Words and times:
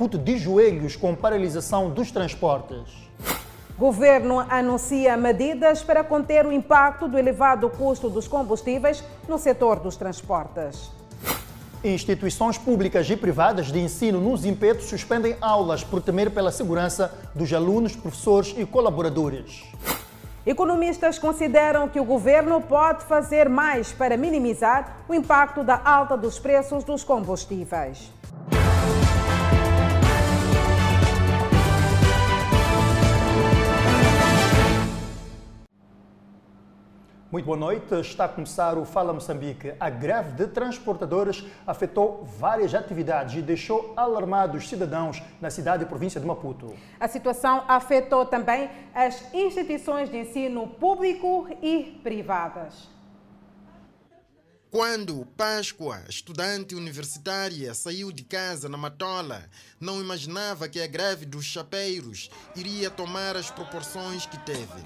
Maputo 0.00 0.16
de 0.16 0.38
joelhos 0.38 0.96
com 0.96 1.14
paralisação 1.14 1.90
dos 1.90 2.10
transportes. 2.10 2.88
Governo 3.78 4.40
anuncia 4.48 5.14
medidas 5.14 5.82
para 5.82 6.02
conter 6.02 6.46
o 6.46 6.52
impacto 6.52 7.06
do 7.06 7.18
elevado 7.18 7.68
custo 7.68 8.08
dos 8.08 8.26
combustíveis 8.26 9.04
no 9.28 9.38
setor 9.38 9.78
dos 9.78 9.96
transportes. 9.96 10.90
Instituições 11.84 12.56
públicas 12.56 13.10
e 13.10 13.14
privadas 13.14 13.70
de 13.70 13.78
ensino 13.78 14.22
nos 14.22 14.46
impetos 14.46 14.86
suspendem 14.86 15.36
aulas 15.38 15.84
por 15.84 16.00
temer 16.00 16.30
pela 16.30 16.50
segurança 16.50 17.12
dos 17.34 17.52
alunos, 17.52 17.94
professores 17.94 18.54
e 18.56 18.64
colaboradores. 18.64 19.64
Economistas 20.46 21.18
consideram 21.18 21.86
que 21.86 22.00
o 22.00 22.04
governo 22.04 22.58
pode 22.62 23.04
fazer 23.04 23.50
mais 23.50 23.92
para 23.92 24.16
minimizar 24.16 25.04
o 25.06 25.12
impacto 25.12 25.62
da 25.62 25.78
alta 25.84 26.16
dos 26.16 26.38
preços 26.38 26.84
dos 26.84 27.04
combustíveis. 27.04 28.10
Muito 37.32 37.46
boa 37.46 37.56
noite. 37.56 37.94
Está 37.94 38.24
a 38.24 38.28
começar 38.28 38.76
o 38.76 38.84
Fala 38.84 39.12
Moçambique. 39.12 39.72
A 39.78 39.88
greve 39.88 40.32
de 40.32 40.48
transportadores 40.48 41.44
afetou 41.64 42.24
várias 42.24 42.74
atividades 42.74 43.36
e 43.36 43.40
deixou 43.40 43.92
alarmados 43.96 44.68
cidadãos 44.68 45.22
na 45.40 45.48
cidade 45.48 45.84
e 45.84 45.86
província 45.86 46.20
de 46.20 46.26
Maputo. 46.26 46.74
A 46.98 47.06
situação 47.06 47.62
afetou 47.68 48.26
também 48.26 48.68
as 48.92 49.32
instituições 49.32 50.10
de 50.10 50.16
ensino 50.16 50.66
público 50.66 51.46
e 51.62 52.00
privadas. 52.02 52.88
Quando 54.70 55.26
Páscoa, 55.36 56.04
estudante 56.08 56.74
universitária, 56.74 57.74
saiu 57.74 58.12
de 58.12 58.22
casa 58.22 58.68
na 58.68 58.76
Matola, 58.76 59.48
não 59.80 60.00
imaginava 60.00 60.68
que 60.68 60.80
a 60.80 60.86
greve 60.86 61.26
dos 61.26 61.44
chapeiros 61.44 62.30
iria 62.54 62.90
tomar 62.90 63.36
as 63.36 63.50
proporções 63.50 64.26
que 64.26 64.38
teve 64.38 64.84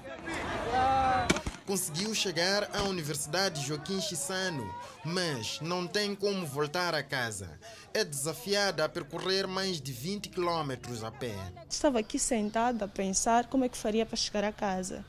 conseguiu 1.65 2.13
chegar 2.13 2.69
à 2.75 2.83
Universidade 2.83 3.65
Joaquim 3.65 3.99
Chissano, 3.99 4.71
mas 5.03 5.59
não 5.61 5.87
tem 5.87 6.15
como 6.15 6.45
voltar 6.45 6.93
a 6.93 7.01
casa. 7.01 7.59
É 7.93 8.03
desafiada 8.03 8.85
a 8.85 8.89
percorrer 8.89 9.47
mais 9.47 9.81
de 9.81 9.91
20 9.91 10.29
quilômetros 10.29 11.03
a 11.03 11.11
pé. 11.11 11.35
Estava 11.67 11.99
aqui 11.99 12.19
sentada 12.19 12.85
a 12.85 12.87
pensar 12.87 13.47
como 13.47 13.65
é 13.65 13.69
que 13.69 13.77
faria 13.77 14.05
para 14.05 14.15
chegar 14.15 14.43
a 14.43 14.51
casa. 14.51 15.03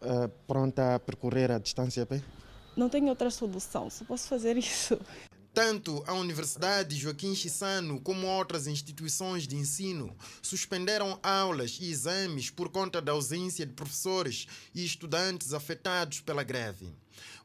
Uh, 0.00 0.28
pronta 0.46 0.94
a 0.94 1.00
percorrer 1.00 1.50
a 1.50 1.58
distância 1.58 2.04
a 2.04 2.06
pé? 2.06 2.22
Não 2.76 2.90
tenho 2.90 3.08
outra 3.08 3.30
solução, 3.30 3.88
só 3.88 4.04
posso 4.04 4.28
fazer 4.28 4.56
isso. 4.58 5.00
Tanto 5.54 6.04
a 6.06 6.12
Universidade 6.12 6.94
Joaquim 6.94 7.34
Chissano 7.34 7.98
como 7.98 8.26
outras 8.26 8.66
instituições 8.66 9.48
de 9.48 9.56
ensino 9.56 10.14
suspenderam 10.42 11.18
aulas 11.22 11.78
e 11.80 11.90
exames 11.90 12.50
por 12.50 12.68
conta 12.68 13.00
da 13.00 13.12
ausência 13.12 13.64
de 13.64 13.72
professores 13.72 14.46
e 14.74 14.84
estudantes 14.84 15.54
afetados 15.54 16.20
pela 16.20 16.42
greve. 16.42 16.92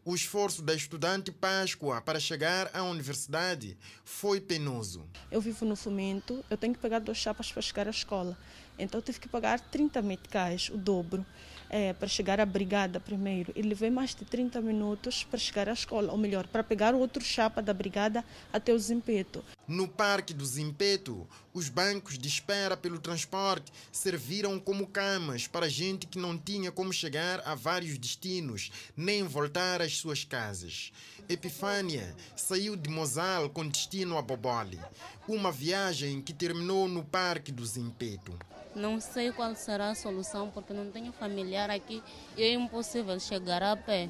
O 0.03 0.13
esforço 0.13 0.61
da 0.61 0.73
estudante 0.73 1.31
Páscoa 1.31 2.01
para 2.01 2.19
chegar 2.19 2.69
à 2.73 2.83
universidade 2.83 3.77
foi 4.03 4.41
penoso. 4.41 5.07
Eu 5.31 5.39
vivo 5.39 5.63
no 5.63 5.77
fomento, 5.77 6.43
eu 6.49 6.57
tenho 6.57 6.73
que 6.73 6.81
pegar 6.81 6.99
duas 6.99 7.17
chapas 7.17 7.49
para 7.49 7.61
chegar 7.61 7.87
à 7.87 7.91
escola. 7.91 8.37
Então 8.77 8.99
eu 8.99 9.03
tive 9.03 9.21
que 9.21 9.29
pagar 9.29 9.61
30 9.61 10.01
meticais, 10.01 10.67
o 10.67 10.75
dobro 10.75 11.25
é, 11.71 11.93
para 11.93 12.07
chegar 12.07 12.41
à 12.41 12.45
brigada 12.45 12.99
primeiro 12.99 13.53
e 13.55 13.61
levei 13.61 13.89
mais 13.89 14.13
de 14.13 14.25
30 14.25 14.59
minutos 14.59 15.23
para 15.23 15.39
chegar 15.39 15.69
à 15.69 15.73
escola, 15.73 16.11
ou 16.11 16.17
melhor, 16.17 16.45
para 16.45 16.63
pegar 16.63 16.93
o 16.93 16.99
outro 16.99 17.23
chapa 17.23 17.61
da 17.61 17.73
brigada 17.73 18.25
até 18.51 18.73
o 18.73 18.77
Zimpeto. 18.77 19.41
No 19.65 19.87
Parque 19.87 20.33
do 20.33 20.45
Zimpeto, 20.45 21.25
os 21.53 21.69
bancos 21.69 22.17
de 22.17 22.27
espera 22.27 22.75
pelo 22.75 22.99
transporte 22.99 23.71
serviram 23.89 24.59
como 24.59 24.85
camas 24.85 25.47
para 25.47 25.69
gente 25.69 26.07
que 26.07 26.19
não 26.19 26.37
tinha 26.37 26.73
como 26.73 26.91
chegar 26.91 27.41
a 27.45 27.55
vários 27.55 27.97
destinos, 27.97 28.69
nem 28.97 29.23
voltar 29.23 29.81
às 29.81 29.97
suas 29.97 30.25
casas. 30.25 30.91
Epifânia 31.29 32.13
saiu 32.35 32.75
de 32.75 32.89
Mozal 32.89 33.49
com 33.49 33.65
destino 33.65 34.17
a 34.17 34.21
Boboli, 34.21 34.79
uma 35.25 35.53
viagem 35.53 36.21
que 36.21 36.33
terminou 36.33 36.89
no 36.89 37.05
Parque 37.05 37.49
do 37.49 37.65
Zimpeto. 37.65 38.37
Não 38.73 39.01
sei 39.01 39.31
qual 39.31 39.53
será 39.53 39.89
a 39.89 39.95
solução, 39.95 40.49
porque 40.49 40.73
não 40.73 40.89
tenho 40.89 41.11
familiar 41.11 41.69
aqui 41.69 42.01
e 42.37 42.43
é 42.43 42.53
impossível 42.53 43.19
chegar 43.19 43.61
a 43.61 43.75
pé. 43.75 44.09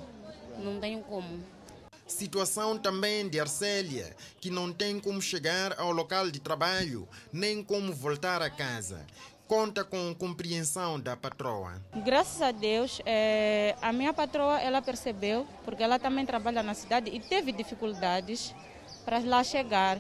Não 0.59 0.79
tenho 0.79 1.01
como. 1.01 1.44
Situação 2.05 2.77
também 2.77 3.27
de 3.27 3.39
Arcélia, 3.39 4.16
que 4.39 4.49
não 4.49 4.72
tem 4.72 4.99
como 4.99 5.22
chegar 5.22 5.79
ao 5.79 5.91
local 5.91 6.29
de 6.29 6.39
trabalho, 6.39 7.07
nem 7.31 7.63
como 7.63 7.94
voltar 7.94 8.41
a 8.41 8.49
casa. 8.49 9.05
Conta 9.47 9.83
com 9.83 10.13
compreensão 10.13 10.99
da 10.99 11.17
patroa. 11.17 11.81
Graças 12.05 12.41
a 12.41 12.51
Deus, 12.51 13.01
é, 13.05 13.75
a 13.81 13.91
minha 13.91 14.13
patroa 14.13 14.59
ela 14.61 14.81
percebeu, 14.81 15.47
porque 15.66 15.81
ela 15.81 15.97
também 15.97 16.25
trabalha 16.25 16.61
na 16.61 16.73
cidade 16.73 17.09
e 17.09 17.19
teve 17.19 17.51
dificuldades 17.51 18.53
para 19.03 19.19
lá 19.19 19.43
chegar. 19.43 19.97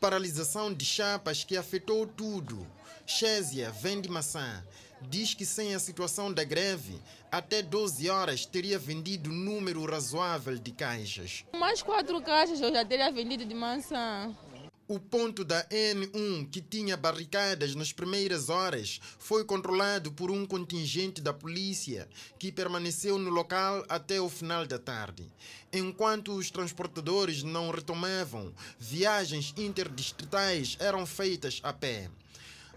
Paralisação 0.00 0.72
de 0.72 0.84
chapas 0.84 1.44
que 1.44 1.56
afetou 1.56 2.06
tudo 2.06 2.66
Chésia 3.06 3.70
vende 3.70 4.08
maçã. 4.08 4.64
Diz 5.02 5.34
que 5.34 5.44
sem 5.44 5.74
a 5.74 5.78
situação 5.78 6.32
da 6.32 6.42
greve, 6.44 6.98
até 7.30 7.60
12 7.60 8.08
horas 8.08 8.46
teria 8.46 8.78
vendido 8.78 9.30
número 9.30 9.84
razoável 9.84 10.56
de 10.58 10.72
caixas. 10.72 11.44
Mais 11.54 11.82
quatro 11.82 12.20
caixas 12.22 12.60
eu 12.60 12.72
já 12.72 12.84
teria 12.84 13.12
vendido 13.12 13.44
de 13.44 13.54
maçã. 13.54 14.34
O 14.86 14.98
ponto 14.98 15.44
da 15.44 15.66
N1, 15.68 16.50
que 16.50 16.60
tinha 16.60 16.94
barricadas 16.94 17.74
nas 17.74 17.90
primeiras 17.90 18.50
horas, 18.50 19.00
foi 19.18 19.42
controlado 19.42 20.12
por 20.12 20.30
um 20.30 20.44
contingente 20.44 21.22
da 21.22 21.32
polícia 21.32 22.06
que 22.38 22.52
permaneceu 22.52 23.18
no 23.18 23.30
local 23.30 23.82
até 23.88 24.20
o 24.20 24.28
final 24.28 24.66
da 24.66 24.78
tarde. 24.78 25.30
Enquanto 25.72 26.34
os 26.34 26.50
transportadores 26.50 27.42
não 27.42 27.70
retomavam, 27.70 28.52
viagens 28.78 29.54
interdistritais 29.56 30.76
eram 30.78 31.06
feitas 31.06 31.60
a 31.62 31.72
pé. 31.72 32.10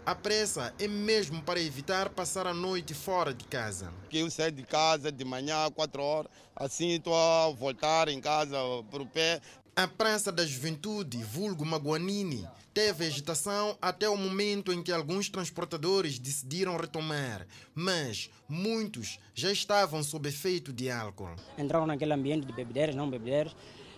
A 0.08 0.14
pressa 0.14 0.72
é 0.78 0.88
mesmo 0.88 1.42
para 1.42 1.60
evitar 1.60 2.08
passar 2.08 2.46
a 2.46 2.54
noite 2.54 2.94
fora 2.94 3.34
de 3.34 3.44
casa. 3.44 3.92
Eu 4.10 4.30
saio 4.30 4.50
de 4.50 4.62
casa 4.62 5.12
de 5.12 5.22
manhã, 5.22 5.70
4 5.70 6.02
horas, 6.02 6.32
assim 6.56 6.92
estou 6.92 7.14
a 7.14 7.50
voltar 7.50 8.08
em 8.08 8.18
casa 8.18 8.56
para 8.90 9.02
o 9.02 9.06
pé. 9.06 9.38
A 9.76 9.86
Praça 9.86 10.32
da 10.32 10.46
Juventude, 10.46 11.22
vulgo 11.22 11.62
Maguanini, 11.62 12.48
teve 12.72 13.04
agitação 13.04 13.76
até 13.82 14.08
o 14.08 14.16
momento 14.16 14.72
em 14.72 14.82
que 14.82 14.90
alguns 14.90 15.28
transportadores 15.28 16.18
decidiram 16.18 16.78
retomar, 16.78 17.46
mas 17.74 18.30
muitos 18.48 19.18
já 19.34 19.52
estavam 19.52 20.02
sob 20.02 20.26
efeito 20.26 20.72
de 20.72 20.90
álcool. 20.90 21.36
Entraram 21.58 21.86
naquele 21.86 22.14
ambiente 22.14 22.46
de 22.46 22.52
bebedeiras, 22.54 22.96
não 22.96 23.10
bebedeiras, 23.10 23.54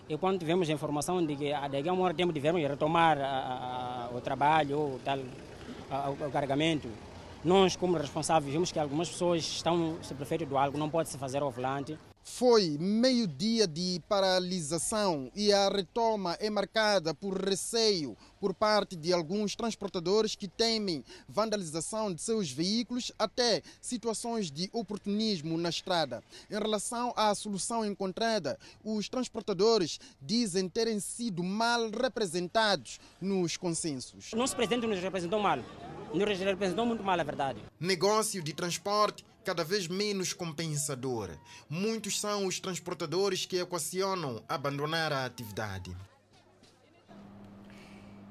e 0.09 0.17
quando 0.17 0.39
tivemos 0.39 0.69
a 0.69 0.73
informação 0.73 1.25
de 1.25 1.37
que 1.37 1.53
daqui 1.71 1.87
a 1.87 1.93
um 1.93 2.01
hora 2.01 2.13
tempo 2.13 2.33
devemos 2.33 2.61
retomar 2.61 3.17
a, 3.17 4.09
a, 4.11 4.13
o 4.13 4.19
trabalho 4.19 4.77
ou 4.77 4.99
tal, 4.99 5.17
ao, 5.91 6.15
carregamento, 6.31 6.89
nós, 7.43 7.75
como 7.75 7.97
responsáveis, 7.97 8.53
vimos 8.53 8.71
que 8.71 8.79
algumas 8.79 9.09
pessoas 9.09 9.41
estão 9.41 9.97
sob 10.01 10.21
efeito 10.23 10.45
do 10.45 10.57
álcool, 10.57 10.77
não 10.77 10.89
pode 10.89 11.09
se 11.09 11.17
fazer 11.17 11.41
ao 11.41 11.51
volante. 11.51 11.97
Foi 12.23 12.77
meio-dia 12.79 13.67
de 13.67 14.01
paralisação 14.07 15.31
e 15.35 15.51
a 15.51 15.69
retoma 15.69 16.37
é 16.39 16.49
marcada 16.49 17.13
por 17.13 17.33
receio 17.33 18.15
por 18.39 18.53
parte 18.53 18.95
de 18.95 19.11
alguns 19.11 19.55
transportadores 19.55 20.35
que 20.35 20.47
temem 20.47 21.03
vandalização 21.27 22.13
de 22.13 22.21
seus 22.21 22.51
veículos 22.51 23.11
até 23.17 23.61
situações 23.81 24.51
de 24.51 24.69
oportunismo 24.71 25.57
na 25.57 25.69
estrada. 25.69 26.23
Em 26.49 26.53
relação 26.53 27.11
à 27.15 27.33
solução 27.33 27.85
encontrada, 27.85 28.57
os 28.83 29.09
transportadores 29.09 29.99
dizem 30.21 30.69
terem 30.69 30.99
sido 30.99 31.43
mal 31.43 31.89
representados 31.89 32.99
nos 33.19 33.57
consensos. 33.57 34.31
O 34.33 34.37
nosso 34.37 34.55
presidente 34.55 34.85
nos 34.85 34.99
representou 34.99 35.39
mal. 35.39 35.59
Nos 36.13 36.39
representou 36.39 36.85
muito 36.85 37.03
mal, 37.03 37.17
a 37.19 37.23
verdade. 37.23 37.61
Negócio 37.79 38.43
de 38.43 38.53
transporte 38.53 39.25
cada 39.45 39.63
vez 39.63 39.87
menos 39.87 40.33
compensador. 40.33 41.29
Muitos 41.69 42.19
são 42.19 42.45
os 42.45 42.59
transportadores 42.59 43.45
que 43.45 43.57
equacionam 43.57 44.43
abandonar 44.47 45.13
a 45.13 45.25
atividade. 45.25 45.95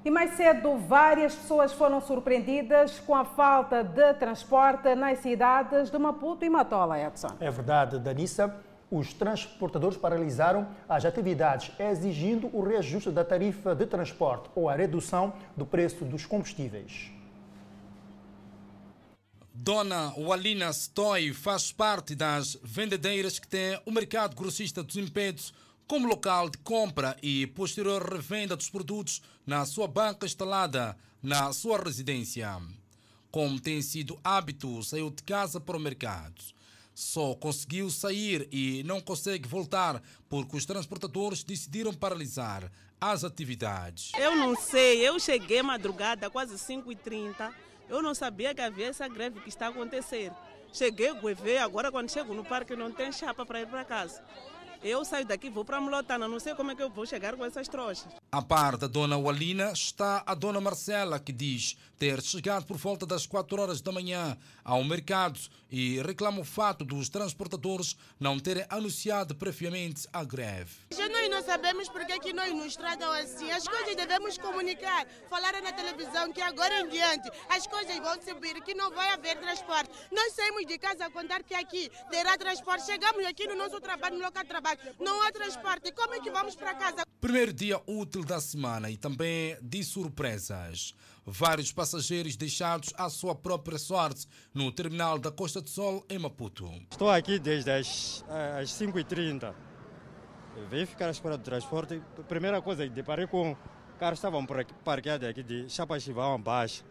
E 0.05 0.11
mais 0.11 0.35
cedo, 0.37 0.79
várias 0.79 1.35
pessoas 1.35 1.73
foram 1.73 2.01
surpreendidas 2.01 2.99
com 3.01 3.15
a 3.15 3.25
falta 3.25 3.83
de 3.83 4.15
transporte 4.15 4.95
nas 4.95 5.19
cidades 5.19 5.91
de 5.91 5.99
Maputo 5.99 6.45
e 6.45 6.51
Matola, 6.51 6.99
Edson. 6.99 7.37
É 7.41 7.51
verdade, 7.51 7.99
Danissa. 7.99 8.55
Os 8.91 9.15
transportadores 9.15 9.97
paralisaram 9.97 10.69
as 10.89 11.05
atividades, 11.05 11.71
exigindo 11.79 12.51
o 12.53 12.63
reajuste 12.63 13.11
da 13.11 13.25
tarifa 13.25 13.75
de 13.75 13.87
transporte 13.87 14.51
ou 14.55 14.69
a 14.69 14.75
redução 14.75 15.33
do 15.57 15.65
preço 15.65 16.05
dos 16.05 16.27
combustíveis. 16.27 17.20
Dona 19.63 20.15
Walina 20.17 20.71
Stoy 20.73 21.35
faz 21.35 21.71
parte 21.71 22.15
das 22.15 22.57
vendedeiras 22.63 23.39
que 23.39 23.47
têm 23.47 23.79
o 23.85 23.91
mercado 23.91 24.35
grossista 24.35 24.83
dos 24.83 24.97
impedidos 24.97 25.53
como 25.87 26.09
local 26.09 26.49
de 26.49 26.57
compra 26.57 27.15
e 27.23 27.47
posterior 27.49 28.03
revenda 28.11 28.57
dos 28.57 28.71
produtos 28.71 29.21
na 29.47 29.67
sua 29.67 29.87
banca 29.87 30.25
instalada 30.25 30.97
na 31.23 31.53
sua 31.53 31.77
residência. 31.77 32.59
Como 33.31 33.61
tem 33.61 33.83
sido 33.83 34.19
hábito, 34.25 34.83
saiu 34.83 35.11
de 35.11 35.23
casa 35.25 35.61
para 35.61 35.77
o 35.77 35.81
mercado. 35.81 36.43
Só 36.95 37.35
conseguiu 37.35 37.91
sair 37.91 38.49
e 38.51 38.83
não 38.85 38.99
consegue 38.99 39.47
voltar 39.47 40.03
porque 40.27 40.57
os 40.57 40.65
transportadores 40.65 41.45
decidiram 41.45 41.93
paralisar 41.93 42.73
as 42.99 43.25
atividades. 43.25 44.11
Eu 44.19 44.35
não 44.37 44.57
sei, 44.57 45.07
eu 45.07 45.21
cheguei 45.21 45.63
madrugada, 45.63 46.31
quase 46.31 46.55
5h30. 46.55 47.53
Eu 47.91 48.01
não 48.01 48.15
sabia 48.15 48.55
que 48.55 48.63
havia 48.63 48.87
essa 48.87 49.09
greve 49.09 49.41
que 49.41 49.49
está 49.49 49.67
a 49.67 49.71
acontecer. 49.71 50.31
Cheguei, 50.73 51.13
ver, 51.35 51.59
agora 51.59 51.91
quando 51.91 52.09
chego 52.09 52.33
no 52.33 52.45
parque 52.45 52.77
não 52.77 52.93
tem 52.93 53.11
chapa 53.11 53.45
para 53.45 53.63
ir 53.63 53.67
para 53.67 53.85
casa. 53.85 54.23
Eu 54.83 55.05
saio 55.05 55.27
daqui, 55.27 55.51
vou 55.51 55.65
para 55.65 55.81
Molotana, 55.81 56.29
não 56.29 56.39
sei 56.39 56.55
como 56.55 56.71
é 56.71 56.75
que 56.77 56.83
eu 56.83 56.89
vou 56.89 57.05
chegar 57.05 57.37
com 57.37 57.45
essas 57.45 57.69
trouxas. 57.69 58.11
A 58.33 58.41
par 58.41 58.79
da 58.79 58.87
dona 58.87 59.19
Walina 59.19 59.73
está 59.73 60.23
a 60.25 60.35
dona 60.35 60.61
Marcela, 60.61 61.19
que 61.19 61.33
diz 61.33 61.77
ter 61.99 62.23
chegado 62.23 62.65
por 62.65 62.79
volta 62.79 63.05
das 63.05 63.27
4 63.27 63.61
horas 63.61 63.81
da 63.83 63.93
manhã 63.93 64.39
ao 64.71 64.85
mercado 64.85 65.41
e 65.69 66.01
reclama 66.01 66.41
o 66.41 66.45
fato 66.45 66.85
dos 66.85 67.09
transportadores 67.09 67.97
não 68.21 68.39
terem 68.39 68.65
anunciado 68.69 69.35
previamente 69.35 70.07
a 70.13 70.23
greve. 70.23 70.71
Já 70.93 71.09
nós 71.09 71.29
não 71.29 71.43
sabemos 71.43 71.89
porque 71.89 72.17
que 72.21 72.33
nós 72.33 72.55
nos 72.55 72.77
tratam 72.77 73.11
assim. 73.11 73.51
As 73.51 73.67
coisas 73.67 73.97
devemos 73.97 74.39
comunicar, 74.39 75.09
falar 75.29 75.61
na 75.61 75.73
televisão 75.73 76.33
que 76.33 76.41
agora 76.41 76.83
em 76.83 76.89
diante 76.89 77.29
as 77.49 77.67
coisas 77.67 77.99
vão 77.99 78.23
subir, 78.23 78.63
que 78.63 78.73
não 78.73 78.93
vai 78.93 79.13
haver 79.13 79.41
transporte. 79.41 79.91
Nós 80.13 80.35
saímos 80.35 80.65
de 80.65 80.79
casa 80.79 81.07
a 81.07 81.11
contar 81.11 81.43
que 81.43 81.55
aqui 81.55 81.91
terá 82.09 82.39
transporte. 82.39 82.87
Chegamos 82.87 83.27
aqui 83.27 83.49
no 83.49 83.57
nosso 83.57 83.81
trabalho, 83.81 84.19
no 84.19 84.25
local 84.25 84.45
de 84.45 84.49
trabalho 84.49 84.79
não 85.01 85.21
há 85.23 85.33
transporte. 85.33 85.91
Como 85.91 86.15
é 86.15 86.21
que 86.21 86.31
vamos 86.31 86.55
para 86.55 86.75
casa? 86.75 87.05
Primeiro 87.21 87.53
dia 87.53 87.81
útil 87.89 88.25
da 88.25 88.41
semana 88.41 88.89
e 88.89 88.97
também 88.97 89.59
de 89.61 89.83
surpresas. 89.83 90.95
Vários 91.27 91.71
passageiros 91.73 92.35
deixados 92.37 92.93
à 92.97 93.09
sua 93.11 93.35
própria 93.35 93.79
sorte 93.79 94.27
no 94.55 94.73
terminal 94.73 95.19
da 95.19 95.31
Costa 95.31 95.61
do 95.61 95.69
Sol, 95.69 96.05
em 96.09 96.19
Maputo. 96.19 96.71
Estou 96.91 97.11
aqui 97.11 97.39
desde 97.39 97.71
as, 97.71 98.25
as 98.59 98.71
5h30. 98.71 99.55
Vim 100.71 100.87
ficar 100.87 101.07
à 101.07 101.11
espera 101.11 101.37
do 101.37 101.45
transporte. 101.45 102.03
Primeira 102.27 102.61
coisa, 102.61 102.89
deparei 102.89 103.27
com 103.27 103.57
carros 103.99 104.19
estavam 104.19 104.47
parqueados 104.83 105.29
aqui 105.29 105.43
de 105.43 105.69
chapas 105.69 106.03
que 106.03 106.13
vão 106.13 106.35
abaixo, 106.35 106.83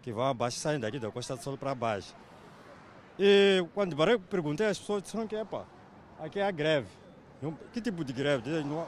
que 0.00 0.10
vão 0.10 0.24
abaixo, 0.24 0.58
saem 0.58 0.80
daqui 0.80 0.98
da 0.98 1.10
Costa 1.10 1.36
do 1.36 1.42
Sol 1.42 1.58
para 1.58 1.74
baixo. 1.74 2.14
E 3.18 3.62
quando 3.74 3.90
deparei, 3.90 4.18
perguntei 4.18 4.66
às 4.66 4.78
pessoas, 4.78 5.02
disseram 5.02 5.26
que, 5.26 5.36
epa, 5.36 5.66
aqui 6.18 6.40
é 6.40 6.46
a 6.46 6.50
greve. 6.50 6.88
Que 7.72 7.80
tipo 7.80 8.02
de 8.02 8.12
greve? 8.14 8.62
Não, 8.62 8.86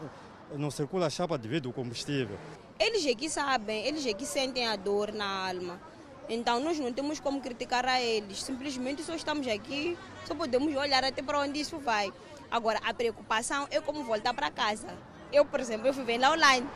não 0.56 0.70
circula 0.70 1.10
chapa 1.10 1.36
devido 1.36 1.68
ao 1.68 1.74
combustível. 1.74 2.38
Eles 2.82 3.06
é 3.06 3.14
que 3.14 3.30
sabem, 3.30 3.86
eles 3.86 4.04
é 4.04 4.12
que 4.12 4.26
sentem 4.26 4.66
a 4.66 4.74
dor 4.74 5.12
na 5.12 5.46
alma. 5.46 5.80
Então 6.28 6.58
nós 6.58 6.80
não 6.80 6.92
temos 6.92 7.20
como 7.20 7.40
criticar 7.40 7.86
a 7.86 8.00
eles. 8.00 8.42
Simplesmente 8.42 9.04
só 9.04 9.14
estamos 9.14 9.46
aqui, 9.46 9.96
só 10.26 10.34
podemos 10.34 10.74
olhar 10.74 11.04
até 11.04 11.22
para 11.22 11.38
onde 11.38 11.60
isso 11.60 11.78
vai. 11.78 12.12
Agora, 12.50 12.80
a 12.84 12.92
preocupação 12.92 13.68
é 13.70 13.80
como 13.80 14.02
voltar 14.02 14.34
para 14.34 14.50
casa. 14.50 14.88
Eu, 15.32 15.44
por 15.44 15.60
exemplo, 15.60 15.86
eu 15.86 15.94
fui 15.94 16.02
vendo 16.02 16.26
online, 16.26 16.66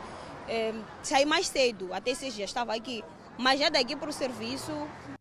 é, 0.47 0.73
saí 1.03 1.25
mais 1.25 1.49
cedo, 1.49 1.93
até 1.93 2.15
seis 2.15 2.33
dias 2.33 2.49
estava 2.49 2.73
aqui. 2.73 3.03
Mas 3.37 3.59
já 3.59 3.67
daqui 3.67 3.93
para 3.93 4.09
o 4.09 4.13
serviço, 4.13 4.71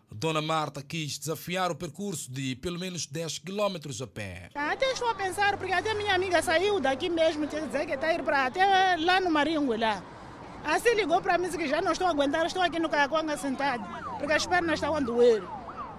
Dona 0.09 0.41
Marta 0.41 0.85
quis 0.85 1.19
desafiar 1.19 1.73
o 1.73 1.75
percurso 1.75 2.31
de 2.31 2.55
pelo 2.55 2.79
menos 2.79 3.07
10 3.07 3.41
quilômetros 3.41 4.01
a 4.01 4.07
pé. 4.07 4.51
Até 4.55 4.93
estou 4.93 5.09
a 5.09 5.15
pensar, 5.17 5.59
porque 5.59 5.73
até 5.73 5.93
minha 5.95 6.15
amiga 6.15 6.41
saiu 6.41 6.79
daqui 6.79 7.09
mesmo, 7.09 7.49
quer 7.49 7.67
dizer 7.67 7.87
que 7.87 7.93
está 7.93 8.07
a 8.07 8.15
ir 8.15 8.23
para 8.23 8.47
até 8.47 8.97
lá 8.97 9.21
no 9.21 9.31
Marinho, 9.33 9.77
lá. 9.77 10.16
Assim 10.67 10.95
ligou 10.95 11.23
para 11.23 11.39
mim 11.39 11.49
que 11.49 11.69
já 11.69 11.81
não 11.81 11.93
estou 11.93 12.09
a 12.09 12.11
aguentar, 12.11 12.45
estou 12.45 12.61
aqui 12.61 12.81
no 12.81 12.89
Caconga 12.89 13.37
sentado, 13.37 13.85
porque 14.19 14.33
as 14.33 14.45
pernas 14.45 14.75
estão 14.75 14.97
a 14.97 14.99
doer. 14.99 15.41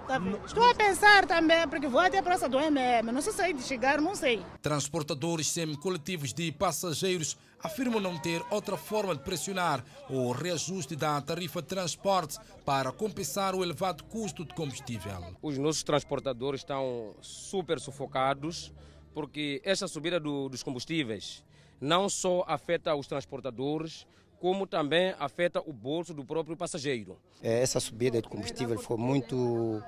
Tá 0.06 0.22
Estou 0.46 0.70
a 0.70 0.76
pensar 0.76 1.26
também, 1.26 1.66
porque 1.70 1.88
vou 1.88 2.02
até 2.02 2.18
a 2.18 2.24
Praça 2.24 2.50
do 2.50 2.60
MM, 2.60 3.14
não 3.14 3.22
sei 3.22 3.32
se 3.32 3.54
de 3.54 3.64
chegar, 3.64 4.02
não 4.02 4.14
sei. 4.14 4.44
Transportadores 4.62 5.48
semi-coletivos 5.48 6.34
de 6.34 6.52
passageiros 6.52 7.38
afirmam 7.64 8.02
não 8.02 8.18
ter 8.18 8.44
outra 8.50 8.76
forma 8.76 9.16
de 9.16 9.22
pressionar 9.22 9.82
o 10.10 10.34
reajuste 10.34 10.98
da 10.98 11.22
tarifa 11.22 11.62
de 11.62 11.70
transporte 11.70 12.38
para 12.66 12.92
compensar 12.92 13.56
o 13.56 13.64
elevado 13.64 14.04
custo 14.04 14.44
de 14.44 14.54
combustível. 14.54 15.34
Os 15.42 15.58
nossos 15.58 15.84
transportadores 15.84 16.60
estão 16.60 17.16
super 17.22 17.80
sufocados 17.80 18.74
porque 19.14 19.62
essa 19.64 19.88
subida 19.88 20.20
do, 20.20 20.50
dos 20.50 20.62
combustíveis 20.62 21.42
não 21.80 22.10
só 22.10 22.44
afeta 22.48 22.96
os 22.96 23.08
transportadores, 23.08 24.06
como 24.40 24.68
também 24.68 25.14
afeta 25.20 25.62
o 25.66 25.74
bolso 25.74 26.14
do 26.14 26.24
próprio 26.24 26.56
passageiro. 26.56 27.18
É, 27.42 27.62
essa 27.62 27.80
subida 27.80 28.22
de 28.22 28.28
combustível 28.28 28.78
foi 28.80 28.98
muito, 28.98 29.82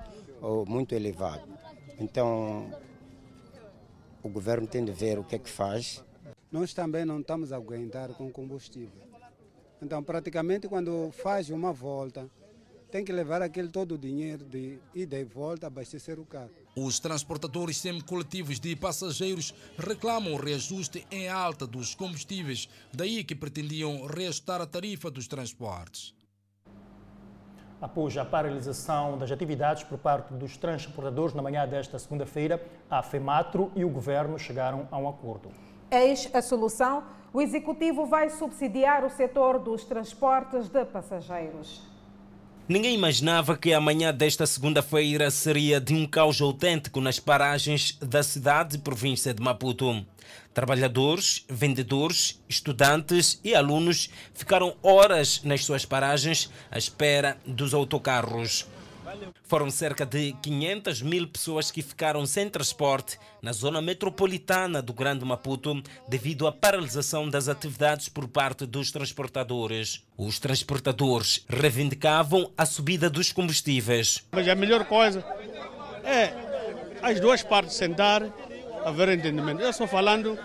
muito 0.66 0.94
elevada. 0.94 1.44
Então, 1.98 2.70
o 4.22 4.28
governo 4.28 4.66
tem 4.66 4.84
de 4.84 4.92
ver 4.92 5.18
o 5.18 5.24
que 5.24 5.36
é 5.36 5.38
que 5.38 5.50
faz. 5.50 6.04
Nós 6.50 6.74
também 6.74 7.04
não 7.04 7.20
estamos 7.20 7.52
a 7.52 7.56
aguentar 7.56 8.10
com 8.14 8.30
combustível. 8.30 9.00
Então, 9.80 10.02
praticamente, 10.02 10.68
quando 10.68 11.10
faz 11.12 11.48
uma 11.48 11.72
volta, 11.72 12.28
tem 12.90 13.04
que 13.04 13.12
levar 13.12 13.40
aquele 13.40 13.68
todo 13.68 13.92
o 13.92 13.98
dinheiro 13.98 14.44
de 14.44 14.78
ida 14.94 15.18
e 15.18 15.24
volta, 15.24 15.68
abastecer 15.68 16.18
o 16.18 16.24
carro. 16.24 16.50
Os 16.76 17.00
transportadores 17.00 17.78
semi-coletivos 17.78 18.60
de 18.60 18.76
passageiros 18.76 19.52
reclamam 19.76 20.34
o 20.34 20.36
reajuste 20.36 21.04
em 21.10 21.28
alta 21.28 21.66
dos 21.66 21.96
combustíveis, 21.96 22.68
daí 22.92 23.24
que 23.24 23.34
pretendiam 23.34 24.06
reajustar 24.06 24.60
a 24.60 24.66
tarifa 24.66 25.10
dos 25.10 25.26
transportes. 25.26 26.14
Após 27.82 28.16
a 28.16 28.24
paralisação 28.24 29.18
das 29.18 29.32
atividades 29.32 29.82
por 29.82 29.98
parte 29.98 30.32
dos 30.34 30.56
transportadores 30.56 31.34
na 31.34 31.42
manhã 31.42 31.66
desta 31.66 31.98
segunda-feira, 31.98 32.64
a 32.88 33.02
FEMATRO 33.02 33.72
e 33.74 33.84
o 33.84 33.88
governo 33.88 34.38
chegaram 34.38 34.86
a 34.92 34.98
um 34.98 35.08
acordo. 35.08 35.50
Eis 35.90 36.28
a 36.32 36.40
solução: 36.40 37.02
o 37.32 37.40
executivo 37.40 38.06
vai 38.06 38.30
subsidiar 38.30 39.04
o 39.04 39.10
setor 39.10 39.58
dos 39.58 39.84
transportes 39.84 40.68
de 40.68 40.84
passageiros. 40.84 41.82
Ninguém 42.70 42.94
imaginava 42.94 43.56
que 43.56 43.72
a 43.72 43.80
manhã 43.80 44.14
desta 44.14 44.46
segunda-feira 44.46 45.28
seria 45.32 45.80
de 45.80 45.92
um 45.92 46.06
caos 46.06 46.40
autêntico 46.40 47.00
nas 47.00 47.18
paragens 47.18 47.98
da 48.00 48.22
cidade 48.22 48.76
e 48.76 48.78
província 48.78 49.34
de 49.34 49.42
Maputo. 49.42 50.06
Trabalhadores, 50.54 51.44
vendedores, 51.48 52.40
estudantes 52.48 53.40
e 53.42 53.56
alunos 53.56 54.08
ficaram 54.32 54.76
horas 54.84 55.42
nas 55.42 55.64
suas 55.64 55.84
paragens 55.84 56.48
à 56.70 56.78
espera 56.78 57.36
dos 57.44 57.74
autocarros. 57.74 58.68
Foram 59.42 59.70
cerca 59.70 60.06
de 60.06 60.32
500 60.42 61.02
mil 61.02 61.26
pessoas 61.26 61.70
que 61.70 61.82
ficaram 61.82 62.24
sem 62.26 62.48
transporte 62.48 63.18
na 63.42 63.52
zona 63.52 63.82
metropolitana 63.82 64.80
do 64.80 64.92
Grande 64.92 65.24
Maputo 65.24 65.82
devido 66.08 66.46
à 66.46 66.52
paralisação 66.52 67.28
das 67.28 67.48
atividades 67.48 68.08
por 68.08 68.28
parte 68.28 68.66
dos 68.66 68.90
transportadores. 68.90 70.02
Os 70.16 70.38
transportadores 70.38 71.44
reivindicavam 71.48 72.52
a 72.56 72.64
subida 72.64 73.10
dos 73.10 73.32
combustíveis. 73.32 74.24
Mas 74.32 74.48
a 74.48 74.54
melhor 74.54 74.84
coisa 74.84 75.24
é 76.04 76.32
as 77.02 77.18
duas 77.20 77.42
partes 77.42 77.76
sentar, 77.76 78.22
haver 78.84 79.08
entendimento. 79.10 79.60
Eu 79.60 79.70
estou 79.70 79.86
falando 79.86 80.38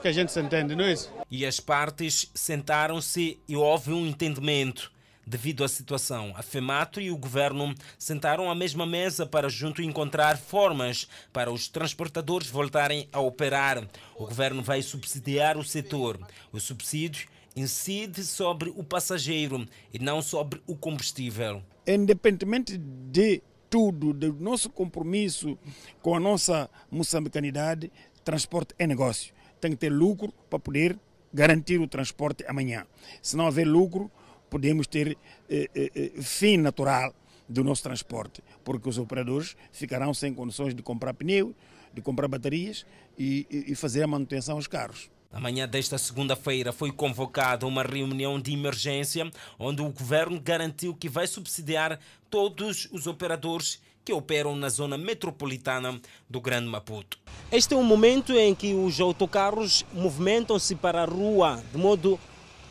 que 0.00 0.08
a 0.08 0.12
gente 0.12 0.32
se 0.32 0.40
entende, 0.40 0.74
não 0.74 0.84
é 0.84 0.92
isso? 0.92 1.12
E 1.30 1.44
as 1.44 1.58
partes 1.58 2.30
sentaram-se 2.34 3.38
e 3.48 3.56
houve 3.56 3.92
um 3.92 4.06
entendimento. 4.06 4.92
Devido 5.28 5.64
à 5.64 5.68
situação, 5.68 6.32
a 6.36 6.42
FEMATO 6.42 7.00
e 7.00 7.10
o 7.10 7.16
governo 7.16 7.74
sentaram 7.98 8.48
à 8.48 8.54
mesma 8.54 8.86
mesa 8.86 9.26
para 9.26 9.48
junto 9.48 9.82
encontrar 9.82 10.38
formas 10.38 11.08
para 11.32 11.50
os 11.50 11.66
transportadores 11.66 12.48
voltarem 12.48 13.08
a 13.12 13.18
operar. 13.18 13.88
O 14.14 14.24
governo 14.26 14.62
vai 14.62 14.82
subsidiar 14.82 15.58
o 15.58 15.64
setor. 15.64 16.16
O 16.52 16.60
subsídio 16.60 17.28
incide 17.56 18.22
sobre 18.22 18.70
o 18.76 18.84
passageiro 18.84 19.66
e 19.92 19.98
não 19.98 20.22
sobre 20.22 20.62
o 20.64 20.76
combustível. 20.76 21.60
Independentemente 21.84 22.78
de 22.78 23.42
tudo, 23.68 24.12
do 24.12 24.32
nosso 24.34 24.70
compromisso 24.70 25.58
com 26.00 26.14
a 26.14 26.20
nossa 26.20 26.70
moçambicanidade, 26.88 27.90
transporte 28.22 28.76
é 28.78 28.86
negócio. 28.86 29.34
Tem 29.60 29.72
que 29.72 29.76
ter 29.76 29.90
lucro 29.90 30.32
para 30.48 30.60
poder 30.60 30.96
garantir 31.34 31.80
o 31.80 31.88
transporte 31.88 32.44
amanhã. 32.46 32.86
Se 33.20 33.36
não 33.36 33.46
houver 33.46 33.66
lucro, 33.66 34.08
podemos 34.50 34.86
ter 34.86 35.16
eh, 35.48 35.70
eh, 35.74 35.90
eh, 35.94 36.22
fim 36.22 36.56
natural 36.56 37.14
do 37.48 37.62
nosso 37.62 37.82
transporte, 37.82 38.42
porque 38.64 38.88
os 38.88 38.98
operadores 38.98 39.56
ficarão 39.72 40.12
sem 40.12 40.34
condições 40.34 40.74
de 40.74 40.82
comprar 40.82 41.14
pneu, 41.14 41.54
de 41.92 42.02
comprar 42.02 42.28
baterias 42.28 42.84
e, 43.18 43.46
e 43.50 43.74
fazer 43.74 44.02
a 44.02 44.06
manutenção 44.06 44.56
aos 44.56 44.66
carros. 44.66 45.10
Amanhã 45.32 45.68
desta 45.68 45.98
segunda-feira 45.98 46.72
foi 46.72 46.90
convocada 46.90 47.66
uma 47.66 47.82
reunião 47.82 48.40
de 48.40 48.52
emergência 48.52 49.30
onde 49.58 49.82
o 49.82 49.90
governo 49.90 50.40
garantiu 50.40 50.94
que 50.94 51.08
vai 51.08 51.26
subsidiar 51.26 51.98
todos 52.30 52.88
os 52.90 53.06
operadores 53.06 53.80
que 54.04 54.12
operam 54.12 54.54
na 54.54 54.68
zona 54.68 54.96
metropolitana 54.96 56.00
do 56.30 56.40
Grande 56.40 56.68
Maputo. 56.68 57.18
Este 57.50 57.74
é 57.74 57.76
um 57.76 57.82
momento 57.82 58.32
em 58.32 58.54
que 58.54 58.72
os 58.72 59.00
autocarros 59.00 59.84
movimentam-se 59.92 60.76
para 60.76 61.02
a 61.02 61.06
rua 61.06 61.62
de 61.72 61.76
modo 61.76 62.18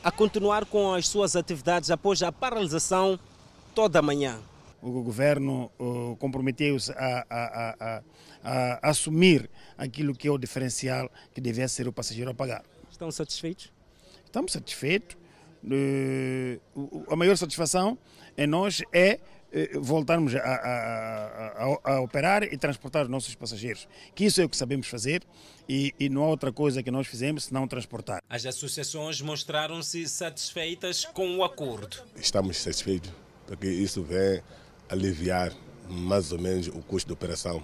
a 0.06 0.12
continuar 0.12 0.68
com 0.68 0.94
as 0.94 1.08
suas 1.08 1.36
atividades 1.36 1.90
após 1.90 2.22
a 2.22 2.32
paralisação 2.32 3.20
toda 3.74 3.98
a 3.98 4.02
manhã. 4.04 4.40
O 4.80 5.02
governo 5.02 5.72
uh, 5.80 6.16
comprometeu-se 6.18 6.92
a, 6.92 7.26
a, 7.28 7.76
a, 7.80 8.04
a, 8.44 8.90
assumir 8.92 9.50
aquilo 9.76 10.14
que 10.14 10.28
é 10.28 10.32
o 10.32 10.38
diferencial 10.38 11.10
que 11.34 11.42
devia 11.42 11.68
ser 11.68 11.88
o 11.88 11.92
passageiro 11.92 12.30
a 12.30 12.36
pagar. 12.36 12.64
Estão 12.92 13.10
satisfeitos? 13.10 13.74
Estamos 14.24 14.52
satisfeitos. 14.52 15.18
Uh, 15.64 17.04
a 17.12 17.16
maior 17.16 17.36
satisfação 17.36 17.98
em 18.38 18.46
nós 18.46 18.84
é 18.94 19.20
voltarmos 19.80 20.36
a, 20.36 20.40
a, 20.40 21.94
a, 21.94 22.02
operar 22.02 22.44
e 22.44 22.58
transportar 22.58 23.04
os 23.04 23.10
nossos 23.10 23.36
passageiros. 23.36 23.88
Que 24.14 24.26
isso 24.26 24.42
é 24.42 24.46
o 24.46 24.50
que 24.50 24.58
sabemos 24.58 24.88
fazer 24.88 25.24
e, 25.68 25.94
e 26.00 26.10
não 26.10 26.24
há 26.24 26.28
outra 26.28 26.52
coisa 26.52 26.84
que 26.84 26.92
nós 26.92 27.08
fizemos 27.08 27.46
senão 27.46 27.68
transportar. 27.68 28.22
As 28.30 28.46
associações 28.46 29.22
mostraram-se 29.22 30.08
satisfeitas 30.08 31.06
com 31.06 31.38
o 31.38 31.44
acordo. 31.44 31.98
Estamos 32.16 32.58
satisfeitos 32.58 33.12
porque 33.48 33.68
isso 33.68 34.04
vem 34.04 34.42
aliviar 34.90 35.54
mais 35.88 36.32
ou 36.32 36.40
menos 36.40 36.68
o 36.68 36.82
custo 36.82 37.08
de 37.08 37.14
operação 37.14 37.64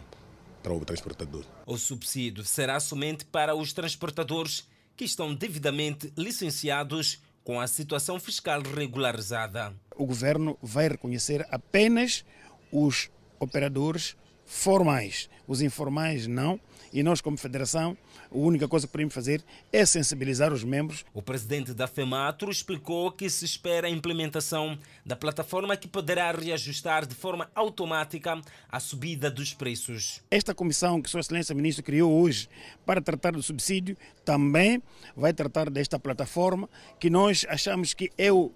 para 0.62 0.74
o 0.74 0.86
transportador. 0.86 1.44
O 1.66 1.78
subsídio 1.78 2.44
será 2.44 2.80
somente 2.80 3.26
para 3.26 3.56
os 3.56 3.74
transportadores 3.74 4.68
que 4.96 5.06
estão 5.06 5.34
devidamente 5.34 6.12
licenciados 6.16 7.20
com 7.44 7.60
a 7.60 7.68
situação 7.68 8.20
fiscal 8.20 8.62
regularizada. 8.62 9.74
O 9.96 10.06
governo 10.06 10.58
vai 10.62 10.88
reconhecer 10.88 11.46
apenas 11.50 12.24
os 12.72 13.10
operadores 13.40 14.16
formais, 14.46 15.30
os 15.48 15.62
informais 15.62 16.28
não, 16.28 16.60
e 16.94 17.04
nós, 17.04 17.22
como 17.22 17.38
federação, 17.38 17.98
a 18.32 18.38
única 18.38 18.68
coisa 18.68 18.86
que 18.86 18.92
podemos 18.92 19.14
fazer 19.14 19.44
é 19.72 19.86
sensibilizar 19.86 20.52
os 20.52 20.64
membros. 20.64 21.06
O 21.14 21.22
presidente 21.22 21.74
da 21.74 21.88
FEMATRO 21.88 22.52
explicou 22.52 23.12
que 23.12 23.30
se 23.30 23.46
espera 23.46 23.88
a 23.88 23.90
implementação 23.90 24.78
da 25.06 25.16
plataforma 25.16 25.78
que 25.78 25.88
poderá 25.88 26.32
reajustar 26.32 27.06
de 27.06 27.16
forma 27.16 27.50
automática 27.56 28.40
a 28.70 28.80
subida 28.80 29.30
dos 29.30 29.54
preços. 29.54 30.22
Esta 30.30 30.54
comissão 30.54 31.02
que 31.02 31.10
Sua 31.10 31.22
Excelência 31.22 31.56
Ministro 31.56 31.84
criou 31.84 32.12
hoje 32.12 32.50
para 32.86 33.02
tratar 33.02 33.32
do 33.32 33.44
subsídio 33.44 33.98
também 34.26 34.82
vai 35.16 35.34
tratar 35.34 35.70
desta 35.70 36.00
plataforma 36.00 36.70
que 37.00 37.10
nós 37.10 37.46
achamos 37.50 37.94
que 37.94 38.12
é 38.18 38.32
o 38.32 38.52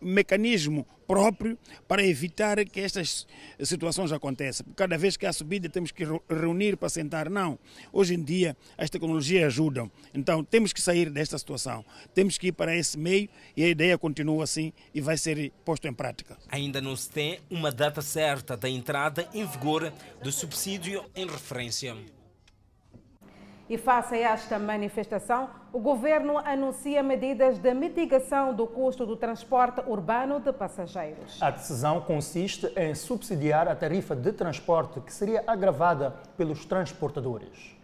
mecanismo 0.00 0.86
próprio 1.06 1.58
para 1.86 2.04
evitar 2.04 2.64
que 2.64 2.80
estas 2.80 3.26
situações 3.62 4.12
aconteçam. 4.12 4.66
Cada 4.74 4.98
vez 4.98 5.16
que 5.16 5.26
há 5.26 5.32
subida 5.32 5.68
temos 5.68 5.92
que 5.92 6.04
reunir 6.28 6.76
para 6.76 6.88
sentar. 6.88 7.30
Não. 7.30 7.58
Hoje 7.92 8.14
em 8.14 8.22
dia 8.22 8.56
as 8.76 8.90
tecnologias 8.90 9.44
ajudam. 9.44 9.90
Então 10.14 10.42
temos 10.44 10.72
que 10.72 10.80
sair 10.80 11.10
desta 11.10 11.38
situação. 11.38 11.84
Temos 12.14 12.38
que 12.38 12.48
ir 12.48 12.52
para 12.52 12.76
esse 12.76 12.98
meio 12.98 13.28
e 13.56 13.64
a 13.64 13.68
ideia 13.68 13.96
continua 13.96 14.44
assim 14.44 14.72
e 14.94 15.00
vai 15.00 15.16
ser 15.16 15.52
posto 15.64 15.86
em 15.86 15.92
prática. 15.92 16.36
Ainda 16.48 16.80
não 16.80 16.96
se 16.96 17.10
tem 17.10 17.38
uma 17.50 17.70
data 17.70 18.02
certa 18.02 18.56
da 18.56 18.68
entrada 18.68 19.28
em 19.32 19.46
vigor 19.46 19.92
do 20.22 20.32
subsídio 20.32 21.04
em 21.14 21.26
referência. 21.26 21.96
E 23.68 23.76
face 23.76 24.14
a 24.14 24.32
esta 24.32 24.60
manifestação, 24.60 25.50
o 25.72 25.80
governo 25.80 26.38
anuncia 26.38 27.02
medidas 27.02 27.58
de 27.58 27.74
mitigação 27.74 28.54
do 28.54 28.64
custo 28.64 29.04
do 29.04 29.16
transporte 29.16 29.80
urbano 29.88 30.38
de 30.38 30.52
passageiros. 30.52 31.42
A 31.42 31.50
decisão 31.50 32.00
consiste 32.00 32.72
em 32.76 32.94
subsidiar 32.94 33.66
a 33.66 33.74
tarifa 33.74 34.14
de 34.14 34.32
transporte 34.32 35.00
que 35.00 35.12
seria 35.12 35.42
agravada 35.48 36.12
pelos 36.36 36.64
transportadores. 36.64 37.74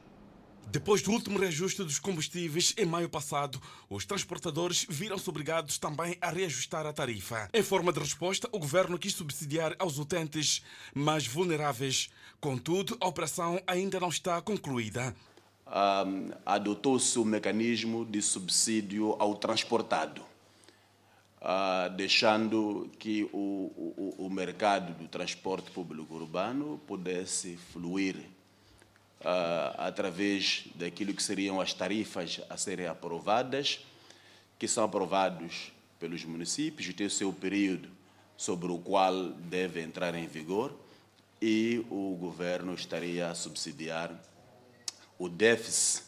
Depois 0.68 1.02
do 1.02 1.10
último 1.10 1.38
reajuste 1.38 1.82
dos 1.82 1.98
combustíveis 1.98 2.72
em 2.78 2.86
maio 2.86 3.08
passado, 3.08 3.60
os 3.90 4.06
transportadores 4.06 4.86
viram-se 4.88 5.28
obrigados 5.28 5.78
também 5.78 6.16
a 6.20 6.30
reajustar 6.30 6.86
a 6.86 6.92
tarifa. 6.92 7.50
Em 7.52 7.62
forma 7.62 7.92
de 7.92 7.98
resposta, 7.98 8.48
o 8.52 8.58
governo 8.58 8.98
quis 8.98 9.14
subsidiar 9.14 9.74
aos 9.78 9.98
utentes 9.98 10.64
mais 10.94 11.26
vulneráveis. 11.26 12.08
Contudo, 12.40 12.96
a 13.00 13.06
operação 13.08 13.60
ainda 13.66 14.00
não 14.00 14.08
está 14.08 14.40
concluída 14.40 15.14
um, 15.72 16.30
adotou-se 16.44 17.18
o 17.18 17.24
mecanismo 17.24 18.04
de 18.04 18.20
subsídio 18.20 19.16
ao 19.18 19.34
transportado, 19.34 20.20
uh, 21.40 21.90
deixando 21.96 22.90
que 22.98 23.24
o, 23.32 23.72
o, 23.96 24.26
o, 24.26 24.30
mercado 24.30 24.92
do 24.92 25.08
transporte 25.08 25.70
público 25.70 26.14
urbano 26.14 26.78
pudesse 26.86 27.56
fluir 27.72 28.16
uh, 28.16 29.74
através 29.78 30.64
daquilo 30.74 31.14
que 31.14 31.22
seriam 31.22 31.60
as 31.60 31.72
tarifas 31.72 32.40
a 32.50 32.56
serem 32.58 32.86
aprovadas, 32.86 33.80
que 34.58 34.68
são 34.68 34.84
aprovados 34.84 35.72
pelos 35.98 36.24
municípios 36.24 36.86
e 36.88 36.92
tem 36.92 37.06
o 37.06 37.10
seu 37.10 37.32
período 37.32 37.88
sobre 38.36 38.70
o 38.70 38.78
qual 38.78 39.30
deve 39.30 39.80
entrar 39.80 40.14
em 40.14 40.26
vigor 40.26 40.74
e 41.40 41.84
o 41.90 42.16
governo 42.20 42.74
estaria 42.74 43.30
a 43.30 43.34
subsidiar 43.34 44.12
o 45.22 45.28
déficit 45.28 46.02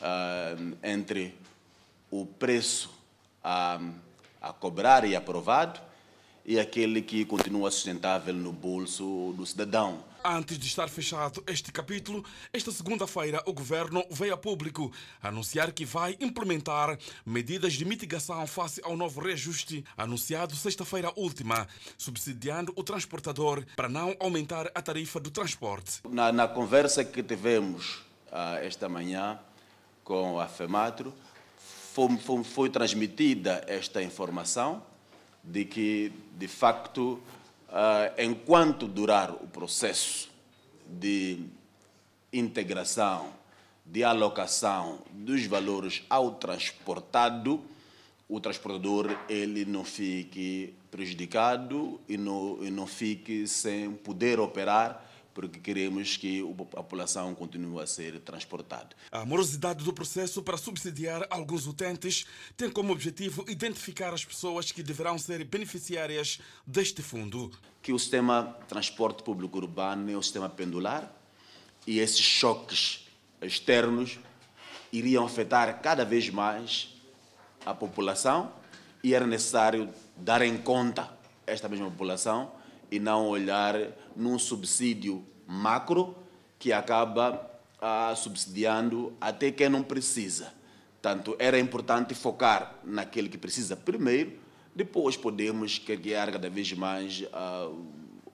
uh, 0.00 0.76
entre 0.82 1.34
o 2.10 2.24
preço 2.24 2.90
a, 3.42 3.78
a 4.40 4.52
cobrar 4.54 5.04
e 5.04 5.14
aprovado 5.14 5.78
e 6.46 6.58
aquele 6.58 7.02
que 7.02 7.26
continua 7.26 7.70
sustentável 7.70 8.32
no 8.32 8.52
bolso 8.52 9.34
do 9.36 9.44
cidadão. 9.44 10.02
Antes 10.24 10.58
de 10.58 10.66
estar 10.66 10.88
fechado 10.88 11.44
este 11.46 11.70
capítulo, 11.70 12.24
esta 12.54 12.72
segunda-feira 12.72 13.42
o 13.44 13.52
governo 13.52 14.02
veio 14.10 14.32
a 14.32 14.36
público 14.38 14.90
anunciar 15.22 15.70
que 15.70 15.84
vai 15.84 16.16
implementar 16.18 16.98
medidas 17.26 17.74
de 17.74 17.84
mitigação 17.84 18.46
face 18.46 18.80
ao 18.82 18.96
novo 18.96 19.20
reajuste 19.20 19.84
anunciado 19.94 20.56
sexta-feira 20.56 21.12
última, 21.16 21.68
subsidiando 21.98 22.72
o 22.76 22.82
transportador 22.82 23.62
para 23.76 23.90
não 23.90 24.16
aumentar 24.18 24.70
a 24.74 24.80
tarifa 24.80 25.20
do 25.20 25.30
transporte. 25.30 26.00
Na, 26.08 26.32
na 26.32 26.48
conversa 26.48 27.04
que 27.04 27.22
tivemos 27.22 28.02
esta 28.62 28.88
manhã 28.88 29.38
com 30.02 30.38
a 30.38 30.46
FEMATRO, 30.46 31.12
foi, 31.92 32.16
foi, 32.18 32.44
foi, 32.44 32.70
transmitida 32.70 33.64
esta 33.66 34.02
informação 34.02 34.82
de 35.42 35.64
que, 35.64 36.12
de 36.36 36.48
facto, 36.48 37.20
enquanto 38.18 38.88
durar 38.88 39.30
o 39.30 39.46
processo 39.46 40.28
de 40.86 41.44
integração, 42.32 43.32
de 43.86 44.02
alocação 44.02 45.00
dos 45.12 45.46
valores 45.46 46.02
ao 46.08 46.32
transportado, 46.32 47.62
o 48.28 48.40
transportador 48.40 49.16
ele 49.28 49.64
não 49.64 49.84
fique 49.84 50.74
prejudicado 50.90 52.00
e 52.08 52.16
não, 52.16 52.58
e 52.64 52.70
não 52.70 52.86
fique 52.86 53.46
sem 53.46 53.92
poder 53.92 54.40
operar 54.40 55.04
porque 55.34 55.58
queremos 55.58 56.16
que 56.16 56.40
a 56.40 56.82
população 56.82 57.34
continue 57.34 57.82
a 57.82 57.86
ser 57.86 58.20
transportada. 58.20 58.90
A 59.10 59.26
morosidade 59.26 59.84
do 59.84 59.92
processo 59.92 60.42
para 60.42 60.56
subsidiar 60.56 61.26
alguns 61.28 61.66
utentes 61.66 62.24
tem 62.56 62.70
como 62.70 62.92
objetivo 62.92 63.44
identificar 63.48 64.14
as 64.14 64.24
pessoas 64.24 64.70
que 64.70 64.82
deverão 64.82 65.18
ser 65.18 65.44
beneficiárias 65.44 66.40
deste 66.64 67.02
fundo. 67.02 67.50
Que 67.82 67.92
o 67.92 67.98
sistema 67.98 68.56
de 68.60 68.66
transporte 68.66 69.22
público 69.24 69.58
urbano 69.58 70.10
é 70.10 70.16
um 70.16 70.22
sistema 70.22 70.48
pendular 70.48 71.12
e 71.86 71.98
esses 71.98 72.20
choques 72.20 73.06
externos 73.42 74.18
iriam 74.92 75.26
afetar 75.26 75.82
cada 75.82 76.04
vez 76.04 76.30
mais 76.30 76.94
a 77.66 77.74
população 77.74 78.52
e 79.02 79.14
era 79.14 79.26
necessário 79.26 79.90
dar 80.16 80.40
em 80.42 80.56
conta 80.56 81.10
esta 81.46 81.68
mesma 81.68 81.90
população 81.90 82.52
e 82.90 82.98
não 82.98 83.26
olhar 83.28 83.74
num 84.16 84.38
subsídio 84.38 85.24
macro 85.46 86.16
que 86.58 86.72
acaba 86.72 87.50
ah, 87.80 88.14
subsidiando 88.16 89.12
até 89.20 89.50
quem 89.50 89.68
não 89.68 89.82
precisa. 89.82 90.52
Tanto 91.02 91.36
era 91.38 91.58
importante 91.58 92.14
focar 92.14 92.78
naquele 92.82 93.28
que 93.28 93.36
precisa 93.36 93.76
primeiro, 93.76 94.38
depois 94.74 95.16
podemos 95.16 95.78
criar 95.78 96.32
cada 96.32 96.48
vez 96.48 96.72
mais 96.72 97.24
ah, 97.32 97.70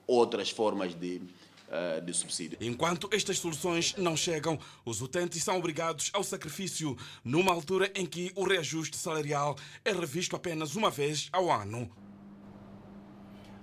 outras 0.07 0.49
formas 0.49 0.95
de, 0.95 1.21
ah, 1.69 1.99
de 1.99 2.13
subsídio. 2.13 2.57
Enquanto 2.61 3.09
estas 3.11 3.39
soluções 3.39 3.95
não 3.97 4.15
chegam, 4.15 4.57
os 4.85 5.01
utentes 5.01 5.43
são 5.43 5.57
obrigados 5.57 6.09
ao 6.13 6.23
sacrifício 6.23 6.97
numa 7.23 7.51
altura 7.51 7.91
em 7.93 8.05
que 8.05 8.31
o 8.35 8.43
reajuste 8.43 8.97
salarial 8.97 9.57
é 9.83 9.91
revisto 9.91 10.35
apenas 10.35 10.75
uma 10.75 10.89
vez 10.89 11.27
ao 11.33 11.51
ano. 11.51 11.91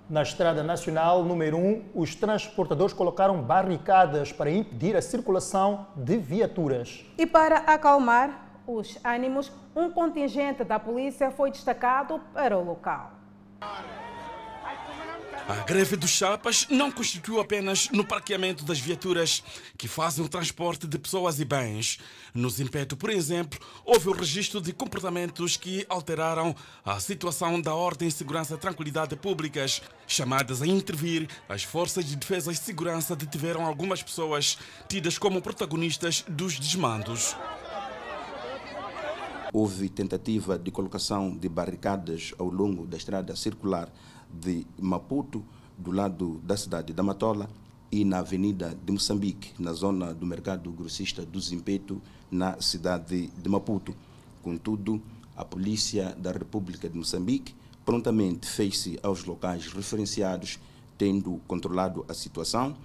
Na 0.09 0.23
Estrada 0.23 0.63
Nacional 0.63 1.23
número 1.23 1.55
1, 1.55 1.91
os 1.93 2.15
transportadores 2.15 2.95
colocaram 2.95 3.43
barricadas 3.43 4.31
para 4.31 4.49
impedir 4.49 4.95
a 4.95 5.03
circulação 5.03 5.85
de 5.95 6.17
viaturas. 6.17 7.05
E 7.15 7.27
para 7.27 7.57
acalmar 7.57 8.63
os 8.65 8.97
ânimos, 9.05 9.51
um 9.75 9.91
contingente 9.91 10.63
da 10.63 10.79
polícia 10.79 11.29
foi 11.29 11.51
destacado 11.51 12.19
para 12.33 12.57
o 12.57 12.63
local. 12.63 13.11
A 15.49 15.63
greve 15.63 15.95
dos 15.95 16.11
chapas 16.11 16.67
não 16.69 16.91
constituiu 16.91 17.39
apenas 17.39 17.89
no 17.89 18.05
parqueamento 18.05 18.63
das 18.63 18.79
viaturas 18.79 19.41
que 19.79 19.87
fazem 19.87 20.23
o 20.23 20.29
transporte 20.29 20.85
de 20.85 20.99
pessoas 20.99 21.39
e 21.39 21.43
bens. 21.43 21.97
No 22.35 22.47
Zimpeto, 22.51 22.95
por 22.95 23.09
exemplo, 23.09 23.59
houve 23.83 24.09
o 24.09 24.11
registro 24.11 24.61
de 24.61 24.71
comportamentos 24.71 25.57
que 25.57 25.87
alteraram 25.89 26.55
a 26.85 26.99
situação 26.99 27.59
da 27.59 27.73
ordem, 27.73 28.11
segurança 28.11 28.53
e 28.53 28.57
tranquilidade 28.59 29.15
públicas. 29.15 29.81
Chamadas 30.05 30.61
a 30.61 30.67
intervir, 30.67 31.27
as 31.49 31.63
forças 31.63 32.05
de 32.05 32.15
defesa 32.15 32.51
e 32.51 32.55
segurança 32.55 33.15
detiveram 33.15 33.65
algumas 33.65 34.03
pessoas 34.03 34.55
tidas 34.87 35.17
como 35.17 35.41
protagonistas 35.41 36.23
dos 36.27 36.59
desmandos. 36.59 37.35
Houve 39.51 39.89
tentativa 39.89 40.59
de 40.59 40.69
colocação 40.69 41.35
de 41.35 41.49
barricadas 41.49 42.35
ao 42.37 42.49
longo 42.49 42.85
da 42.85 42.97
estrada 42.97 43.35
circular 43.35 43.91
de 44.33 44.65
Maputo, 44.79 45.43
do 45.77 45.91
lado 45.91 46.41
da 46.43 46.57
cidade 46.57 46.93
da 46.93 47.03
Matola, 47.03 47.49
e 47.91 48.05
na 48.05 48.19
Avenida 48.19 48.77
de 48.85 48.91
Moçambique, 48.91 49.51
na 49.57 49.73
zona 49.73 50.13
do 50.13 50.25
mercado 50.25 50.71
grossista 50.71 51.25
do 51.25 51.39
Zimpeto, 51.39 52.01
na 52.29 52.61
cidade 52.61 53.27
de 53.27 53.49
Maputo. 53.49 53.95
Contudo, 54.43 55.01
a 55.35 55.43
Polícia 55.43 56.15
da 56.17 56.31
República 56.31 56.87
de 56.87 56.97
Moçambique 56.97 57.55
prontamente 57.83 58.47
fez-se 58.47 58.99
aos 59.01 59.23
locais 59.23 59.67
referenciados, 59.67 60.59
tendo 60.97 61.41
controlado 61.47 62.05
a 62.07 62.13
situação 62.13 62.75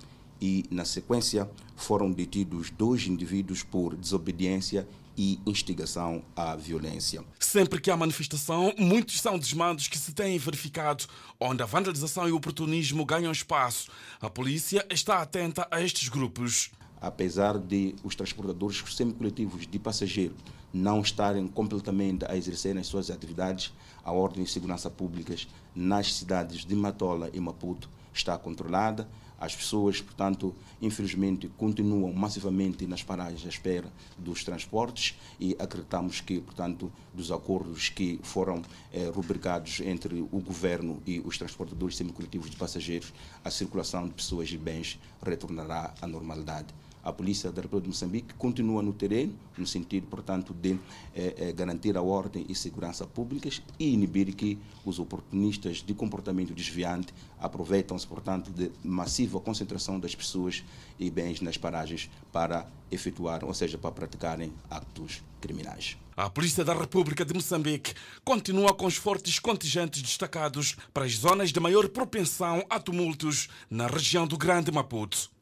e, 0.41 0.65
na 0.71 0.85
sequência, 0.85 1.51
foram 1.77 2.11
detidos 2.11 2.71
dois 2.71 3.07
indivíduos 3.07 3.63
por 3.63 3.95
desobediência 3.95 4.89
e 5.17 5.41
instigação 5.47 6.25
à 6.37 6.57
violência. 6.57 7.25
Sempre 7.39 7.81
que 7.81 7.91
há 7.91 7.97
manifestação, 7.97 8.75
muitos 8.79 9.21
são 9.21 9.39
desmandos 9.39 9.89
que 9.89 9.99
se 9.99 10.13
têm 10.13 10.39
verificado, 10.39 11.05
onde 11.41 11.63
a 11.63 11.67
vandalização 11.67 12.29
e 12.29 12.33
o 12.33 12.37
oportunismo 12.37 13.05
ganham 13.05 13.33
espaço. 13.33 13.91
A 14.21 14.29
polícia 14.29 14.87
está 14.91 15.21
atenta 15.21 15.67
a 15.71 15.81
estes 15.81 16.09
grupos. 16.09 16.71
Apesar 17.01 17.59
de 17.59 17.95
os 18.03 18.15
transportadores 18.15 18.83
semicoletivos 18.95 19.67
de 19.67 19.79
passageiros 19.79 20.39
não 20.73 21.01
estarem 21.01 21.47
completamente 21.47 22.25
a 22.27 22.37
exercer 22.37 22.77
as 22.77 22.87
suas 22.87 23.11
atividades, 23.11 23.73
a 24.03 24.11
ordem 24.11 24.43
de 24.43 24.51
segurança 24.51 24.91
públicas 24.91 25.47
nas 25.75 26.15
cidades 26.15 26.65
de 26.65 26.75
Matola 26.75 27.31
e 27.33 27.39
Maputo 27.39 27.89
está 28.13 28.37
controlada 28.39 29.09
as 29.45 29.55
pessoas, 29.55 30.01
portanto, 30.01 30.55
infelizmente, 30.81 31.49
continuam 31.57 32.13
massivamente 32.13 32.87
nas 32.87 33.03
paragens 33.03 33.45
à 33.45 33.49
espera 33.49 33.93
dos 34.19 34.43
transportes 34.43 35.19
e 35.39 35.55
acreditamos 35.59 36.21
que, 36.21 36.41
portanto, 36.41 36.91
dos 37.13 37.31
acordos 37.31 37.89
que 37.89 38.19
foram 38.23 38.63
eh, 38.93 39.11
rubricados 39.15 39.81
entre 39.81 40.21
o 40.21 40.41
governo 40.41 41.03
e 41.07 41.21
os 41.21 41.37
transportadores 41.37 41.97
semicoletivos 41.97 42.51
de 42.51 42.57
passageiros, 42.57 43.13
a 43.45 43.51
circulação 43.51 44.09
de 44.09 44.15
pessoas 44.15 44.51
e 44.51 44.57
bens 44.57 44.99
retornará 45.23 45.95
à 46.01 46.07
normalidade 46.07 46.69
a 47.05 47.13
Polícia 47.13 47.53
da 47.53 47.61
República 47.61 47.83
de 47.83 47.89
Moçambique 47.89 48.35
continua 48.35 48.83
no 48.83 48.93
terreno, 48.93 49.35
no 49.59 49.67
sentido, 49.67 50.07
portanto, 50.07 50.55
de 50.55 50.79
eh, 51.15 51.35
eh, 51.37 51.53
garantir 51.53 51.97
a 51.99 52.03
ordem 52.03 52.47
e 52.49 52.55
segurança 52.55 53.07
públicas 53.07 53.63
e 53.79 53.93
inibir 53.93 54.35
que 54.35 54.59
os 54.85 54.99
oportunistas 54.99 55.83
de 55.83 55.93
comportamento 55.93 56.55
desviante 56.55 57.13
aproveitam-se, 57.39 58.07
portanto, 58.07 58.51
de 58.51 58.73
massiva 58.83 59.39
concentração 59.39 60.01
das 60.01 60.15
pessoas 60.15 60.65
e 60.99 61.11
bens 61.11 61.43
nas 61.43 61.59
paragens 61.59 62.11
para 62.33 62.67
efetuar, 62.91 63.45
ou 63.45 63.53
seja, 63.53 63.77
para 63.77 63.93
praticarem 63.93 64.51
actos 64.71 65.23
criminais. 65.43 65.99
A 66.17 66.31
Polícia 66.31 66.65
da 66.65 66.73
República 66.73 67.25
de 67.25 67.35
Moçambique 67.35 67.93
continua 68.25 68.73
com 68.73 68.87
os 68.87 68.97
fortes 68.97 69.39
contingentes 69.39 70.01
destacados 70.01 70.77
para 70.93 71.05
as 71.05 71.17
zonas 71.17 71.51
de 71.53 71.61
maior 71.61 71.89
propensão 71.89 72.65
a 72.71 72.81
tumultos 72.81 73.49
na 73.69 73.89
região 73.89 74.27
do 74.27 74.39
Grande 74.39 74.73
Maputo. 74.73 75.34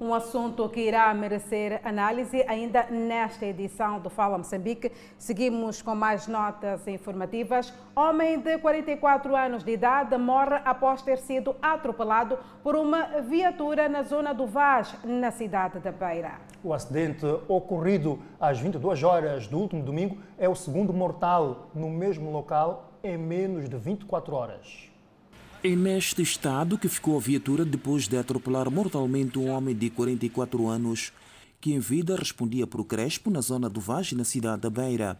Um 0.00 0.12
assunto 0.12 0.68
que 0.68 0.80
irá 0.80 1.14
merecer 1.14 1.80
análise 1.84 2.44
ainda 2.48 2.84
nesta 2.90 3.46
edição 3.46 4.00
do 4.00 4.10
Fala 4.10 4.36
Moçambique. 4.36 4.90
Seguimos 5.16 5.80
com 5.80 5.94
mais 5.94 6.26
notas 6.26 6.88
informativas. 6.88 7.72
Homem 7.94 8.40
de 8.40 8.58
44 8.58 9.36
anos 9.36 9.62
de 9.62 9.70
idade 9.70 10.18
morre 10.18 10.56
após 10.64 11.00
ter 11.00 11.18
sido 11.18 11.54
atropelado 11.62 12.36
por 12.60 12.74
uma 12.74 13.20
viatura 13.20 13.88
na 13.88 14.02
zona 14.02 14.34
do 14.34 14.48
Vaz, 14.48 14.96
na 15.04 15.30
cidade 15.30 15.78
da 15.78 15.92
Beira. 15.92 16.40
O 16.64 16.74
acidente 16.74 17.24
ocorrido 17.46 18.18
às 18.40 18.58
22 18.58 19.04
horas 19.04 19.46
do 19.46 19.58
último 19.58 19.84
domingo 19.84 20.18
é 20.36 20.48
o 20.48 20.56
segundo 20.56 20.92
mortal 20.92 21.68
no 21.72 21.88
mesmo 21.88 22.32
local 22.32 22.90
em 23.04 23.16
menos 23.16 23.68
de 23.68 23.76
24 23.76 24.34
horas. 24.34 24.93
É 25.66 25.74
neste 25.74 26.20
estado 26.20 26.76
que 26.76 26.90
ficou 26.90 27.16
a 27.16 27.20
viatura 27.20 27.64
depois 27.64 28.06
de 28.06 28.18
atropelar 28.18 28.70
mortalmente 28.70 29.38
um 29.38 29.48
homem 29.48 29.74
de 29.74 29.88
44 29.88 30.68
anos 30.68 31.10
que 31.58 31.72
em 31.72 31.78
vida 31.78 32.16
respondia 32.16 32.66
por 32.66 32.84
Crespo 32.84 33.30
na 33.30 33.40
zona 33.40 33.66
do 33.66 33.80
Vage, 33.80 34.14
na 34.14 34.24
cidade 34.24 34.60
da 34.60 34.68
Beira. 34.68 35.18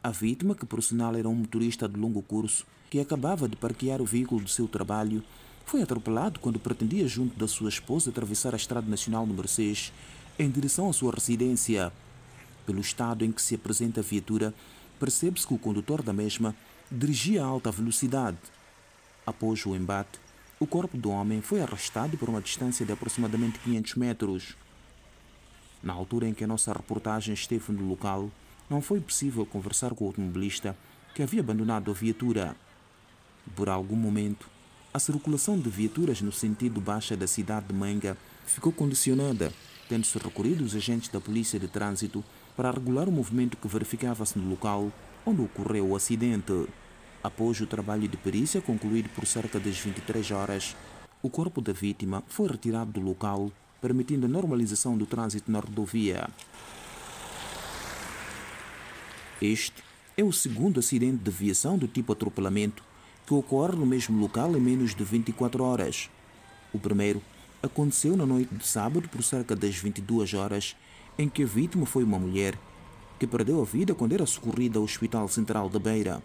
A 0.00 0.12
vítima, 0.12 0.54
que 0.54 0.64
por 0.64 0.80
sinal 0.80 1.16
era 1.16 1.28
um 1.28 1.34
motorista 1.34 1.88
de 1.88 1.98
longo 1.98 2.22
curso 2.22 2.64
que 2.88 3.00
acabava 3.00 3.48
de 3.48 3.56
parquear 3.56 4.00
o 4.00 4.04
veículo 4.04 4.42
do 4.42 4.48
seu 4.48 4.68
trabalho, 4.68 5.24
foi 5.66 5.82
atropelado 5.82 6.38
quando 6.38 6.60
pretendia, 6.60 7.08
junto 7.08 7.36
da 7.36 7.48
sua 7.48 7.68
esposa, 7.68 8.10
atravessar 8.10 8.54
a 8.54 8.56
Estrada 8.56 8.88
Nacional 8.88 9.26
número 9.26 9.48
6 9.48 9.92
em 10.38 10.48
direção 10.48 10.88
à 10.88 10.92
sua 10.92 11.12
residência. 11.12 11.92
Pelo 12.64 12.78
estado 12.78 13.24
em 13.24 13.32
que 13.32 13.42
se 13.42 13.56
apresenta 13.56 13.98
a 13.98 14.04
viatura, 14.04 14.54
percebe-se 15.00 15.48
que 15.48 15.54
o 15.54 15.58
condutor 15.58 16.00
da 16.00 16.12
mesma 16.12 16.54
dirigia 16.92 17.42
a 17.42 17.46
alta 17.46 17.72
velocidade 17.72 18.38
Após 19.26 19.64
o 19.66 19.76
embate, 19.76 20.18
o 20.58 20.66
corpo 20.66 20.96
do 20.96 21.10
homem 21.10 21.40
foi 21.40 21.62
arrastado 21.62 22.16
por 22.18 22.28
uma 22.28 22.40
distância 22.40 22.84
de 22.84 22.92
aproximadamente 22.92 23.58
500 23.60 23.94
metros. 23.94 24.56
Na 25.82 25.92
altura 25.92 26.28
em 26.28 26.34
que 26.34 26.44
a 26.44 26.46
nossa 26.46 26.72
reportagem 26.72 27.32
esteve 27.32 27.72
no 27.72 27.88
local, 27.88 28.30
não 28.68 28.82
foi 28.82 29.00
possível 29.00 29.46
conversar 29.46 29.94
com 29.94 30.04
o 30.04 30.08
automobilista 30.08 30.76
que 31.14 31.22
havia 31.22 31.40
abandonado 31.40 31.90
a 31.90 31.94
viatura. 31.94 32.54
Por 33.56 33.68
algum 33.68 33.96
momento, 33.96 34.48
a 34.92 34.98
circulação 34.98 35.58
de 35.58 35.70
viaturas 35.70 36.20
no 36.20 36.32
sentido 36.32 36.80
baixa 36.80 37.16
da 37.16 37.26
cidade 37.26 37.66
de 37.66 37.74
Manga 37.74 38.16
ficou 38.44 38.72
condicionada, 38.72 39.52
tendo-se 39.88 40.18
recorrido 40.18 40.64
os 40.64 40.74
agentes 40.74 41.08
da 41.08 41.20
Polícia 41.20 41.58
de 41.58 41.68
Trânsito 41.68 42.24
para 42.56 42.70
regular 42.70 43.08
o 43.08 43.12
movimento 43.12 43.56
que 43.56 43.68
verificava-se 43.68 44.38
no 44.38 44.50
local 44.50 44.92
onde 45.24 45.42
ocorreu 45.42 45.88
o 45.88 45.96
acidente. 45.96 46.66
Após 47.22 47.60
o 47.60 47.66
trabalho 47.66 48.08
de 48.08 48.16
perícia 48.16 48.60
concluído 48.60 49.10
por 49.10 49.26
cerca 49.26 49.60
das 49.60 49.78
23 49.78 50.30
horas, 50.30 50.74
o 51.22 51.28
corpo 51.28 51.60
da 51.60 51.72
vítima 51.72 52.22
foi 52.26 52.48
retirado 52.48 52.92
do 52.92 53.00
local, 53.00 53.52
permitindo 53.80 54.24
a 54.24 54.28
normalização 54.28 54.96
do 54.96 55.04
trânsito 55.04 55.52
na 55.52 55.60
rodovia. 55.60 56.28
Este 59.40 59.82
é 60.16 60.24
o 60.24 60.32
segundo 60.32 60.80
acidente 60.80 61.22
de 61.22 61.30
viação 61.30 61.76
do 61.76 61.86
tipo 61.86 62.12
atropelamento 62.12 62.82
que 63.26 63.34
ocorre 63.34 63.76
no 63.76 63.86
mesmo 63.86 64.18
local 64.18 64.56
em 64.56 64.60
menos 64.60 64.94
de 64.94 65.04
24 65.04 65.62
horas. 65.62 66.10
O 66.72 66.78
primeiro 66.78 67.22
aconteceu 67.62 68.16
na 68.16 68.24
noite 68.24 68.54
de 68.54 68.66
sábado 68.66 69.08
por 69.08 69.22
cerca 69.22 69.54
das 69.54 69.76
22 69.76 70.32
horas, 70.34 70.74
em 71.18 71.28
que 71.28 71.42
a 71.42 71.46
vítima 71.46 71.84
foi 71.84 72.02
uma 72.02 72.18
mulher 72.18 72.58
que 73.18 73.26
perdeu 73.26 73.60
a 73.60 73.64
vida 73.64 73.94
quando 73.94 74.14
era 74.14 74.24
socorrida 74.24 74.78
ao 74.78 74.84
Hospital 74.84 75.28
Central 75.28 75.68
da 75.68 75.78
Beira. 75.78 76.22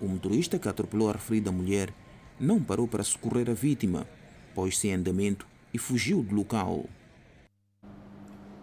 O 0.00 0.06
motorista 0.06 0.58
que 0.58 0.68
atropelou 0.68 1.08
a 1.08 1.12
referida 1.12 1.50
mulher 1.50 1.92
não 2.38 2.62
parou 2.62 2.86
para 2.86 3.02
socorrer 3.02 3.50
a 3.50 3.54
vítima, 3.54 4.06
pôs-se 4.54 4.88
em 4.88 4.94
andamento 4.94 5.46
e 5.74 5.78
fugiu 5.78 6.22
do 6.22 6.36
local. 6.36 6.84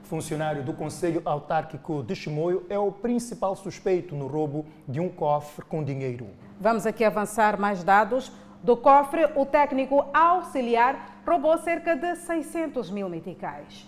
Funcionário 0.04 0.64
do 0.64 0.72
Conselho 0.72 1.22
Autárquico 1.26 2.04
de 2.04 2.16
Chimoio 2.16 2.66
é 2.70 2.80
o 2.80 2.92
principal 2.92 3.56
suspeito 3.56 4.16
no 4.16 4.28
roubo 4.28 4.66
de 4.88 5.00
um 5.00 5.10
cofre 5.10 5.66
com 5.66 5.84
dinheiro. 5.84 6.28
Vamos 6.60 6.86
aqui 6.86 7.04
avançar 7.04 7.60
mais 7.60 7.84
dados. 7.84 8.32
Do 8.64 8.78
cofre, 8.78 9.26
o 9.36 9.46
técnico 9.46 10.06
auxiliar 10.14 11.22
roubou 11.28 11.58
cerca 11.58 11.96
de 11.96 12.16
600 12.16 12.90
mil 12.92 13.10
meticais. 13.10 13.86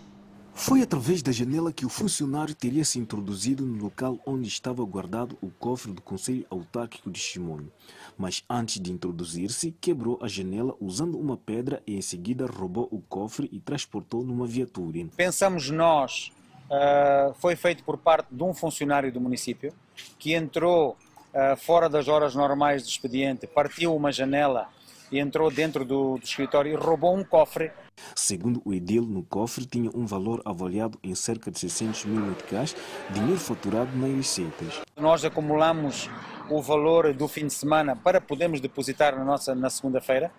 Foi 0.60 0.82
através 0.82 1.22
da 1.22 1.32
janela 1.32 1.72
que 1.72 1.86
o 1.86 1.90
funcionário 1.90 2.54
teria 2.56 2.84
se 2.84 2.98
introduzido 2.98 3.64
no 3.64 3.82
local 3.82 4.18
onde 4.26 4.48
estava 4.48 4.84
guardado 4.84 5.38
o 5.40 5.52
cofre 5.52 5.94
do 5.94 6.02
Conselho 6.02 6.48
Autárquico 6.50 7.12
de 7.12 7.20
Chimoio. 7.20 7.72
Mas 8.18 8.44
antes 8.50 8.82
de 8.82 8.92
introduzir-se, 8.92 9.72
quebrou 9.80 10.18
a 10.20 10.28
janela 10.28 10.76
usando 10.82 11.18
uma 11.18 11.38
pedra 11.38 11.82
e 11.86 11.96
em 11.96 12.02
seguida 12.02 12.48
roubou 12.48 12.88
o 12.92 13.00
cofre 13.08 13.48
e 13.52 13.60
transportou 13.60 14.24
numa 14.24 14.48
viatura. 14.48 15.08
Pensamos 15.16 15.70
nós, 15.70 16.32
uh, 16.72 17.34
foi 17.36 17.56
feito 17.56 17.84
por 17.84 17.98
parte 17.98 18.28
de 18.32 18.44
um 18.44 18.54
funcionário 18.54 19.12
do 19.12 19.22
município 19.22 19.72
que 20.18 20.34
entrou 20.34 20.98
uh, 21.34 21.56
fora 21.56 21.88
das 21.88 22.08
horas 22.08 22.34
normais 22.34 22.82
do 22.82 22.90
expediente, 22.90 23.46
partiu 23.46 23.96
uma 23.96 24.12
janela 24.12 24.68
e 25.12 25.20
entrou 25.20 25.52
dentro 25.52 25.86
do, 25.86 26.18
do 26.18 26.24
escritório 26.24 26.72
e 26.72 26.76
roubou 26.76 27.16
um 27.16 27.24
cofre. 27.24 27.72
Segundo 28.16 28.62
o 28.64 28.74
edil, 28.74 29.04
no 29.04 29.24
cofre 29.24 29.66
tinha 29.66 29.90
um 29.94 30.06
valor 30.06 30.42
avaliado 30.46 31.00
em 31.04 31.16
cerca 31.16 31.50
de 31.50 31.60
600 31.60 32.06
mil 32.06 32.22
meticais, 32.22 32.76
dinheiro 33.10 33.40
faturado 33.40 33.96
nas 33.98 34.16
receitas. 34.16 34.82
Nós 34.96 35.26
acumulamos 35.26 36.10
o 36.50 36.62
valor 36.62 37.14
do 37.14 37.28
fim 37.28 37.48
de 37.48 37.54
semana 37.54 37.96
para 37.96 38.22
podermos 38.22 38.62
depositar 38.62 39.18
na 39.18 39.24
nossa 39.24 39.54
na 39.54 39.70
segunda-feira 39.70 40.32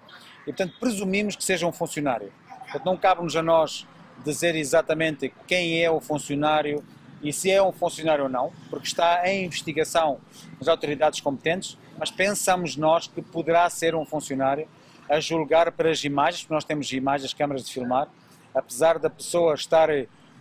e 0.43 0.53
portanto 0.53 0.75
presumimos 0.79 1.37
que 1.37 1.45
seja 1.45 1.67
um 1.67 1.73
funcionário. 1.73 2.33
Portanto, 2.61 2.85
não 2.85 2.97
cabe-nos 2.97 3.35
a 3.37 3.43
nós 3.43 3.87
dizer 4.25 4.55
exatamente 4.57 5.33
quem 5.47 5.83
é 5.83 5.91
o 5.91 6.01
funcionário 6.01 6.83
e 7.23 7.33
se 7.33 7.51
é 7.51 7.63
um 7.63 7.73
funcionário 7.73 8.25
ou 8.25 8.31
não, 8.31 8.53
porque 8.71 8.87
está 8.87 9.29
em 9.29 9.45
investigação 9.45 10.19
nas 10.59 10.69
autoridades 10.69 11.21
competentes, 11.21 11.77
mas 11.99 12.11
pensamos 12.11 12.77
nós 12.77 13.07
que 13.07 13.21
poderá 13.21 13.69
ser 13.69 13.95
um 13.95 14.05
funcionário 14.05 14.69
a 15.09 15.19
julgar 15.21 15.73
pelas 15.73 16.05
imagens, 16.05 16.43
porque 16.43 16.55
nós 16.55 16.65
temos 16.65 16.93
imagens, 16.93 17.33
câmaras 17.33 17.65
de 17.65 17.73
filmar, 17.73 18.09
apesar 18.55 18.99
da 18.99 19.09
pessoa 19.09 19.55
estar 19.55 19.89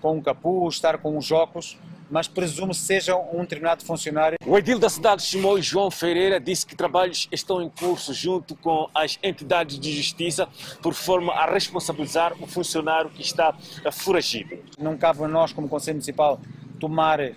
com 0.02 0.18
um 0.18 0.22
capuz, 0.22 0.76
estar 0.76 0.98
com 0.98 1.18
uns 1.18 1.32
óculos, 1.32 1.78
mas 2.10 2.28
presumo 2.28 2.74
seja 2.74 3.16
um 3.16 3.42
determinado 3.42 3.84
funcionário. 3.84 4.38
O 4.46 4.58
edil 4.58 4.80
da 4.80 4.90
cidade 4.90 5.22
de 5.22 5.28
Chimoio, 5.28 5.62
João 5.62 5.92
Ferreira, 5.92 6.40
disse 6.40 6.66
que 6.66 6.76
trabalhos 6.76 7.28
estão 7.32 7.62
em 7.62 7.70
curso 7.70 8.14
junto 8.14 8.56
com 8.56 8.90
as 8.94 9.20
entidades 9.22 9.80
de 9.80 9.92
justiça 9.92 10.48
por 10.82 10.94
forma 10.94 11.34
a 11.34 11.52
responsabilizar 11.52 12.34
o 12.42 12.48
funcionário 12.48 13.10
que 13.10 13.22
está 13.22 13.54
foragido. 13.92 14.58
Não 14.78 14.98
cabe 14.98 15.24
a 15.24 15.28
nós, 15.28 15.52
como 15.52 15.68
Conselho 15.68 15.96
Municipal, 15.96 16.40
tomar 16.80 17.20
uh, 17.20 17.34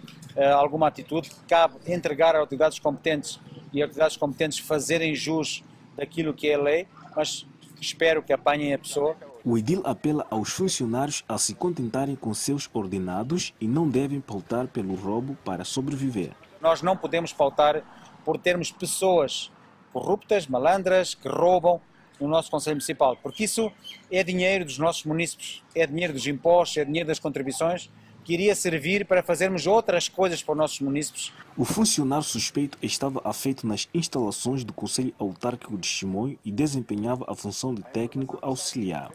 alguma 0.54 0.88
atitude, 0.88 1.30
cabe 1.48 1.76
entregar 1.86 2.34
a 2.34 2.38
autoridades 2.38 2.78
competentes 2.78 3.40
e 3.72 3.82
autoridades 3.82 4.16
competentes 4.16 4.58
fazerem 4.58 5.14
jus 5.14 5.64
daquilo 5.96 6.34
que 6.34 6.48
é 6.48 6.56
lei, 6.56 6.88
mas 7.14 7.46
espero 7.80 8.22
que 8.22 8.32
apanhem 8.32 8.74
a 8.74 8.78
pessoa 8.78 9.16
o 9.42 9.56
edil 9.56 9.80
apela 9.86 10.26
aos 10.30 10.50
funcionários 10.50 11.24
a 11.26 11.38
se 11.38 11.54
contentarem 11.54 12.14
com 12.14 12.34
seus 12.34 12.68
ordenados 12.74 13.54
e 13.58 13.66
não 13.66 13.88
devem 13.88 14.20
pautar 14.20 14.68
pelo 14.68 14.94
roubo 14.94 15.34
para 15.42 15.64
sobreviver. 15.64 16.32
Nós 16.60 16.82
não 16.82 16.94
podemos 16.94 17.32
pautar 17.32 17.82
por 18.22 18.36
termos 18.36 18.70
pessoas 18.70 19.50
corruptas, 19.94 20.46
malandras, 20.46 21.14
que 21.14 21.26
roubam 21.26 21.80
no 22.20 22.28
nosso 22.28 22.50
Conselho 22.50 22.76
Municipal, 22.76 23.16
porque 23.22 23.44
isso 23.44 23.72
é 24.10 24.22
dinheiro 24.22 24.66
dos 24.66 24.76
nossos 24.76 25.04
municípios, 25.04 25.64
é 25.74 25.86
dinheiro 25.86 26.12
dos 26.12 26.26
impostos, 26.26 26.76
é 26.76 26.84
dinheiro 26.84 27.08
das 27.08 27.18
contribuições 27.18 27.90
que 28.24 28.34
iria 28.34 28.54
servir 28.54 29.04
para 29.06 29.22
fazermos 29.22 29.66
outras 29.66 30.08
coisas 30.08 30.42
para 30.42 30.52
os 30.52 30.58
nossos 30.58 30.80
municípios. 30.80 31.32
O 31.56 31.64
funcionário 31.64 32.24
suspeito 32.24 32.78
estava 32.82 33.20
afeito 33.24 33.66
nas 33.66 33.88
instalações 33.92 34.64
do 34.64 34.72
Conselho 34.72 35.14
Autárquico 35.18 35.76
de 35.76 35.86
Chimoio 35.86 36.38
e 36.44 36.50
desempenhava 36.50 37.24
a 37.28 37.34
função 37.34 37.74
de 37.74 37.82
técnico 37.82 38.38
auxiliar. 38.40 39.10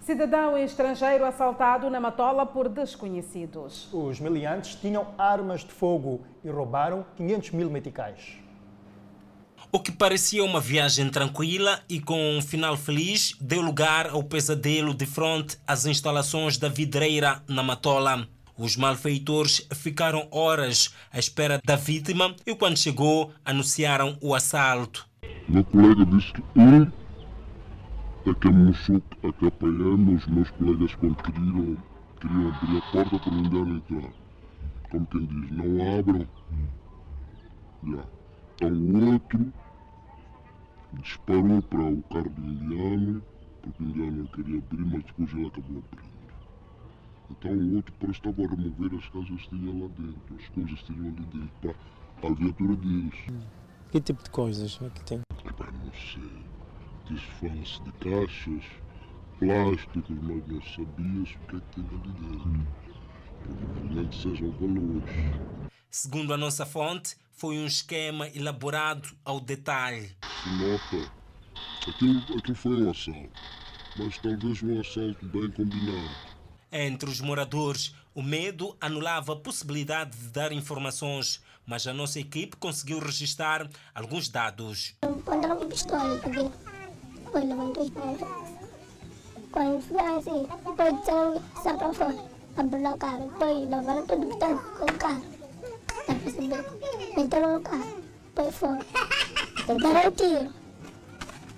Cidadão 0.00 0.58
estrangeiro 0.58 1.24
assaltado 1.24 1.88
na 1.88 2.00
Matola 2.00 2.44
por 2.44 2.68
desconhecidos. 2.68 3.88
Os 3.92 4.18
meliantes 4.18 4.74
tinham 4.74 5.14
armas 5.16 5.60
de 5.60 5.70
fogo 5.70 6.22
e 6.42 6.50
roubaram 6.50 7.06
500 7.16 7.50
mil 7.52 7.70
meticais. 7.70 8.42
O 9.74 9.80
que 9.80 9.90
parecia 9.90 10.44
uma 10.44 10.60
viagem 10.60 11.08
tranquila 11.08 11.80
e 11.88 11.98
com 11.98 12.36
um 12.36 12.42
final 12.42 12.76
feliz 12.76 13.34
deu 13.40 13.62
lugar 13.62 14.10
ao 14.10 14.22
pesadelo 14.22 14.92
de 14.92 15.06
frente 15.06 15.56
às 15.66 15.86
instalações 15.86 16.58
da 16.58 16.68
vidreira 16.68 17.42
na 17.48 17.62
Matola. 17.62 18.28
Os 18.54 18.76
malfeitores 18.76 19.66
ficaram 19.74 20.28
horas 20.30 20.94
à 21.10 21.18
espera 21.18 21.58
da 21.64 21.74
vítima 21.74 22.36
e 22.46 22.54
quando 22.54 22.76
chegou 22.76 23.32
anunciaram 23.42 24.18
o 24.20 24.34
assalto. 24.34 25.08
Meu 25.48 25.64
colega 25.64 26.04
disse 26.04 26.34
que 26.34 26.42
um 26.54 26.82
é 28.26 28.34
que 28.34 28.48
mostrou 28.50 29.02
a 29.22 29.32
que 29.32 29.46
apanhamos 29.46 30.22
os 30.22 30.28
meus 30.28 30.50
colegas 30.50 30.94
quando 30.96 31.16
queriam, 31.16 31.78
queriam 32.20 32.54
abrir 32.54 32.76
a 32.76 32.92
porta 32.92 33.18
para 33.18 33.34
indiano 33.38 33.76
entrar. 33.76 34.12
Como 34.90 35.06
quem 35.06 35.24
diz, 35.24 35.50
não 35.50 35.98
abram. 35.98 36.28
Yeah. 37.82 38.06
Então 38.54 38.70
o 38.70 39.12
outro 39.14 39.52
disparou 41.00 41.62
para 41.62 41.82
o 41.82 42.02
carro 42.02 42.30
do 42.30 42.42
indiano, 42.42 43.22
porque 43.62 43.82
o 43.82 43.86
indiano 43.86 44.12
não 44.18 44.26
queria 44.26 44.58
abrir, 44.58 44.84
mas 44.84 45.04
depois 45.04 45.32
ele 45.32 45.46
acabou 45.46 45.82
abrindo. 45.92 46.12
Então 47.30 47.52
o 47.52 47.76
outro 47.76 47.94
parece 47.98 48.20
que 48.20 48.28
estava 48.28 48.46
a 48.46 48.50
remover 48.50 48.98
as 48.98 49.08
casas 49.08 49.42
que 49.42 49.48
tinha 49.48 49.72
lá 49.72 49.88
dentro, 49.96 50.36
as 50.38 50.48
coisas 50.48 50.78
que 50.80 50.92
tinham 50.92 51.08
ali 51.08 51.26
dentro, 51.26 51.76
para 52.20 52.30
a 52.30 52.34
viatura 52.34 52.76
deles. 52.76 53.14
Que 53.90 54.00
tipo 54.00 54.22
de 54.22 54.30
coisas 54.30 54.78
é 54.82 54.90
que 54.90 55.04
tem? 55.04 55.20
Epá, 55.44 55.70
não 55.70 55.92
sei 55.92 56.52
desfãs 57.12 57.80
de 57.84 57.92
caixas, 57.92 58.64
plásticos, 59.38 60.16
mas 60.22 60.46
não 60.46 60.62
sabias 60.62 61.30
o 61.30 61.46
que 61.48 61.56
é 61.56 61.60
que 61.60 61.74
tinha 61.74 61.88
ali 61.88 62.12
dentro. 62.12 62.66
Provavelmente 63.42 64.22
sejam 64.22 64.50
valores. 64.52 65.04
Segundo 65.90 66.32
a 66.32 66.36
nossa 66.36 66.64
fonte, 66.64 67.16
foi 67.32 67.58
um 67.58 67.66
esquema 67.66 68.28
elaborado 68.28 69.08
ao 69.24 69.40
detalhe. 69.40 70.16
Se 70.42 70.48
nota, 70.48 71.08
aquilo, 71.88 72.18
aquilo 72.36 72.56
foi 72.56 72.82
um 72.82 72.90
assalto, 72.90 73.30
mas 73.96 74.18
talvez 74.18 74.62
um 74.62 74.80
assalto 74.80 75.24
bem 75.26 75.48
combinado. 75.52 76.10
Entre 76.72 77.08
os 77.08 77.20
moradores, 77.20 77.94
o 78.12 78.22
medo 78.22 78.76
anulava 78.80 79.34
a 79.34 79.36
possibilidade 79.36 80.18
de 80.18 80.28
dar 80.30 80.50
informações, 80.50 81.40
mas 81.64 81.86
a 81.86 81.92
nossa 81.92 82.18
equipe 82.18 82.56
conseguiu 82.56 82.98
registrar 82.98 83.68
alguns 83.94 84.28
dados. 84.28 84.96
Encontraram 85.04 85.68
pistola, 85.68 86.18
porque 86.18 86.50
depois 87.24 87.44
levantou 87.44 87.84
as 87.84 87.90
mãos. 87.90 88.18
Quando 89.52 89.80
fizeram 89.80 90.18
assim, 90.18 90.48
depois 90.64 90.98
disseram 90.98 91.42
sai 91.62 91.76
para 91.76 91.92
fora, 91.92 92.24
abriu 92.56 92.88
a 92.88 92.98
cara, 92.98 93.18
depois 93.18 93.70
levaram 93.70 94.06
tudo 94.08 94.26
que 94.26 94.32
estava 94.32 94.58
com 94.58 94.84
o 94.86 94.98
carro. 94.98 95.24
Está 96.00 96.12
a 96.12 96.16
perceber? 96.16 97.16
Meteram 97.16 97.54
no 97.54 97.60
carro, 97.60 98.02
depois 98.34 98.54
fora. 99.62 99.78
Tentaram 99.78 100.08
o 100.08 100.12
tiro. 100.12 100.54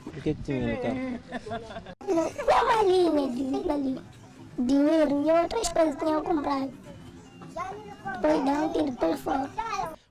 O 0.06 0.10
que, 0.10 0.30
é 0.30 0.34
que 0.34 0.42
tinha 0.42 0.74
no 0.74 0.82
carro? 0.82 1.20
Tinha 2.06 2.62
uma 2.62 2.82
linha 2.82 3.62
de 3.62 3.70
ali, 3.70 4.00
dinheiro 4.58 5.24
e 5.26 5.30
outras 5.30 5.68
coisas 5.68 5.96
que 5.96 6.04
tinham 6.04 6.22
comprado. 6.22 6.72
Depois 8.14 8.44
dá 8.44 8.52
um 8.52 8.72
tiro, 8.72 8.90
depois 8.90 9.20
fora. 9.20 9.50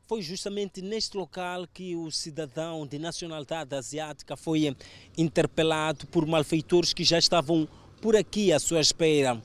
Foi 0.05 0.21
justamente 0.21 0.81
neste 0.81 1.15
local 1.15 1.65
que 1.73 1.95
o 1.95 2.11
cidadão 2.11 2.85
de 2.85 2.99
nacionalidade 2.99 3.73
asiática 3.73 4.35
foi 4.35 4.75
interpelado 5.17 6.05
por 6.07 6.25
malfeitores 6.25 6.93
que 6.93 7.03
já 7.03 7.17
estavam 7.17 7.67
por 8.01 8.15
aqui 8.15 8.51
à 8.51 8.59
sua 8.59 8.81
espera. 8.81 9.41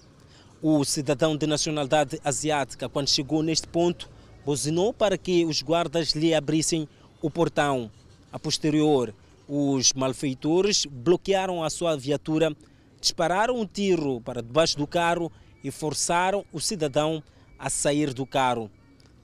O 0.60 0.84
cidadão 0.84 1.36
de 1.36 1.46
nacionalidade 1.46 2.20
asiática, 2.24 2.88
quando 2.88 3.08
chegou 3.08 3.42
neste 3.42 3.68
ponto, 3.68 4.10
buzinou 4.44 4.92
para 4.92 5.16
que 5.16 5.44
os 5.44 5.62
guardas 5.62 6.10
lhe 6.10 6.34
abrissem 6.34 6.88
o 7.22 7.30
portão. 7.30 7.90
A 8.30 8.38
posterior, 8.38 9.14
os 9.48 9.92
malfeitores 9.94 10.84
bloquearam 10.84 11.64
a 11.64 11.70
sua 11.70 11.96
viatura, 11.96 12.54
dispararam 13.00 13.58
um 13.58 13.66
tiro 13.66 14.20
para 14.20 14.42
debaixo 14.42 14.76
do 14.76 14.86
carro 14.86 15.32
e 15.64 15.70
forçaram 15.70 16.44
o 16.52 16.60
cidadão 16.60 17.22
a 17.58 17.70
sair 17.70 18.12
do 18.12 18.26
carro. 18.26 18.70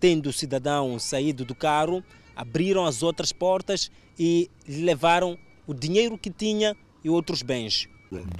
Tendo 0.00 0.28
o 0.28 0.32
cidadão 0.32 0.98
saído 0.98 1.44
do 1.44 1.54
carro, 1.54 2.02
abriram 2.34 2.86
as 2.86 3.02
outras 3.02 3.32
portas 3.32 3.90
e 4.18 4.50
levaram 4.66 5.38
o 5.66 5.74
dinheiro 5.74 6.18
que 6.18 6.30
tinha 6.30 6.76
e 7.02 7.10
outros 7.10 7.42
bens. 7.42 7.88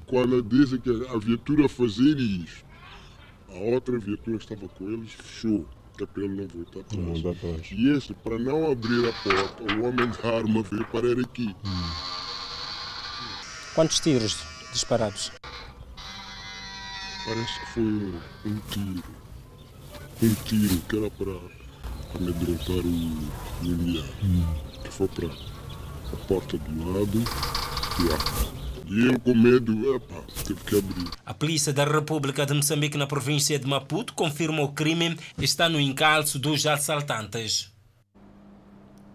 Quando 0.06 0.42
dizem 0.42 0.80
que 0.80 0.90
a 0.90 1.18
viatura 1.18 1.68
fazia 1.68 2.14
isso, 2.16 2.64
a 3.48 3.58
outra 3.58 3.98
viatura 3.98 4.36
estava 4.36 4.68
com 4.68 4.90
eles 4.90 5.12
fechou, 5.12 5.66
que 5.96 6.06
para 6.06 6.22
ele 6.24 6.34
não 6.34 6.48
voltar 6.48 6.80
atrás. 6.80 7.22
Não 7.22 7.30
atrás. 7.30 7.68
E 7.70 7.90
esse, 7.90 8.14
para 8.14 8.38
não 8.38 8.70
abrir 8.70 9.08
a 9.08 9.12
porta, 9.12 9.74
o 9.74 9.84
homem 9.84 10.10
da 10.10 10.36
arma 10.36 10.62
veio 10.62 10.84
parar 10.86 11.18
aqui. 11.20 11.54
Hum. 11.64 11.92
Quantos 13.74 14.00
tiros 14.00 14.38
disparados? 14.72 15.32
Parece 17.24 17.60
que 17.60 17.66
foi 17.72 17.82
um, 17.82 18.20
um 18.46 18.60
tiro. 18.70 19.04
Um 20.22 20.34
tiro 20.44 20.80
que 20.88 20.96
era 20.96 21.10
para 21.10 21.32
amedrontar 22.14 22.76
o 22.76 23.62
Lilian, 23.62 24.04
hum. 24.22 24.54
que 24.82 24.90
foi 24.90 25.08
para 25.08 25.28
a 25.28 26.16
porta 26.28 26.58
do 26.58 26.92
lado 26.92 27.24
e 28.00 28.63
ele 28.88 29.18
com 29.18 29.34
medo, 29.34 29.94
epa, 29.94 30.22
teve 30.46 30.60
que 30.64 30.78
abrir. 30.78 31.10
A 31.24 31.34
Polícia 31.34 31.72
da 31.72 31.84
República 31.84 32.44
de 32.44 32.54
Moçambique 32.54 32.98
na 32.98 33.06
província 33.06 33.58
de 33.58 33.66
Maputo 33.66 34.14
confirma 34.14 34.62
o 34.62 34.72
crime 34.72 35.16
está 35.38 35.68
no 35.68 35.80
encalço 35.80 36.38
dos 36.38 36.66
assaltantes. 36.66 37.72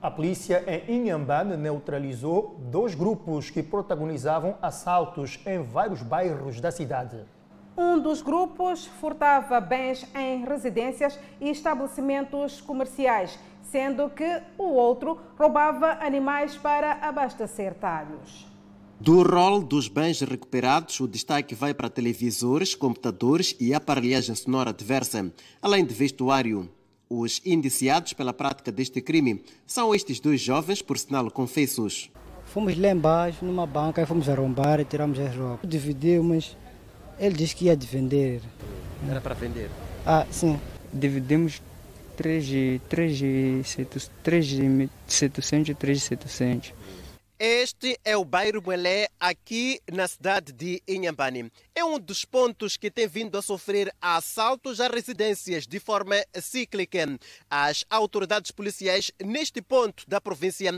A 0.02 0.10
polícia 0.10 0.64
em 0.88 1.08
Inhambane 1.08 1.58
neutralizou 1.58 2.58
dois 2.72 2.96
grupos 2.96 3.50
que 3.50 3.62
protagonizavam 3.62 4.58
assaltos 4.62 5.40
em 5.46 5.62
vários 5.62 6.02
bairros 6.02 6.62
da 6.62 6.72
cidade. 6.72 7.26
Um 7.78 8.00
dos 8.00 8.22
grupos 8.22 8.86
furtava 8.86 9.60
bens 9.60 10.08
em 10.16 10.46
residências 10.46 11.20
e 11.40 11.50
estabelecimentos 11.50 12.62
comerciais, 12.62 13.38
sendo 13.62 14.10
que 14.10 14.42
o 14.58 14.70
outro 14.70 15.20
roubava 15.38 15.98
animais 16.02 16.56
para 16.56 16.94
abastecer 16.94 17.74
talhos. 17.74 18.49
Do 19.02 19.24
rol 19.24 19.64
dos 19.64 19.88
bens 19.88 20.20
recuperados, 20.20 21.00
o 21.00 21.08
destaque 21.08 21.56
vai 21.56 21.74
para 21.74 21.90
televisores, 21.90 22.76
computadores 22.76 23.56
e 23.58 23.74
aparelhagem 23.74 24.36
sonora 24.36 24.74
diversa, 24.74 25.32
além 25.62 25.86
de 25.86 25.94
vestuário. 25.94 26.70
Os 27.10 27.42
indiciados 27.46 28.12
pela 28.12 28.34
prática 28.34 28.74
deste 28.74 29.00
crime 29.00 29.42
são 29.66 29.96
estes 29.96 30.20
dois 30.20 30.42
jovens, 30.42 30.82
por 30.82 30.98
sinal 30.98 31.32
confessos. 31.32 32.12
Fomos 32.44 32.78
lá 32.78 32.92
embaixo, 32.92 33.46
numa 33.46 33.66
banca, 33.66 34.02
e 34.02 34.06
fomos 34.06 34.28
arrombar 34.28 34.82
e 34.82 34.86
tiramos 34.86 35.18
as 35.18 35.34
roupas. 35.34 35.70
Dividimos, 35.70 36.58
ele 37.18 37.36
disse 37.36 37.56
que 37.56 37.66
ia 37.66 37.78
vender. 37.78 38.42
Era 39.10 39.22
para 39.22 39.34
vender? 39.34 39.70
Ah, 40.06 40.28
sim. 40.30 40.60
Dividimos 40.92 41.62
3 42.18 42.82
3 42.90 43.66
700 45.08 45.70
e 45.70 45.74
3 45.74 46.04
700. 46.04 46.79
Este 47.41 47.97
é 48.04 48.17
o 48.17 48.25
bairro 48.25 48.60
Belé, 48.60 49.08
aqui 49.17 49.80
na 49.89 50.10
cidade 50.10 50.52
de 50.52 50.84
Inhambane. 50.86 51.49
É 51.73 51.86
um 51.86 51.97
dos 51.97 52.25
pontos 52.25 52.75
que 52.75 52.91
tem 52.91 53.08
vindo 53.08 53.38
a 53.38 53.41
sofrer 53.41 53.95
assaltos 54.02 54.82
a 54.82 54.89
residências 54.89 55.65
de 55.65 55.80
forma 55.80 56.17
cíclica. 56.34 57.17
As 57.49 57.86
autoridades 57.89 58.52
policiais 58.52 59.10
neste 59.23 59.62
ponto 59.62 60.04
da 60.06 60.19
província 60.19 60.69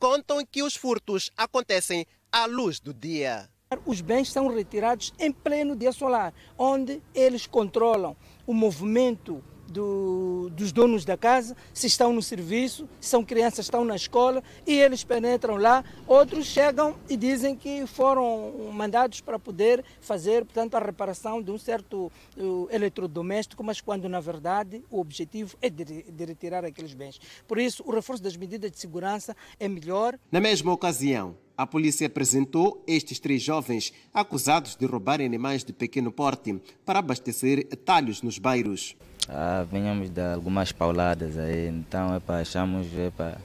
contam 0.00 0.44
que 0.44 0.60
os 0.60 0.74
furtos 0.74 1.30
acontecem 1.36 2.04
à 2.32 2.46
luz 2.46 2.80
do 2.80 2.92
dia. 2.92 3.48
Os 3.86 4.00
bens 4.00 4.32
são 4.32 4.48
retirados 4.48 5.14
em 5.20 5.30
pleno 5.30 5.76
dia 5.76 5.92
solar, 5.92 6.34
onde 6.58 7.00
eles 7.14 7.46
controlam 7.46 8.16
o 8.44 8.52
movimento 8.52 9.40
do, 9.68 10.50
dos 10.50 10.72
donos 10.72 11.04
da 11.04 11.16
casa, 11.16 11.56
se 11.72 11.86
estão 11.86 12.12
no 12.12 12.22
serviço, 12.22 12.88
se 13.00 13.10
são 13.10 13.24
crianças, 13.24 13.66
estão 13.66 13.84
na 13.84 13.96
escola 13.96 14.42
e 14.66 14.74
eles 14.74 15.04
penetram 15.04 15.56
lá. 15.56 15.84
Outros 16.06 16.46
chegam 16.46 16.96
e 17.08 17.16
dizem 17.16 17.54
que 17.54 17.86
foram 17.86 18.70
mandados 18.72 19.20
para 19.20 19.38
poder 19.38 19.84
fazer, 20.00 20.44
portanto, 20.44 20.74
a 20.74 20.80
reparação 20.80 21.42
de 21.42 21.50
um 21.50 21.58
certo 21.58 22.10
uh, 22.36 22.68
eletrodoméstico, 22.70 23.62
mas 23.62 23.80
quando 23.80 24.08
na 24.08 24.20
verdade 24.20 24.82
o 24.90 25.00
objetivo 25.00 25.56
é 25.60 25.68
de, 25.68 25.84
de 25.84 26.24
retirar 26.24 26.64
aqueles 26.64 26.94
bens. 26.94 27.20
Por 27.46 27.58
isso, 27.58 27.82
o 27.86 27.92
reforço 27.92 28.22
das 28.22 28.36
medidas 28.36 28.70
de 28.70 28.78
segurança 28.78 29.36
é 29.58 29.68
melhor. 29.68 30.18
Na 30.30 30.40
mesma 30.40 30.72
ocasião, 30.72 31.36
a 31.56 31.66
polícia 31.66 32.06
apresentou 32.06 32.84
estes 32.86 33.18
três 33.18 33.42
jovens 33.42 33.92
acusados 34.14 34.76
de 34.76 34.86
roubar 34.86 35.20
animais 35.20 35.64
de 35.64 35.72
pequeno 35.72 36.12
porte 36.12 36.60
para 36.86 37.00
abastecer 37.00 37.66
talhos 37.84 38.22
nos 38.22 38.38
bairros. 38.38 38.96
Ah, 39.28 39.66
venhamos 39.70 40.08
de 40.08 40.22
algumas 40.22 40.72
pauladas 40.72 41.36
aí, 41.36 41.68
então 41.68 42.16
epa, 42.16 42.38
achamos, 42.40 42.86
epa, 42.96 43.36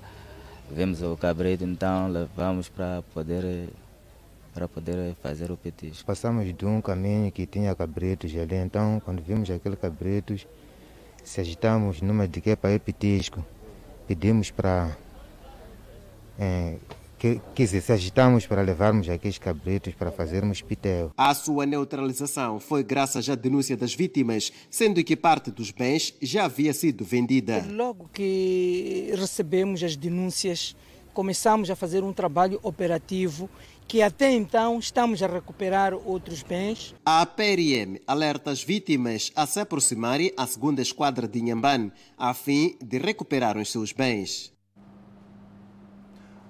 vemos 0.71 1.01
o 1.01 1.17
cabrito, 1.17 1.65
então 1.65 2.07
levamos 2.07 2.69
para 2.69 3.01
poder 3.13 3.67
para 4.53 4.67
poder 4.67 5.15
fazer 5.15 5.51
o 5.51 5.57
petisco. 5.57 6.05
Passamos 6.05 6.55
de 6.55 6.65
um 6.65 6.79
caminho 6.79 7.31
que 7.31 7.45
tinha 7.45 7.75
cabritos 7.75 8.31
ali, 8.35 8.55
então 8.55 9.01
quando 9.03 9.21
vimos 9.21 9.49
aquele 9.49 9.75
cabritos, 9.75 10.47
se 11.23 11.41
agitamos 11.41 12.01
numa 12.01 12.27
de 12.27 12.39
que 12.39 12.51
é 12.51 12.55
para 12.55 12.71
ir 12.73 12.79
petisco, 12.79 13.43
pedimos 14.07 14.51
para 14.51 14.95
é, 16.39 16.77
que, 17.23 17.39
que 17.55 17.65
se 17.65 17.89
agitamos 17.89 18.45
para 18.45 18.61
levarmos 18.61 19.07
aqueles 19.07 19.37
cabritos 19.37 19.93
para 19.93 20.11
fazermos 20.11 20.61
pitel. 20.61 21.13
A 21.15 21.33
sua 21.33 21.65
neutralização 21.65 22.59
foi 22.59 22.83
graças 22.83 23.29
à 23.29 23.35
denúncia 23.35 23.77
das 23.77 23.95
vítimas, 23.95 24.51
sendo 24.69 25.01
que 25.01 25.15
parte 25.15 25.49
dos 25.49 25.71
bens 25.71 26.13
já 26.21 26.43
havia 26.43 26.73
sido 26.73 27.05
vendida. 27.05 27.65
Logo 27.71 28.09
que 28.11 29.09
recebemos 29.15 29.81
as 29.81 29.95
denúncias, 29.95 30.75
começamos 31.13 31.69
a 31.69 31.77
fazer 31.77 32.03
um 32.03 32.11
trabalho 32.11 32.59
operativo 32.61 33.49
que 33.87 34.01
até 34.01 34.29
então 34.29 34.77
estamos 34.77 35.23
a 35.23 35.27
recuperar 35.27 35.93
outros 35.93 36.43
bens. 36.43 36.93
A 37.05 37.25
PRM 37.25 38.01
alerta 38.05 38.51
as 38.51 38.61
vítimas 38.61 39.31
a 39.33 39.45
se 39.45 39.61
aproximarem 39.61 40.33
à 40.35 40.45
segunda 40.45 40.81
esquadra 40.81 41.25
de 41.25 41.39
Inhambane, 41.39 41.89
a 42.17 42.33
fim 42.33 42.75
de 42.83 42.97
recuperar 42.97 43.57
os 43.57 43.71
seus 43.71 43.93
bens. 43.93 44.52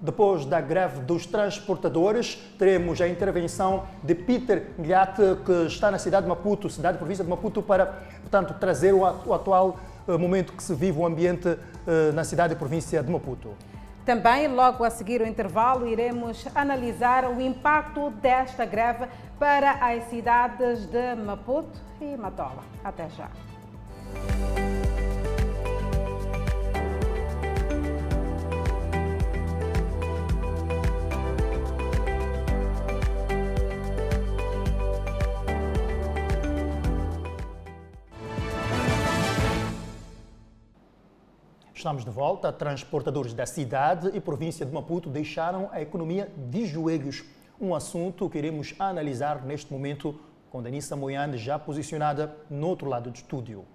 Depois 0.00 0.44
da 0.44 0.60
greve 0.60 1.00
dos 1.00 1.24
transportadores, 1.24 2.36
teremos 2.58 3.00
a 3.00 3.08
intervenção 3.08 3.84
de 4.02 4.14
Peter 4.14 4.70
Milhate, 4.76 5.22
que 5.44 5.66
está 5.66 5.90
na 5.90 5.98
cidade 5.98 6.24
de 6.24 6.28
Maputo, 6.28 6.68
cidade 6.68 6.98
província 6.98 7.24
de 7.24 7.30
Maputo, 7.30 7.62
para, 7.62 7.86
portanto, 8.20 8.54
trazer 8.60 8.92
o 8.92 9.32
atual 9.32 9.78
eh, 10.06 10.16
momento 10.18 10.52
que 10.52 10.62
se 10.62 10.74
vive 10.74 10.98
o 10.98 11.06
ambiente 11.06 11.56
eh, 11.86 12.12
na 12.12 12.24
cidade 12.24 12.52
e 12.52 12.56
província 12.56 13.02
de 13.02 13.10
Maputo. 13.10 13.54
Também, 14.04 14.48
logo 14.48 14.84
a 14.84 14.90
seguir 14.90 15.22
o 15.22 15.26
intervalo, 15.26 15.88
iremos 15.88 16.46
analisar 16.54 17.24
o 17.24 17.40
impacto 17.40 18.10
desta 18.10 18.66
greve 18.66 19.06
para 19.38 19.72
as 19.72 20.04
cidades 20.04 20.84
de 20.86 21.14
Maputo 21.14 21.78
e 22.00 22.14
Matola. 22.16 22.62
Até 22.84 23.08
já. 23.08 23.30
Estamos 41.84 42.02
de 42.02 42.10
volta. 42.10 42.50
Transportadores 42.50 43.34
da 43.34 43.44
cidade 43.44 44.10
e 44.14 44.18
província 44.18 44.64
de 44.64 44.72
Maputo 44.72 45.10
deixaram 45.10 45.68
a 45.70 45.82
economia 45.82 46.32
de 46.34 46.64
joelhos. 46.64 47.22
Um 47.60 47.74
assunto 47.74 48.30
que 48.30 48.38
iremos 48.38 48.74
analisar 48.78 49.44
neste 49.44 49.70
momento 49.70 50.18
com 50.50 50.62
Danissa 50.62 50.96
Moiane 50.96 51.36
já 51.36 51.58
posicionada 51.58 52.34
no 52.48 52.68
outro 52.68 52.88
lado 52.88 53.10
do 53.10 53.14
estúdio. 53.14 53.66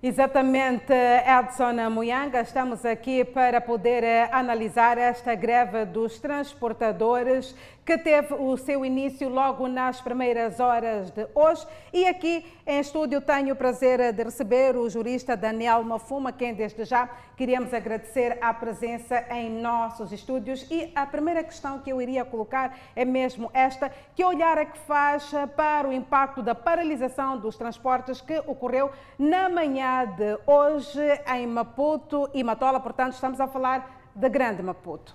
Exatamente, 0.00 0.92
Edson 0.92 1.90
Muyanga, 1.90 2.40
estamos 2.42 2.84
aqui 2.84 3.24
para 3.24 3.60
poder 3.60 4.04
eh, 4.04 4.28
analisar 4.30 4.98
esta 4.98 5.34
greve 5.34 5.84
dos 5.84 6.20
transportadores 6.20 7.56
que 7.84 7.98
teve 7.98 8.34
o 8.34 8.56
seu 8.56 8.84
início 8.84 9.28
logo 9.28 9.66
nas 9.66 10.00
primeiras 10.00 10.60
horas 10.60 11.10
de 11.10 11.26
hoje. 11.34 11.66
E 11.92 12.06
aqui 12.06 12.46
em 12.66 12.78
estúdio 12.78 13.20
tenho 13.20 13.54
o 13.54 13.56
prazer 13.56 14.12
de 14.12 14.22
receber 14.22 14.76
o 14.76 14.88
jurista 14.88 15.36
Daniel 15.36 15.82
Mafuma, 15.82 16.32
quem 16.32 16.54
desde 16.54 16.84
já 16.84 17.08
queríamos 17.36 17.74
agradecer 17.74 18.38
a 18.40 18.54
presença 18.54 19.24
em 19.30 19.50
nossos 19.60 20.12
estúdios. 20.12 20.64
E 20.70 20.92
a 20.94 21.04
primeira 21.06 21.42
questão 21.42 21.80
que 21.80 21.90
eu 21.90 22.00
iria 22.00 22.24
colocar 22.24 22.78
é 22.94 23.04
mesmo 23.04 23.50
esta: 23.52 23.90
que 24.14 24.24
olhar 24.24 24.58
é 24.58 24.64
que 24.64 24.78
faz 24.78 25.32
para 25.56 25.88
o 25.88 25.92
impacto 25.92 26.42
da 26.42 26.54
paralisação 26.54 27.36
dos 27.38 27.56
transportes 27.56 28.20
que 28.20 28.38
ocorreu 28.46 28.90
na 29.18 29.48
manhã 29.48 30.06
de 30.06 30.38
hoje 30.46 31.00
em 31.34 31.46
Maputo 31.48 32.30
e 32.32 32.44
Matola? 32.44 32.78
Portanto, 32.78 33.14
estamos 33.14 33.40
a 33.40 33.48
falar 33.48 34.02
da 34.14 34.28
Grande 34.28 34.62
Maputo. 34.62 35.14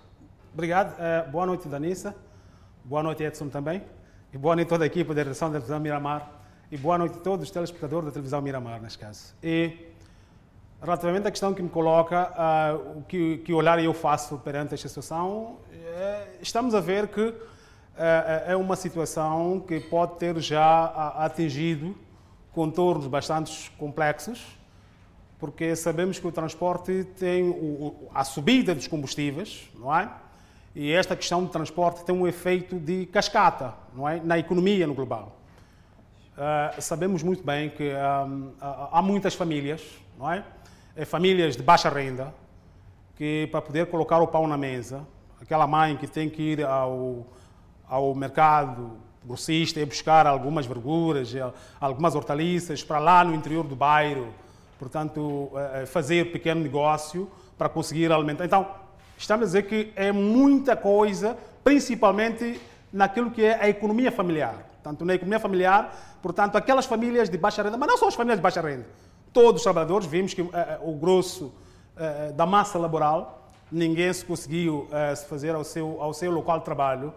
Obrigado. 0.53 0.97
Uh, 0.97 1.31
boa 1.31 1.45
noite, 1.45 1.67
Danissa. 1.69 2.26
Boa 2.87 3.03
noite, 3.03 3.21
Edson, 3.21 3.49
também. 3.49 3.83
E 4.33 4.37
boa 4.37 4.55
noite 4.55 4.67
a 4.67 4.69
toda 4.69 4.85
a 4.85 4.87
equipe 4.87 5.13
da 5.13 5.21
direção 5.21 5.49
da 5.49 5.55
televisão 5.55 5.77
Miramar. 5.77 6.31
E 6.71 6.77
boa 6.77 6.97
noite 6.97 7.17
a 7.17 7.19
todos 7.19 7.43
os 7.43 7.51
telespectadores 7.51 8.05
da 8.05 8.11
televisão 8.13 8.41
Miramar, 8.41 8.81
neste 8.81 8.97
caso. 8.97 9.35
E, 9.43 9.89
relativamente 10.81 11.27
à 11.27 11.31
questão 11.31 11.53
que 11.53 11.61
me 11.61 11.67
coloca, 11.67 12.31
uh, 12.31 13.01
que, 13.01 13.39
que 13.39 13.51
olhar 13.51 13.77
eu 13.83 13.93
faço 13.93 14.37
perante 14.37 14.73
esta 14.73 14.87
situação, 14.87 15.57
é, 15.69 16.27
estamos 16.41 16.73
a 16.73 16.79
ver 16.79 17.09
que 17.09 17.23
uh, 17.23 17.35
é 18.47 18.55
uma 18.55 18.77
situação 18.77 19.59
que 19.59 19.81
pode 19.81 20.15
ter 20.15 20.39
já 20.39 20.85
atingido 21.17 21.93
contornos 22.53 23.07
bastante 23.07 23.69
complexos, 23.71 24.57
porque 25.37 25.75
sabemos 25.75 26.19
que 26.19 26.25
o 26.25 26.31
transporte 26.31 27.03
tem 27.19 27.49
o, 27.49 28.07
a 28.15 28.23
subida 28.23 28.73
dos 28.73 28.87
combustíveis, 28.87 29.69
não 29.77 29.93
é? 29.93 30.09
E 30.79 30.91
esta 30.91 31.15
questão 31.15 31.43
do 31.43 31.49
transporte 31.49 32.05
tem 32.05 32.13
um 32.13 32.27
efeito 32.27 32.79
de 32.79 33.07
cascata 33.07 33.73
não 33.95 34.07
é? 34.07 34.21
na 34.23 34.37
economia 34.37 34.85
no 34.85 34.93
global. 34.93 35.35
Uh, 36.33 36.79
sabemos 36.79 37.23
muito 37.23 37.43
bem 37.43 37.71
que 37.71 37.91
um, 37.91 38.51
há 38.61 39.01
muitas 39.01 39.33
famílias, 39.33 39.81
não 40.19 40.31
é? 40.31 40.43
é? 40.95 41.03
Famílias 41.03 41.57
de 41.57 41.63
baixa 41.63 41.89
renda, 41.89 42.31
que 43.15 43.47
para 43.51 43.59
poder 43.59 43.87
colocar 43.87 44.19
o 44.19 44.27
pão 44.27 44.45
na 44.45 44.55
mesa, 44.55 45.01
aquela 45.41 45.65
mãe 45.65 45.97
que 45.97 46.05
tem 46.05 46.29
que 46.29 46.43
ir 46.43 46.63
ao, 46.63 47.25
ao 47.89 48.13
mercado 48.13 48.97
grossista 49.25 49.79
e 49.79 49.85
buscar 49.85 50.27
algumas 50.27 50.67
verduras, 50.67 51.33
algumas 51.81 52.13
hortaliças 52.13 52.83
para 52.83 52.99
lá 52.99 53.23
no 53.23 53.33
interior 53.33 53.65
do 53.65 53.75
bairro, 53.75 54.31
portanto, 54.77 55.49
eh, 55.55 55.81
eh, 55.81 55.85
fazer 55.87 56.31
pequeno 56.31 56.61
negócio 56.61 57.27
para 57.57 57.67
conseguir 57.67 58.11
alimentar. 58.11 58.45
Então, 58.45 58.67
Estamos 59.17 59.43
a 59.43 59.45
dizer 59.47 59.63
que 59.63 59.91
é 59.95 60.11
muita 60.11 60.75
coisa, 60.75 61.35
principalmente 61.63 62.61
naquilo 62.93 63.31
que 63.31 63.43
é 63.43 63.59
a 63.59 63.67
economia 63.67 64.11
familiar. 64.11 64.55
Portanto, 64.73 65.03
na 65.03 65.15
economia 65.15 65.39
familiar, 65.39 66.17
portanto, 66.21 66.55
aquelas 66.55 66.85
famílias 66.85 67.29
de 67.29 67.37
baixa 67.37 67.63
renda, 67.63 67.77
mas 67.77 67.89
não 67.89 67.97
só 67.97 68.07
as 68.07 68.15
famílias 68.15 68.37
de 68.37 68.43
baixa 68.43 68.61
renda, 68.61 68.85
todos 69.33 69.61
os 69.61 69.63
trabalhadores, 69.63 70.07
vimos 70.07 70.33
que 70.33 70.41
uh, 70.41 70.51
o 70.83 70.93
grosso 70.93 71.45
uh, 71.45 72.33
da 72.33 72.45
massa 72.45 72.77
laboral, 72.77 73.49
ninguém 73.69 74.13
se 74.13 74.23
conseguiu 74.23 74.87
se 75.13 75.25
fazer 75.25 75.53
ao 75.53 75.61
seu, 75.61 76.01
ao 76.01 76.13
seu 76.13 76.31
local 76.31 76.59
de 76.59 76.63
trabalho 76.63 77.13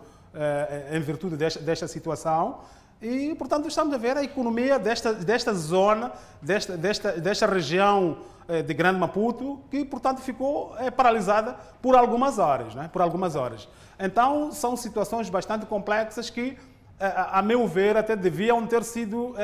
em 0.91 0.99
virtude 0.99 1.37
desta, 1.37 1.61
desta 1.61 1.87
situação. 1.87 2.59
E, 3.01 3.35
portanto, 3.37 3.69
estamos 3.69 3.95
a 3.95 3.99
ver 3.99 4.17
a 4.17 4.25
economia 4.25 4.79
desta, 4.79 5.15
desta 5.15 5.55
zona, 5.55 6.13
desta, 6.43 6.77
desta, 6.77 7.13
desta 7.13 7.47
região 7.47 8.19
eh, 8.19 8.30
de 8.63 8.75
Grande 8.75 8.99
Maputo, 8.99 9.61
que, 9.71 9.85
portanto, 9.85 10.21
ficou 10.21 10.75
eh, 10.79 10.91
paralisada 10.91 11.57
por 11.81 11.95
algumas 11.95 12.39
horas, 12.39 12.75
né? 12.75 12.91
por 12.93 13.01
algumas 13.01 13.37
horas. 13.37 13.69
Então, 13.99 14.51
são 14.53 14.77
situações 14.77 15.31
bastante 15.31 15.67
complexas 15.67 16.31
que, 16.31 16.57
eh, 16.99 17.13
a, 17.15 17.41
meu 17.43 17.67
ver, 17.67 17.97
até 17.97 18.17
deviam 18.17 18.67
ter 18.67 18.83
sido 18.85 19.35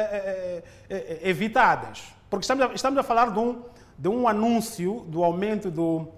evitadas. 1.23 2.05
Porque 2.29 2.43
estamos 2.43 2.65
a, 2.65 2.75
estamos 2.75 2.99
a 2.99 3.03
falar 3.03 3.31
de 3.31 3.39
um, 3.39 3.63
de 3.97 4.09
um 4.09 4.27
anúncio 4.27 5.05
do 5.09 5.23
aumento 5.23 5.71
do, 5.71 6.09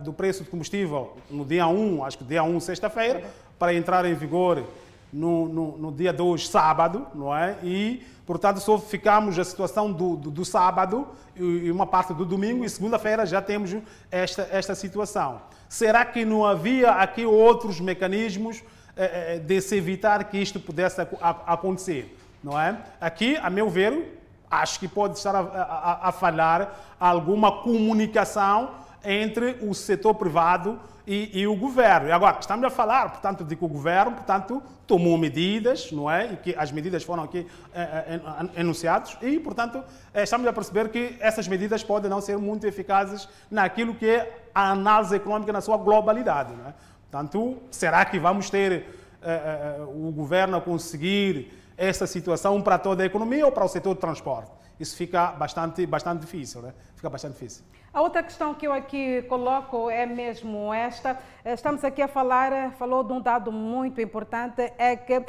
do 0.00 0.12
preço 0.12 0.44
do 0.44 0.50
combustível 0.50 1.16
no 1.30 1.44
dia 1.44 1.66
1, 1.66 2.04
acho 2.04 2.18
que 2.18 2.24
dia 2.24 2.42
1, 2.42 2.60
sexta-feira, 2.60 3.22
para 3.58 3.74
entrar 3.74 4.04
em 4.04 4.14
vigor 4.14 4.64
no, 5.12 5.48
no, 5.48 5.78
no 5.78 5.92
dia 5.92 6.12
2, 6.12 6.48
sábado, 6.48 7.06
não 7.14 7.36
é? 7.36 7.56
E, 7.62 8.02
portanto, 8.26 8.60
só 8.60 8.78
ficamos 8.78 9.38
a 9.38 9.44
situação 9.44 9.92
do, 9.92 10.16
do, 10.16 10.30
do 10.30 10.44
sábado 10.44 11.06
e, 11.36 11.70
uma 11.70 11.86
parte 11.86 12.14
do 12.14 12.24
domingo, 12.24 12.64
e 12.64 12.70
segunda-feira 12.70 13.26
já 13.26 13.42
temos 13.42 13.76
esta, 14.10 14.48
esta 14.50 14.74
situação. 14.74 15.42
Será 15.68 16.04
que 16.04 16.24
não 16.24 16.44
havia 16.44 16.92
aqui 16.92 17.24
outros 17.26 17.80
mecanismos 17.80 18.62
eh, 18.96 19.36
eh, 19.36 19.38
de 19.38 19.60
se 19.60 19.76
evitar 19.76 20.24
que 20.24 20.38
isto 20.38 20.58
pudesse 20.58 21.00
acontecer? 21.46 22.16
Não 22.42 22.58
é? 22.58 22.78
Aqui, 23.00 23.36
a 23.36 23.48
meu 23.48 23.70
ver, 23.70 24.20
acho 24.50 24.80
que 24.80 24.88
pode 24.88 25.16
estar 25.16 25.34
a, 25.34 26.08
a 26.08 26.12
falhar 26.12 26.74
alguma 26.98 27.62
comunicação 27.62 28.81
entre 29.04 29.58
o 29.62 29.74
setor 29.74 30.14
privado 30.14 30.78
e, 31.06 31.40
e 31.40 31.46
o 31.46 31.56
governo. 31.56 32.08
E 32.08 32.12
agora, 32.12 32.38
estamos 32.40 32.64
a 32.64 32.70
falar, 32.70 33.10
portanto, 33.10 33.44
de 33.44 33.56
que 33.56 33.64
o 33.64 33.68
governo, 33.68 34.12
portanto, 34.12 34.62
tomou 34.86 35.16
medidas, 35.18 35.90
não 35.90 36.10
é? 36.10 36.32
E 36.32 36.36
que 36.36 36.54
as 36.56 36.70
medidas 36.70 37.02
foram 37.02 37.24
aqui 37.24 37.46
eh, 37.74 38.20
eh, 38.20 38.60
enunciadas 38.60 39.16
e, 39.22 39.38
portanto, 39.40 39.82
eh, 40.12 40.22
estamos 40.22 40.46
a 40.46 40.52
perceber 40.52 40.88
que 40.90 41.16
essas 41.20 41.48
medidas 41.48 41.82
podem 41.82 42.10
não 42.10 42.20
ser 42.20 42.38
muito 42.38 42.66
eficazes 42.66 43.28
naquilo 43.50 43.94
que 43.94 44.06
é 44.08 44.44
a 44.54 44.70
análise 44.70 45.16
econômica 45.16 45.52
na 45.52 45.60
sua 45.60 45.76
globalidade, 45.76 46.52
não 46.54 46.68
é? 46.68 46.74
Portanto, 47.10 47.58
será 47.70 48.04
que 48.04 48.18
vamos 48.18 48.48
ter 48.48 48.86
o 49.94 50.10
governo 50.10 50.56
a 50.56 50.60
conseguir 50.60 51.52
essa 51.76 52.06
situação 52.06 52.60
para 52.60 52.78
toda 52.78 53.02
a 53.02 53.06
economia 53.06 53.44
ou 53.44 53.52
para 53.52 53.64
o 53.64 53.68
setor 53.68 53.94
de 53.94 54.00
transporte? 54.00 54.50
Isso 54.80 54.96
fica 54.96 55.26
bastante, 55.32 55.84
bastante 55.86 56.22
difícil, 56.22 56.62
né? 56.62 56.72
Fica 56.96 57.10
bastante 57.10 57.34
difícil. 57.34 57.64
A 57.94 58.00
outra 58.00 58.22
questão 58.22 58.54
que 58.54 58.66
eu 58.66 58.72
aqui 58.72 59.20
coloco 59.28 59.90
é 59.90 60.06
mesmo 60.06 60.72
esta. 60.72 61.18
Estamos 61.44 61.84
aqui 61.84 62.00
a 62.00 62.08
falar, 62.08 62.72
falou 62.78 63.04
de 63.04 63.12
um 63.12 63.20
dado 63.20 63.52
muito 63.52 64.00
importante, 64.00 64.72
é 64.78 64.96
que 64.96 65.22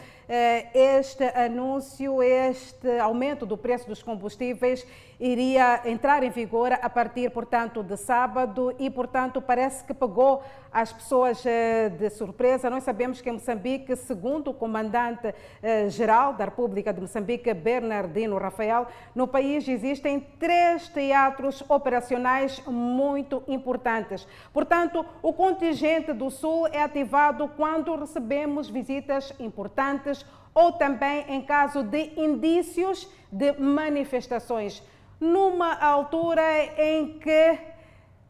este 0.74 1.24
anúncio, 1.38 2.24
este 2.24 3.00
aumento 3.00 3.46
do 3.46 3.58
preço 3.58 3.88
dos 3.88 4.02
combustíveis 4.02 4.86
iria 5.20 5.82
entrar 5.86 6.24
em 6.24 6.30
vigor 6.30 6.74
a 6.74 6.90
partir, 6.90 7.30
portanto, 7.32 7.82
de 7.82 7.96
sábado 7.96 8.76
e, 8.78 8.90
portanto, 8.90 9.42
parece 9.42 9.84
que 9.84 9.94
pegou 9.94 10.44
as 10.72 10.92
pessoas 10.92 11.46
eh, 11.46 11.90
de 11.90 12.10
surpresa. 12.10 12.70
Nós 12.70 12.84
sabemos 12.84 13.22
que 13.22 13.30
em 13.30 13.34
Moçambique, 13.34 13.96
segundo 13.96 14.50
o 14.50 14.54
comandante-geral 14.54 16.34
da 16.34 16.46
República 16.46 16.92
de 16.92 17.00
Moçambique, 17.00 17.54
Bernardino 17.54 18.38
Rafael, 18.38 18.88
no 19.14 19.28
país 19.28 19.68
existem 19.68 20.20
três 20.20 20.90
teatros 20.90 21.64
operacionais 21.70 22.60
muito 22.66 23.44
importantes. 23.48 24.28
Portanto, 24.52 25.06
o 25.22 25.32
contingente 25.32 26.12
do 26.12 26.32
Sul 26.32 26.68
é 26.68 26.82
ativado 26.82 27.48
quando 27.56 27.96
recebemos 27.96 28.68
visitas 28.68 29.32
importantes 29.40 30.23
ou 30.54 30.74
também 30.74 31.26
em 31.28 31.42
caso 31.42 31.84
de 31.84 32.14
indícios 32.20 33.10
de 33.32 33.54
manifestações. 33.54 34.84
Numa 35.20 35.74
altura 35.76 36.44
em 36.78 37.18
que 37.20 37.58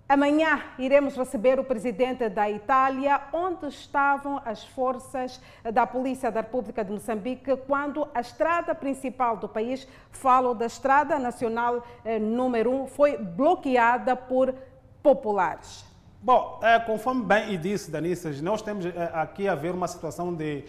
amanhã 0.08 0.62
iremos 0.78 1.16
receber 1.16 1.60
o 1.60 1.64
presidente 1.64 2.30
da 2.30 2.50
Itália, 2.50 3.22
onde 3.34 3.68
estavam 3.68 4.42
as 4.46 4.64
forças 4.64 5.42
da 5.74 5.88
Polícia 5.88 6.32
da 6.32 6.42
República 6.42 6.84
de 6.84 6.92
Moçambique 6.92 7.56
quando 7.68 8.08
a 8.14 8.22
estrada 8.22 8.76
principal 8.76 9.38
do 9.38 9.50
país, 9.50 9.88
falo 10.12 10.54
da 10.54 10.68
Estrada 10.68 11.18
Nacional 11.18 11.84
eh, 12.06 12.20
número 12.20 12.72
1, 12.84 12.88
foi 12.88 13.18
bloqueada 13.18 14.16
por 14.16 14.54
populares. 15.02 15.84
Bom, 16.22 16.60
é, 16.64 16.80
conforme 16.80 17.24
bem 17.26 17.60
disse, 17.60 17.92
Danissas, 17.92 18.40
nós 18.40 18.62
temos 18.62 18.86
é, 18.86 19.12
aqui 19.14 19.46
a 19.46 19.56
ver 19.56 19.74
uma 19.74 19.90
situação 19.90 20.34
de, 20.34 20.64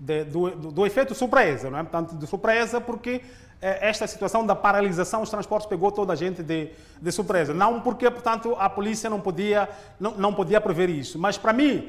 de- 0.00 0.24
do, 0.24 0.50
do- 0.72 0.86
efeito 0.86 1.14
surpresa, 1.14 1.70
não 1.70 1.78
é? 1.78 1.82
Portanto, 1.82 2.14
de 2.16 2.26
surpresa, 2.26 2.80
porque 2.80 3.20
é, 3.60 3.88
esta 3.88 4.06
situação 4.06 4.46
da 4.46 4.54
paralisação 4.54 5.20
dos 5.20 5.30
transportes 5.30 5.68
pegou 5.68 5.90
toda 5.90 6.12
a 6.12 6.16
gente 6.16 6.42
de, 6.42 6.70
de 7.00 7.12
surpresa. 7.12 7.52
Não 7.52 7.80
porque, 7.80 8.08
portanto, 8.10 8.54
a 8.58 8.68
polícia 8.70 9.10
não 9.10 9.20
podia, 9.20 9.68
não, 9.98 10.12
não 10.12 10.32
podia 10.34 10.60
prever 10.60 10.88
isso. 10.88 11.18
Mas, 11.18 11.36
para 11.36 11.52
mim, 11.52 11.88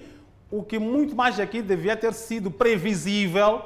o 0.52 0.64
que 0.64 0.80
muito 0.80 1.16
mais 1.16 1.40
aqui 1.40 1.62
devia 1.62 1.96
ter 1.96 2.14
sido 2.14 2.50
previsível 2.50 3.62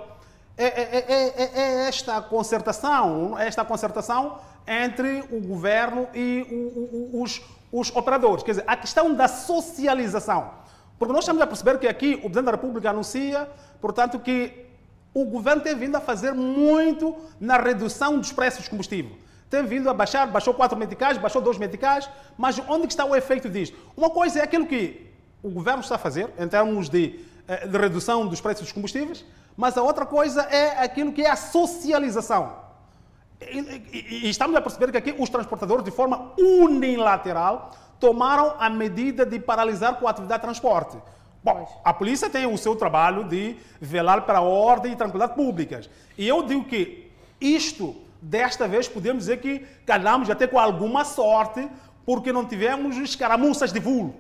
é, 0.58 0.66
é- 0.66 1.06
é- 1.08 1.44
é- 1.44 1.62
é 1.84 1.88
esta 1.88 2.22
concertação, 2.22 3.38
esta 3.40 3.64
concertação 3.66 4.38
entre 4.68 5.24
o 5.32 5.40
governo 5.42 6.08
e 6.14 6.46
o- 6.52 7.18
o- 7.18 7.22
os, 7.24 7.42
os 7.72 7.96
operadores. 7.96 8.44
Quer 8.44 8.52
dizer, 8.52 8.64
a 8.68 8.76
questão 8.78 9.14
da 9.14 9.28
socialização. 9.28 10.52
Porque 10.98 11.14
nós 11.14 11.24
estamos 11.24 11.42
a 11.42 11.48
perceber 11.48 11.80
que 11.80 11.88
aqui 11.88 12.14
o 12.16 12.20
Presidente 12.22 12.46
da 12.46 12.52
República 12.52 12.90
anuncia, 12.90 13.50
portanto, 13.82 14.20
que 14.20 14.66
o 15.14 15.26
governo 15.26 15.62
tem 15.62 15.76
vindo 15.76 15.96
a 15.96 16.02
fazer 16.02 16.34
muito 16.34 17.16
na 17.40 17.58
redução 17.58 18.18
dos 18.20 18.32
preços 18.32 18.62
dos 18.62 18.68
combustíveis. 18.70 19.16
Tem 19.50 19.64
vindo 19.64 19.90
a 19.90 19.94
baixar, 19.94 20.26
baixou 20.28 20.54
4 20.54 20.78
meticais, 20.78 21.18
baixou 21.18 21.42
2 21.42 21.58
meticais, 21.60 22.10
mas 22.38 22.58
onde 22.68 22.88
que 22.88 22.94
está 22.94 23.06
o 23.06 23.16
efeito 23.16 23.50
disto? 23.50 23.78
Uma 23.96 24.10
coisa 24.10 24.40
é 24.40 24.44
aquilo 24.44 24.66
que 24.66 25.12
o 25.44 25.50
governo 25.50 25.82
está 25.82 25.96
a 25.96 26.00
fazer, 26.00 26.30
em 26.40 26.48
termos 26.48 26.90
de, 26.90 27.20
eh, 27.48 27.68
de 27.68 27.78
redução 27.78 28.26
dos 28.26 28.42
preços 28.42 28.64
dos 28.64 28.72
combustíveis, 28.72 29.24
mas 29.56 29.78
a 29.78 29.84
outra 29.84 30.06
coisa 30.06 30.42
é 30.44 30.82
aquilo 30.84 31.12
que 31.14 31.22
é 31.22 31.30
a 31.30 31.36
socialização. 31.36 32.64
E, 33.42 33.60
e- 33.60 34.26
e 34.26 34.30
estamos 34.30 34.56
a 34.56 34.62
perceber 34.62 34.90
que 34.92 34.98
aqui 34.98 35.14
os 35.20 35.30
transportadores, 35.30 35.84
de 35.84 35.92
forma 35.92 36.32
unilateral, 36.38 37.72
tomaram 38.04 38.56
a 38.60 38.70
medida 38.70 39.26
de 39.26 39.40
paralisar 39.40 39.96
com 39.96 40.06
a 40.06 40.12
atividade 40.12 40.42
de 40.42 40.46
transporte. 40.46 40.98
Bom, 41.42 41.82
a 41.86 41.94
polícia 41.94 42.30
tem 42.30 42.46
o 42.46 42.58
seu 42.58 42.76
trabalho 42.76 43.24
de 43.24 43.56
velar 43.80 44.24
para 44.24 44.40
a 44.40 44.42
ordem 44.42 44.92
e 44.92 44.96
tranquilidade 44.98 45.36
públicas. 45.36 45.90
E 46.18 46.28
eu 46.28 46.44
digo 46.44 46.66
que 46.66 47.10
isto, 47.40 47.96
desta 48.22 48.68
vez, 48.68 48.90
podemos 48.90 49.24
dizer 49.24 49.38
que 49.40 49.60
calhamos 49.86 50.30
até 50.30 50.46
com 50.46 50.60
alguma 50.60 51.06
sorte, 51.06 51.66
porque 52.06 52.34
não 52.34 52.46
tivemos 52.46 52.98
escaramuças 52.98 53.72
de 53.72 53.80
vulto. 53.80 54.18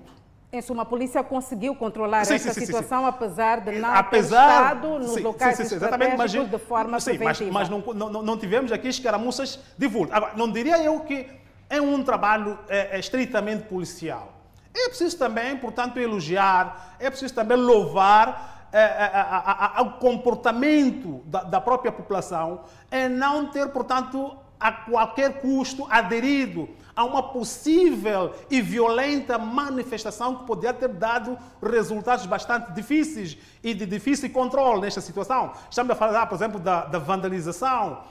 Em 0.49 0.61
suma, 0.61 0.83
a 0.83 0.85
polícia 0.85 1.21
conseguiu 1.21 1.75
controlar 1.75 2.23
Sim, 2.23 2.35
essa 2.35 2.53
sim, 2.53 2.53
sim, 2.53 2.59
sim, 2.61 2.65
situação, 2.67 3.05
apesar 3.05 3.59
de 3.59 3.79
não 3.79 3.93
apesar 3.93 4.47
ter 4.47 4.53
estado 4.53 4.99
nos 4.99 5.17
locais 5.17 5.57
sim, 5.57 5.65
sim, 5.65 5.75
exatamente, 5.75 6.15
mas, 6.15 6.31
estratégicos 6.31 6.61
de 6.61 6.65
forma 6.65 6.99
sim, 7.01 7.17
mas, 7.21 7.37
preventiva. 7.37 7.51
mas 7.51 7.69
não, 7.69 8.09
não, 8.09 8.21
não 8.21 8.37
tivemos 8.37 8.71
aqui 8.71 8.87
escaramuças 8.87 9.59
de 9.77 9.87
vulto. 9.87 10.13
Agora, 10.13 10.33
não 10.37 10.49
diria 10.49 10.81
eu 10.81 11.01
que 11.01 11.42
é 11.75 11.81
um 11.81 12.03
trabalho 12.03 12.57
é, 12.67 12.95
é 12.95 12.99
estritamente 12.99 13.63
policial. 13.63 14.33
É 14.75 14.87
preciso 14.89 15.17
também, 15.17 15.55
portanto, 15.57 15.97
elogiar, 15.99 16.95
é 16.99 17.09
preciso 17.09 17.33
também 17.33 17.57
louvar 17.57 18.67
é, 18.71 18.79
é, 18.81 19.11
a- 19.13 19.43
a- 19.45 19.79
a- 19.79 19.81
o 19.83 19.91
comportamento 19.99 21.21
da, 21.25 21.43
da 21.43 21.61
própria 21.61 21.91
população 21.91 22.61
em 22.91 23.07
não 23.07 23.45
ter, 23.47 23.67
portanto, 23.69 24.35
a 24.59 24.71
qualquer 24.71 25.41
custo 25.41 25.85
aderido 25.89 26.67
a 26.95 27.03
uma 27.03 27.21
possível 27.21 28.33
e 28.49 28.61
violenta 28.61 29.37
manifestação 29.37 30.35
que 30.37 30.45
poderia 30.45 30.73
ter 30.73 30.87
dado 30.89 31.37
resultados 31.61 32.25
bastante 32.25 32.71
difíceis 32.71 33.37
e 33.63 33.73
de 33.73 33.85
difícil 33.85 34.29
controle 34.31 34.81
nesta 34.81 35.01
situação. 35.01 35.51
Estamos 35.69 35.91
a 35.91 35.95
falar, 35.95 36.25
por 36.27 36.35
exemplo, 36.35 36.59
da, 36.59 36.85
da 36.85 36.99
vandalização, 36.99 38.01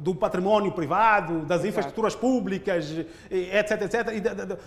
do 0.00 0.14
património 0.14 0.72
privado, 0.72 1.40
das 1.46 1.64
infraestruturas 1.64 2.14
públicas, 2.14 2.90
etc, 3.30 3.82
etc, 3.82 4.08
e 4.14 4.20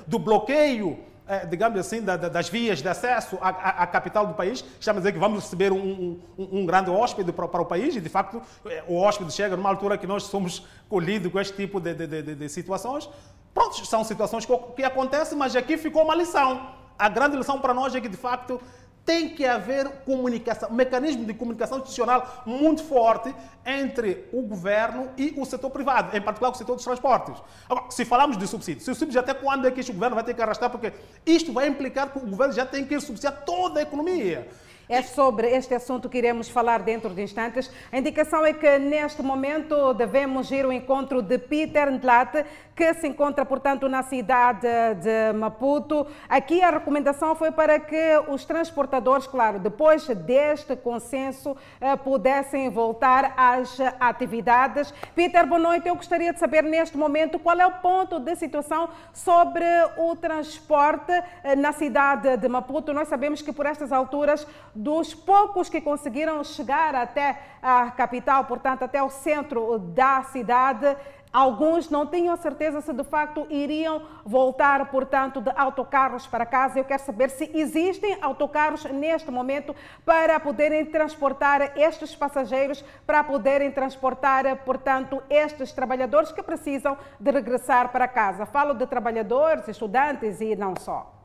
do 0.07 0.17
bloqueio, 0.17 0.97
eh, 1.27 1.45
digamos 1.45 1.79
assim, 1.79 2.01
da- 2.01 2.17
da- 2.17 2.29
das 2.29 2.49
vias 2.49 2.81
de 2.81 2.87
acesso 2.89 3.37
à, 3.41 3.85
capital 3.85 4.25
do 4.25 4.33
país. 4.33 4.65
Estamos 4.79 4.97
a 4.97 5.01
dizer 5.01 5.11
que 5.13 5.19
vamos 5.19 5.43
receber 5.43 5.71
um, 5.71 6.19
um- 6.37 6.49
um 6.61 6.65
grande 6.65 6.89
hóspede 6.89 7.31
para, 7.31 7.45
o 7.61 7.65
país 7.65 7.95
e, 7.95 8.01
de 8.01 8.09
facto, 8.09 8.41
eh, 8.65 8.83
o 8.87 8.97
hóspede 8.97 9.31
chega 9.31 9.55
numa 9.55 9.69
altura 9.69 9.97
que 9.99 10.07
nós 10.07 10.23
somos 10.23 10.65
colhidos 10.89 11.31
com 11.31 11.39
este 11.39 11.55
tipo 11.55 11.79
de, 11.79 11.93
de- 11.93 12.07
de- 12.07 12.21
de- 12.23 12.35
de 12.35 12.49
situações. 12.49 13.07
Pronto, 13.53 13.85
são 13.85 14.03
situações 14.03 14.45
que, 14.45 14.57
que 14.77 14.83
acontecem, 14.83 15.37
mas 15.37 15.55
aqui 15.55 15.77
ficou 15.77 16.03
uma 16.03 16.15
lição. 16.15 16.69
A 16.97 17.07
grande 17.09 17.37
lição 17.37 17.59
para 17.59 17.73
nós 17.73 17.93
é 17.95 18.01
que, 18.01 18.09
de 18.09 18.17
facto, 18.17 18.59
tem 19.05 19.29
que 19.29 19.45
haver 19.45 19.87
comunicação, 20.05 20.69
um 20.69 20.73
mecanismo 20.73 21.25
de 21.25 21.33
comunicação 21.33 21.77
institucional 21.79 22.43
muito 22.45 22.83
forte 22.83 23.33
entre 23.65 24.27
o 24.31 24.41
governo 24.41 25.09
e 25.17 25.33
o 25.37 25.45
setor 25.45 25.69
privado, 25.69 26.15
em 26.15 26.21
particular 26.21 26.51
o 26.51 26.55
setor 26.55 26.75
dos 26.75 26.83
transportes. 26.83 27.41
Agora, 27.69 27.89
se 27.89 28.05
falamos 28.05 28.37
de 28.37 28.47
subsídios, 28.47 28.85
subsídios 28.85 29.17
até 29.17 29.33
quando 29.33 29.67
é 29.67 29.71
que 29.71 29.79
este 29.79 29.91
governo 29.91 30.15
vai 30.15 30.23
ter 30.23 30.33
que 30.33 30.41
arrastar? 30.41 30.69
Porque 30.69 30.93
isto 31.25 31.51
vai 31.51 31.67
implicar 31.67 32.11
que 32.11 32.19
o 32.19 32.27
governo 32.27 32.53
já 32.53 32.65
tem 32.65 32.85
que 32.85 32.99
subsidiar 32.99 33.43
toda 33.43 33.79
a 33.79 33.83
economia. 33.83 34.47
É 34.91 35.01
sobre 35.01 35.47
este 35.47 35.73
assunto 35.73 36.09
que 36.09 36.17
iremos 36.17 36.49
falar 36.49 36.81
dentro 36.81 37.11
de 37.11 37.21
instantes. 37.21 37.71
A 37.89 37.97
indicação 37.97 38.45
é 38.45 38.51
que 38.51 38.77
neste 38.77 39.23
momento 39.23 39.93
devemos 39.93 40.51
ir 40.51 40.65
ao 40.65 40.73
encontro 40.73 41.21
de 41.21 41.37
Peter 41.37 41.89
Ndlate, 41.89 42.43
que 42.75 42.93
se 42.95 43.07
encontra, 43.07 43.45
portanto, 43.45 43.87
na 43.87 44.03
cidade 44.03 44.67
de 45.01 45.31
Maputo. 45.37 46.07
Aqui 46.27 46.61
a 46.61 46.71
recomendação 46.71 47.35
foi 47.35 47.51
para 47.51 47.79
que 47.79 48.17
os 48.27 48.43
transportadores, 48.43 49.27
claro, 49.27 49.59
depois 49.59 50.07
deste 50.07 50.75
consenso, 50.75 51.55
eh, 51.79 51.95
pudessem 51.95 52.69
voltar 52.69 53.33
às 53.37 53.77
atividades. 53.97 54.93
Peter, 55.15 55.45
boa 55.45 55.59
noite. 55.59 55.87
Eu 55.87 55.95
gostaria 55.95 56.33
de 56.33 56.39
saber 56.39 56.63
neste 56.63 56.97
momento 56.97 57.39
qual 57.39 57.57
é 57.59 57.65
o 57.65 57.79
ponto 57.79 58.19
de 58.19 58.35
situação 58.35 58.89
sobre 59.13 59.63
o 59.97 60.17
transporte 60.17 61.13
eh, 61.43 61.55
na 61.55 61.71
cidade 61.71 62.35
de 62.35 62.49
Maputo. 62.49 62.93
Nós 62.93 63.07
sabemos 63.07 63.41
que 63.41 63.53
por 63.53 63.65
estas 63.65 63.91
alturas, 63.91 64.45
dos 64.81 65.13
poucos 65.13 65.69
que 65.69 65.79
conseguiram 65.79 66.43
chegar 66.43 66.95
até 66.95 67.39
a 67.61 67.91
capital, 67.91 68.45
portanto, 68.45 68.83
até 68.83 69.01
o 69.01 69.09
centro 69.09 69.77
da 69.77 70.23
cidade, 70.23 70.97
Alguns 71.33 71.89
não 71.89 72.05
tinham 72.05 72.35
certeza 72.35 72.81
se 72.81 72.91
de 72.91 73.05
facto 73.05 73.47
iriam 73.49 74.01
voltar, 74.25 74.91
portanto, 74.91 75.39
de 75.39 75.49
autocarros 75.55 76.27
para 76.27 76.45
casa. 76.45 76.77
Eu 76.77 76.83
quero 76.83 77.01
saber 77.01 77.29
se 77.29 77.49
existem 77.53 78.17
autocarros 78.21 78.83
neste 78.83 79.31
momento 79.31 79.73
para 80.05 80.37
poderem 80.41 80.85
transportar 80.85 81.77
estes 81.77 82.13
passageiros, 82.13 82.83
para 83.07 83.23
poderem 83.23 83.71
transportar, 83.71 84.57
portanto, 84.65 85.23
estes 85.29 85.71
trabalhadores 85.71 86.33
que 86.33 86.43
precisam 86.43 86.97
de 87.17 87.31
regressar 87.31 87.93
para 87.93 88.09
casa. 88.09 88.45
Falo 88.45 88.73
de 88.73 88.85
trabalhadores, 88.85 89.69
estudantes 89.69 90.41
e 90.41 90.53
não 90.53 90.73
só. 90.77 91.20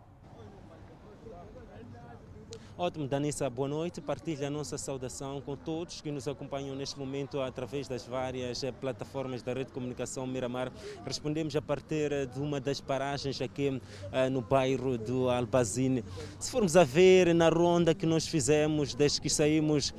Ótimo, 2.79 3.09
Danissa, 3.09 3.49
boa 3.49 3.67
noite. 3.67 4.03
Partilha 4.03 4.49
a 4.49 4.51
nossa 4.51 4.77
saudação 4.77 5.41
com 5.41 5.57
todos 5.57 6.03
que 6.03 6.11
nos 6.11 6.29
acompanham 6.29 6.77
neste 6.77 6.99
momento 6.99 7.41
através 7.41 7.89
das 7.89 8.05
várias 8.05 8.63
eh, 8.63 8.71
plataformas 8.71 9.43
da 9.43 9.55
rede 9.55 9.69
de 9.69 9.73
comunicação 9.73 10.27
Miramar. 10.27 10.71
Respondemos 11.03 11.57
a 11.57 11.63
partir 11.63 12.13
eh, 12.13 12.27
de 12.27 12.39
uma 12.39 12.61
das 12.61 12.79
paragens 12.79 13.41
aqui 13.41 13.71
uh, 13.71 14.31
no 14.31 14.43
bairro 14.43 14.99
do 14.99 15.31
Albazine. 15.31 16.05
Se 16.39 16.51
formos 16.51 16.77
a 16.77 16.85
ver 16.85 17.35
na 17.35 17.49
ronda 17.49 17.95
que 17.95 18.05
nós 18.05 18.29
fizemos 18.29 18.95
desde 18.95 19.23
que 19.23 19.31
saímos 19.31 19.95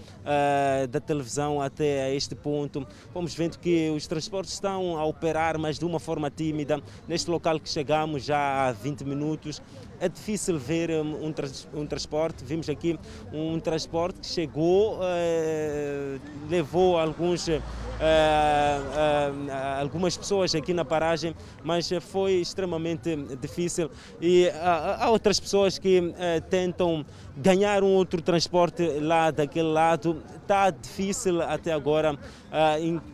da 0.90 1.00
televisão 1.00 1.62
até 1.62 2.14
este 2.14 2.36
ponto, 2.36 2.86
vamos 3.14 3.34
vendo 3.34 3.58
que 3.58 3.90
os 3.90 4.06
transportes 4.06 4.54
estão 4.54 4.98
a 4.98 5.06
operar, 5.06 5.58
mas 5.58 5.80
de 5.80 5.86
uma 5.86 6.00
forma 6.00 6.30
tímida. 6.30 6.82
Neste 7.08 7.30
local 7.32 7.60
que 7.60 7.70
chegamos 7.70 8.24
já 8.24 8.68
há 8.68 8.72
20 8.72 9.04
minutos, 9.04 9.62
é 10.00 10.08
difícil 10.08 10.58
ver 10.58 10.92
um, 10.92 11.28
um, 11.28 11.34
um, 11.74 11.86
transporte. 11.86 12.44
Vimos 12.44 12.70
aqui 12.70 13.00
um 13.34 13.60
transporte 13.60 14.20
que 14.20 14.28
chegou, 14.28 15.00
eh, 15.02 16.20
levou 16.50 16.98
alguns, 16.98 17.50
eh, 17.50 17.62
eh, 18.00 19.80
algumas 19.80 20.16
pessoas 20.16 20.54
aqui 20.54 20.74
na 20.74 20.86
paragem, 20.86 21.36
mas 21.64 21.90
foi 22.02 22.34
extremamente 22.34 23.16
difícil. 23.42 23.90
E 24.22 24.50
há 24.50 25.10
outras 25.10 25.40
pessoas 25.40 25.80
que 25.80 26.14
tentam 26.50 27.06
ganhar 27.38 27.84
um 27.84 27.94
outro 27.94 28.22
transporte 28.22 28.84
lá 29.00 29.32
daquele 29.32 29.70
lado. 29.70 30.22
Está 30.42 30.70
difícil 30.70 31.42
até 31.42 31.74
agora 31.74 32.18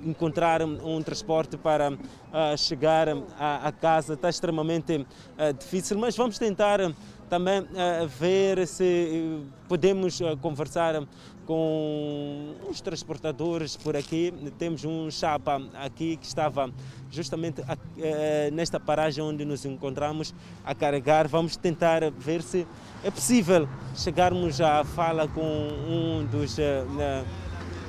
encontrar 0.06 0.62
um 0.62 1.02
transporte 1.02 1.58
para 1.58 1.98
chegar 2.58 3.08
a, 3.40 3.72
casa. 3.72 4.14
Está 4.14 4.30
extremamente 4.30 5.06
difícil, 5.60 5.98
mas 5.98 6.16
vamos 6.16 6.38
tentar 6.38 6.80
também 7.34 7.62
uh, 7.62 8.08
ver 8.20 8.68
se 8.68 9.42
podemos 9.68 10.22
uh, 10.22 10.38
conversar 10.38 11.04
com 11.46 12.56
os 12.70 12.82
transportadores 12.82 13.78
por 13.78 13.96
aqui. 13.96 14.34
Temos 14.58 14.84
um 14.86 15.10
chapa 15.12 15.62
aqui 15.74 16.18
que 16.18 16.26
estava 16.26 16.72
justamente 17.12 17.62
uh, 17.62 17.66
nesta 18.52 18.80
paragem 18.80 19.24
onde 19.24 19.46
nos 19.46 19.66
encontramos 19.66 20.34
a 20.66 20.74
carregar. 20.74 21.28
Vamos 21.28 21.56
tentar 21.56 22.10
ver 22.12 22.42
se 22.42 22.68
é 23.04 23.12
possível 23.12 23.68
chegarmos 23.96 24.60
à 24.62 24.84
fala 24.84 25.28
com 25.28 25.42
um 25.42 26.26
dos 26.26 26.58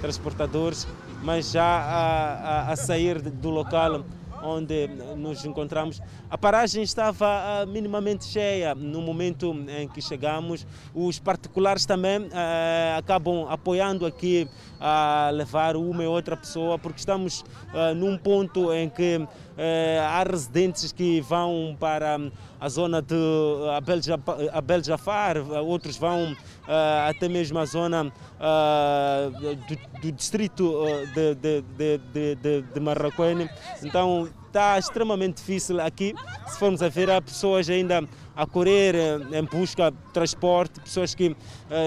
transportadores, 0.00 0.86
mas 1.22 1.50
já 1.50 1.64
a, 1.64 2.32
a, 2.68 2.72
a 2.72 2.76
sair 2.76 3.20
do 3.20 3.50
local 3.50 4.04
onde 4.44 4.86
nos 5.16 5.44
encontramos. 5.44 6.00
A 6.30 6.36
paragem 6.36 6.82
estava 6.82 7.64
uh, 7.64 7.66
minimamente 7.66 8.26
cheia 8.26 8.74
no 8.74 9.00
momento 9.00 9.56
em 9.68 9.88
que 9.88 10.02
chegamos. 10.02 10.66
Os 10.94 11.18
particulares 11.18 11.86
também 11.86 12.20
uh, 12.20 12.98
acabam 12.98 13.46
apoiando 13.48 14.04
aqui 14.04 14.46
a 14.78 15.30
levar 15.32 15.76
uma 15.76 16.04
e 16.04 16.06
outra 16.06 16.36
pessoa, 16.36 16.78
porque 16.78 16.98
estamos 16.98 17.40
uh, 17.40 17.94
num 17.96 18.18
ponto 18.18 18.72
em 18.72 18.88
que 18.88 19.26
há 20.10 20.24
residentes 20.24 20.90
que 20.90 21.20
vão 21.20 21.76
para 21.78 22.18
a 22.58 22.68
zona 22.68 23.00
de 23.00 23.14
Abel 24.52 24.82
Jafar, 24.82 25.36
outros 25.64 25.96
vão 25.96 26.36
até 27.08 27.28
mesmo 27.28 27.58
a 27.58 27.64
zona 27.64 28.04
do, 28.04 29.56
do, 30.00 30.12
distrito 30.12 30.74
de, 31.14 31.34
de, 31.34 31.62
de, 31.76 32.34
de, 32.36 32.62
de 32.62 32.80
Marraquene. 32.80 33.48
Então 33.82 34.28
está 34.46 34.78
extremamente 34.78 35.36
difícil 35.36 35.80
aqui. 35.80 36.14
Se 36.46 36.58
formos 36.58 36.82
a 36.82 36.88
ver, 36.88 37.10
há 37.10 37.20
pessoas 37.20 37.68
ainda 37.68 38.02
a 38.36 38.46
correr 38.46 38.94
em 39.32 39.44
busca 39.44 39.90
de 39.90 39.96
transporte, 40.12 40.80
pessoas 40.80 41.14
que 41.14 41.36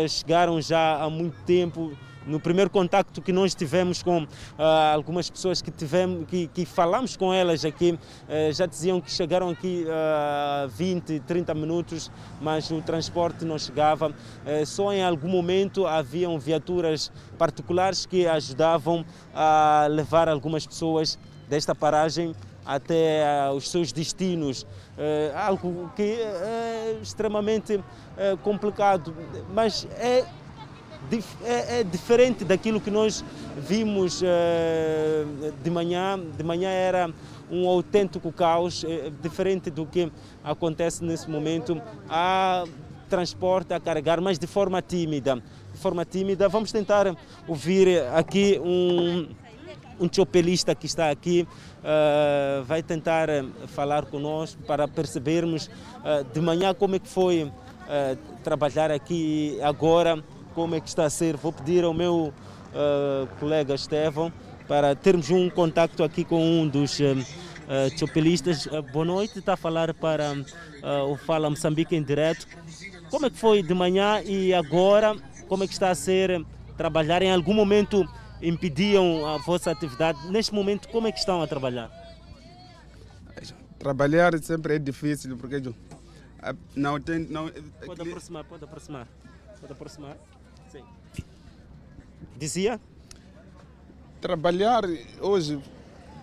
chegaram 0.08 0.62
já 0.62 1.02
há 1.02 1.10
muito 1.10 1.36
tempo 1.44 1.98
no 2.28 2.40
primeiro 2.40 2.70
contacto 2.70 3.22
que 3.22 3.32
nós 3.32 3.56
tivemos 3.56 4.04
com 4.04 4.24
uh, 4.24 4.28
algumas 4.94 5.30
pessoas 5.30 5.62
que 5.62 5.72
tivemos, 5.72 6.28
que, 6.28 6.48
que 6.48 6.66
falamos 6.66 7.16
com 7.16 7.34
elas 7.34 7.64
aqui, 7.64 7.92
uh, 7.92 8.54
já 8.54 8.66
diziam 8.66 9.00
que 9.00 9.10
chegaram 9.10 9.50
aqui 9.50 9.86
uh, 9.86 10.68
20, 10.70 11.22
30 11.22 11.54
minutos, 11.54 12.12
mas 12.42 12.70
o 12.70 12.82
transporte 12.82 13.46
não 13.46 13.58
chegava. 13.58 14.10
Uh, 14.10 14.66
só 14.66 14.94
em 14.94 15.04
algum 15.04 15.30
momento 15.30 15.88
haviam 15.88 16.38
viaturas 16.38 17.12
particulares 17.38 18.06
que 18.06 18.28
ajudavam 18.28 19.06
a 19.34 19.88
levar 19.90 20.28
algumas 20.28 20.68
pessoas 20.68 21.18
desta 21.48 21.74
paragem 21.74 22.36
até 22.66 23.24
uh, 23.50 23.54
os 23.54 23.70
seus 23.72 23.94
destinos, 23.94 24.64
uh, 24.64 25.38
algo 25.38 25.90
que 25.96 26.20
é 26.22 27.00
extremamente 27.02 27.82
complicado, 28.44 29.16
mas 29.54 29.88
é 30.00 30.26
é, 31.44 31.80
é, 31.80 31.84
diferente 31.84 32.44
daquilo 32.44 32.82
que 32.82 32.92
nós 32.92 33.24
vimos 33.58 34.22
eh, 34.24 35.26
de 35.64 35.70
manhã. 35.70 36.20
De 36.38 36.44
manhã 36.44 36.70
era 36.70 37.10
um 37.50 37.68
autêntico 37.68 38.32
caos, 38.32 38.84
é, 38.84 39.10
diferente 39.22 39.70
do 39.70 39.86
que 39.86 40.12
acontece 40.44 41.04
nesse 41.04 41.30
momento. 41.30 41.82
Há 42.10 42.66
transporte 43.10 43.74
a 43.74 43.80
carregar, 43.80 44.20
mas 44.20 44.38
de 44.38 44.48
forma 44.48 44.82
tímida. 44.82 45.42
De 45.74 45.80
forma 45.80 46.04
tímida. 46.04 46.50
Vamos 46.50 46.74
tentar 46.74 47.16
ouvir 47.48 48.04
aqui 48.14 48.60
um, 48.62 49.30
um 50.00 50.10
chopelista 50.12 50.76
que 50.76 50.88
está 50.88 51.10
aqui. 51.10 51.48
Uh, 51.80 52.64
vai 52.66 52.84
tentar 52.84 53.30
falar 53.68 54.06
conosco 54.06 54.62
para 54.64 54.90
percebermos 54.90 55.68
uh, 55.68 56.22
de 56.34 56.42
manhã 56.42 56.74
como 56.74 56.96
é 56.96 57.00
que 57.00 57.08
foi 57.08 57.44
uh, 57.44 57.52
trabalhar 58.44 58.92
aqui 58.92 59.58
agora 59.62 60.22
como 60.58 60.74
é 60.74 60.82
que 60.82 60.90
está 60.90 61.06
a 61.06 61.10
ser. 61.12 61.38
Vou 61.38 61.54
pedir 61.54 61.84
ao 61.84 61.94
meu 61.94 62.34
uh, 62.34 63.28
colega 63.40 63.76
Estevão 63.76 64.34
para 64.68 64.96
termos 64.96 65.30
um 65.30 65.52
contacto 65.52 66.04
aqui 66.04 66.26
com 66.26 66.44
um 66.44 66.68
dos 66.68 67.00
uh, 67.00 67.16
chopelistas. 67.96 68.66
Uh, 68.66 68.82
boa 68.92 69.06
noite, 69.06 69.38
está 69.38 69.54
a 69.54 69.56
falar 69.56 69.94
para 69.94 70.34
uh, 70.34 71.12
o 71.12 71.16
Fala 71.16 71.48
Moçambique 71.48 71.96
em 71.96 72.02
direto. 72.02 72.48
Como 73.12 73.28
é 73.28 73.30
que 73.30 73.38
foi 73.38 73.62
de 73.62 73.72
manhã 73.76 74.20
e 74.24 74.52
agora? 74.52 75.16
Como 75.48 75.64
é 75.64 75.68
que 75.68 75.74
está 75.74 75.92
a 75.92 75.96
ser 75.96 76.44
trabalhar? 76.76 77.22
Em 77.22 77.32
algum 77.32 77.54
momento 77.54 78.04
impediam 78.42 79.28
a 79.28 79.38
vossa 79.38 79.70
atividade? 79.70 80.18
Neste 80.32 80.56
momento, 80.56 80.90
como 80.90 81.06
é 81.08 81.12
que 81.12 81.20
estão 81.20 81.40
a 81.40 81.46
trabalhar? 81.46 81.92
Trabalhar 83.78 84.36
sempre 84.40 84.78
é 84.78 84.80
difícil 84.80 85.38
porque 85.38 85.62
não 86.76 87.00
tem. 87.00 87.28
Não, 87.30 87.48
pode 87.86 88.02
aproximar, 88.02 88.44
pode 88.44 88.64
aproximar. 88.64 89.08
Pode 89.62 89.72
aproximar. 89.72 90.18
Dizia? 92.38 92.80
Trabalhar 94.22 94.84
hoje 95.22 95.60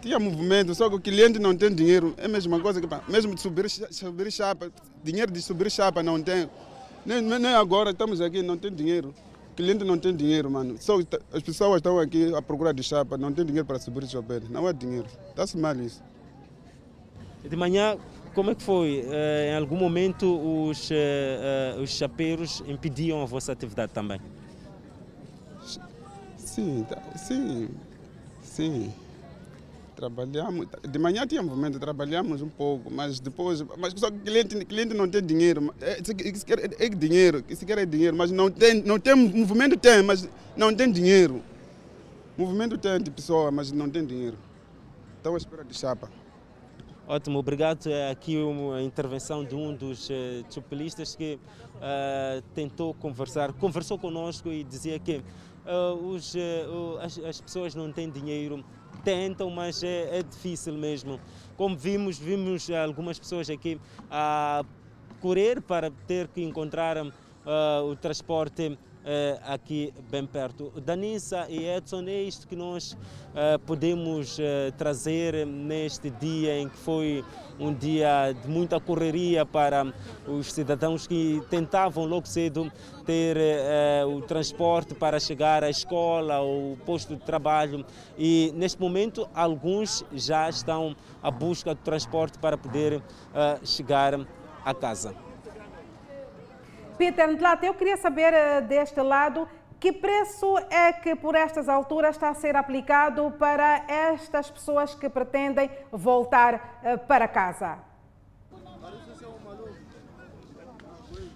tinha 0.05 0.18
movimento, 0.18 0.74
só 0.74 0.88
que 0.90 0.97
o 0.97 1.01
cliente 1.01 1.38
não 1.38 1.57
tem 1.57 1.74
dinheiro. 1.74 2.14
É 2.18 2.26
a 2.26 2.28
mesma 2.28 2.61
coisa 2.61 2.80
que 2.80 2.86
mesmo 3.11 3.34
de 3.34 3.40
subir, 3.40 3.70
subir 3.70 4.30
chapa, 4.30 4.70
dinheiro 5.03 5.32
de 5.32 5.40
subir 5.40 5.70
chapa 5.70 6.03
não 6.03 6.22
tem. 6.22 6.49
Nem, 7.07 7.22
nem 7.22 7.55
agora 7.55 7.90
estamos 7.90 8.20
aqui, 8.20 8.42
não 8.42 8.57
tem 8.57 8.72
dinheiro. 8.72 9.14
O 9.53 9.55
cliente 9.55 9.84
não 9.84 9.97
tem 9.99 10.14
dinheiro, 10.14 10.51
mano. 10.51 10.76
Só 10.78 10.99
as 11.32 11.42
pessoas 11.42 11.76
estão 11.76 11.99
aqui 11.99 12.34
à 12.34 12.42
procura 12.42 12.74
de 12.74 12.82
chapa, 12.82 13.16
não 13.16 13.32
tem 13.32 13.47
dinheiro 13.47 13.66
para 13.66 13.78
subir 13.78 14.07
chapa. 14.07 14.42
Não 14.51 14.66
há 14.66 14.72
dinheiro. 14.72 15.07
Está-se 15.30 15.57
mal 15.57 15.74
isso. 15.76 16.03
De 17.42 17.57
manhã, 17.57 17.97
como 18.34 18.51
é 18.51 18.55
que 18.55 18.62
foi? 18.62 19.05
Uh, 19.07 19.53
em 19.53 19.57
algum 19.57 19.76
momento 19.76 20.26
os, 20.68 20.90
uh, 20.90 20.95
uh, 21.78 21.82
os 21.82 21.90
chapeiros 21.90 22.62
impediam 22.66 23.22
a 23.22 23.26
vossa 23.26 23.53
atividade 23.53 23.92
também? 23.92 24.20
Sim, 26.55 26.87
tá, 26.89 27.03
sim, 27.17 27.69
sim. 28.41 28.93
Trabalhamos, 29.97 30.69
de 30.89 30.99
manhã 31.01 31.27
tinha 31.27 31.43
movimento, 31.43 31.81
trabalhamos 31.81 32.43
um 32.43 32.49
pouco, 32.49 32.93
mas 32.93 33.19
depois, 33.19 33.61
mas 33.77 33.93
só 33.97 34.09
que 34.09 34.19
cliente, 34.19 34.65
cliente 34.65 34.95
não 34.95 35.09
tem 35.09 35.21
dinheiro, 35.21 35.75
é, 35.81 35.95
é, 35.95 36.87
é 36.87 36.89
dinheiro, 36.89 37.45
se 37.49 37.67
quer 37.67 37.79
é 37.79 37.85
dinheiro, 37.85 38.17
mas 38.17 38.31
não 38.31 38.49
tem, 38.53 38.81
não 38.85 39.01
tem, 39.01 39.17
movimento 39.17 39.77
tem, 39.77 40.01
mas 40.05 40.29
não 40.57 40.73
tem 40.73 40.93
dinheiro. 40.93 41.43
Movimento 42.39 42.79
tem 42.79 43.01
de 43.01 43.11
pessoa, 43.11 43.51
mas 43.51 43.73
não 43.73 43.91
tem 43.91 44.07
dinheiro. 44.07 44.37
Então 45.21 45.35
à 45.35 45.37
espera 45.37 45.65
de 45.65 45.77
chapa. 45.77 46.09
Ótimo, 47.09 47.41
obrigado. 47.41 47.89
É 47.89 48.13
aqui 48.13 48.37
uma 48.37 48.81
intervenção 48.81 49.45
de 49.45 49.57
um 49.57 49.75
dos 49.75 50.09
uh, 50.09 50.13
chupelistas 50.49 51.17
que 51.17 51.35
uh, 51.35 52.43
tentou 52.55 52.95
conversar, 52.95 53.53
conversou 53.55 53.99
conosco 53.99 54.51
e 54.51 54.63
dizia 54.63 55.01
que 55.01 55.21
os, 56.03 56.35
as, 57.01 57.19
as, 57.19 57.41
pessoas 57.41 57.75
não 57.75 57.91
têm 57.93 58.11
dinheiro, 58.11 58.65
tentam, 59.03 59.51
mas 59.51 59.83
é, 59.83 60.19
é, 60.19 60.23
difícil 60.23 60.75
mesmo. 60.75 61.21
Como 61.57 61.77
vimos, 61.77 62.19
vimos 62.19 62.71
algumas 62.71 63.19
pessoas 63.19 63.49
aqui 63.49 63.81
a 64.11 64.65
correr 65.21 65.61
para 65.61 65.91
ter 66.07 66.29
que 66.29 66.43
encontrar 66.43 66.97
o 67.85 67.97
transporte 67.97 68.79
eh, 69.07 69.39
aqui 69.47 69.93
bem 70.11 70.25
perto. 70.25 70.73
Danissa 70.81 71.47
e 71.51 71.69
Edson, 71.69 72.05
é 72.07 72.23
isto 72.23 72.49
que 72.49 72.57
nós 72.57 72.97
eh, 73.35 73.59
podemos 73.59 74.39
eh, 74.41 74.73
trazer 74.79 75.47
neste 75.47 76.09
dia 76.09 76.59
em 76.59 76.71
que 76.71 76.77
foi 76.79 77.23
um 77.61 77.71
dia 77.75 78.33
de 78.33 78.49
muita 78.49 78.81
correria 78.81 79.45
para 79.45 79.93
os 80.27 80.51
cidadãos 80.51 81.07
que 81.07 81.43
tentavam 81.51 82.07
logo 82.07 82.27
cedo 82.27 82.73
ter 83.05 83.37
o 84.09 84.23
transporte 84.23 84.95
para 84.95 85.21
chegar 85.21 85.63
à 85.63 85.69
escola 85.69 86.41
ou 86.41 86.77
posto 86.79 87.15
de 87.15 87.23
trabalho 87.23 87.85
e 88.19 88.51
neste 88.57 88.81
momento 88.81 89.29
alguns 89.35 90.03
já 90.15 90.49
estão 90.49 90.97
à 91.23 91.31
busca 91.31 91.75
do 91.75 91.81
transporte 91.83 92.39
para 92.39 92.57
poder 92.57 93.03
chegar 93.63 94.19
a 94.65 94.75
casa. 94.75 95.34
Peter 96.97 97.28
Ntlata, 97.28 97.66
eu 97.66 97.74
queria 97.74 97.97
saber 97.97 98.32
eh, 98.32 98.61
deste 98.61 99.01
lado 99.01 99.49
que 99.80 99.92
preço 99.92 100.57
é 100.70 100.92
que 100.92 101.14
por 101.14 101.34
estas 101.34 101.68
alturas 101.68 102.14
está 102.14 102.30
a 102.30 102.34
ser 102.34 102.57
aplicado 102.57 103.30
para 103.38 103.84
estas 103.88 104.51
pessoas 104.51 104.95
que 104.95 105.09
pretendem 105.09 105.70
voltar 105.90 106.80
eh, 106.82 106.97
para 106.97 107.28
casa? 107.28 107.78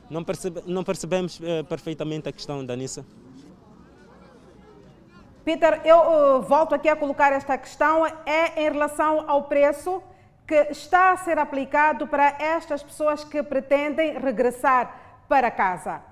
Não, 0.08 0.24
percebe, 0.24 0.62
não 0.66 0.82
percebemos 0.82 1.38
uh, 1.40 1.62
perfeitamente 1.68 2.30
a 2.30 2.32
questão, 2.32 2.64
Danissa. 2.64 3.04
Peter, 5.44 5.82
eu 5.84 5.98
uh, 5.98 6.42
volto 6.42 6.74
aqui 6.74 6.88
a 6.88 6.96
colocar 6.96 7.30
esta 7.32 7.58
questão. 7.58 8.06
É 8.24 8.62
em 8.62 8.72
relação 8.72 9.28
ao 9.28 9.42
preço 9.42 10.02
que 10.46 10.54
está 10.70 11.12
a 11.12 11.16
ser 11.18 11.38
aplicado 11.38 12.06
para 12.06 12.36
estas 12.38 12.82
pessoas 12.82 13.22
que 13.22 13.42
pretendem 13.42 14.18
regressar 14.18 15.07
para 15.28 15.50
casa. 15.50 16.02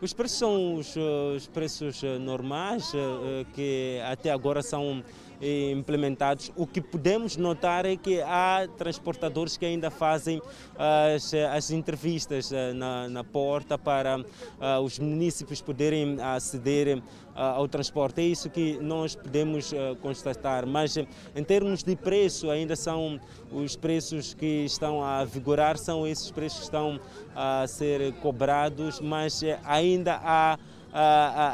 Os 0.00 0.12
preços 0.12 0.38
são 0.38 0.74
os, 0.74 0.96
os 0.96 1.46
preços 1.46 2.02
eh, 2.02 2.18
normais 2.18 2.92
eh, 2.92 3.46
que 3.52 4.00
até 4.04 4.30
agora 4.30 4.60
são 4.60 5.04
implementados. 5.42 6.52
O 6.56 6.66
que 6.66 6.80
podemos 6.80 7.36
notar 7.36 7.84
é 7.84 7.96
que 7.96 8.20
há 8.22 8.68
transportadores 8.76 9.56
que 9.56 9.66
ainda 9.66 9.90
fazem 9.90 10.40
as, 10.76 11.34
as 11.34 11.70
entrevistas 11.70 12.52
eh, 12.52 12.72
na, 12.72 13.08
na 13.08 13.24
porta 13.24 13.76
para 13.76 14.20
uh, 14.20 14.80
os 14.82 14.98
municípios 14.98 15.60
poderem 15.60 16.20
aceder 16.20 16.98
uh, 16.98 17.02
ao 17.34 17.68
transporte. 17.68 18.20
É 18.20 18.24
isso 18.24 18.48
que 18.48 18.78
nós 18.80 19.16
podemos 19.16 19.72
uh, 19.72 19.96
constatar. 20.00 20.66
Mas 20.66 20.96
em 20.96 21.44
termos 21.44 21.82
de 21.82 21.96
preço, 21.96 22.50
ainda 22.50 22.76
são 22.76 23.20
os 23.50 23.74
preços 23.74 24.34
que 24.34 24.64
estão 24.64 25.02
a 25.02 25.24
vigorar, 25.24 25.76
são 25.76 26.06
esses 26.06 26.30
preços 26.30 26.58
que 26.58 26.64
estão 26.64 27.00
a 27.34 27.66
ser 27.66 28.12
cobrados, 28.14 29.00
mas 29.00 29.42
ainda 29.64 30.20
há 30.22 30.58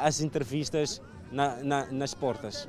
as 0.03 0.21
entrevistas 0.21 1.01
na, 1.31 1.57
na, 1.63 1.87
nas 1.87 2.13
portas. 2.13 2.69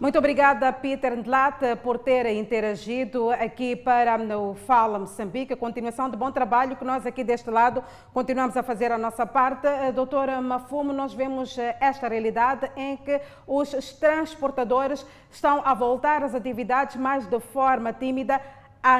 Muito 0.00 0.18
obrigada, 0.18 0.72
Peter 0.72 1.16
Ndlat, 1.16 1.76
por 1.76 2.00
ter 2.00 2.26
interagido 2.26 3.30
aqui 3.30 3.76
para 3.76 4.18
o 4.36 4.52
Fala 4.52 4.98
Moçambique. 4.98 5.52
A 5.52 5.56
continuação 5.56 6.10
de 6.10 6.16
bom 6.16 6.32
trabalho 6.32 6.74
que 6.74 6.84
nós 6.84 7.06
aqui 7.06 7.22
deste 7.22 7.48
lado 7.48 7.82
continuamos 8.12 8.56
a 8.56 8.62
fazer 8.64 8.90
a 8.90 8.98
nossa 8.98 9.24
parte. 9.24 9.68
Eh, 9.68 9.92
doutora 9.92 10.40
Mafumo, 10.40 10.92
nós 10.92 11.14
vemos 11.14 11.56
eh, 11.56 11.76
esta 11.80 12.08
realidade 12.08 12.68
em 12.76 12.96
que 12.96 13.20
os 13.46 13.70
transportadores 13.92 15.06
estão 15.30 15.62
a 15.64 15.72
voltar 15.74 16.24
às 16.24 16.34
atividades, 16.34 16.96
mas 16.96 17.24
de 17.28 17.38
forma 17.38 17.92
tímida, 17.92 18.40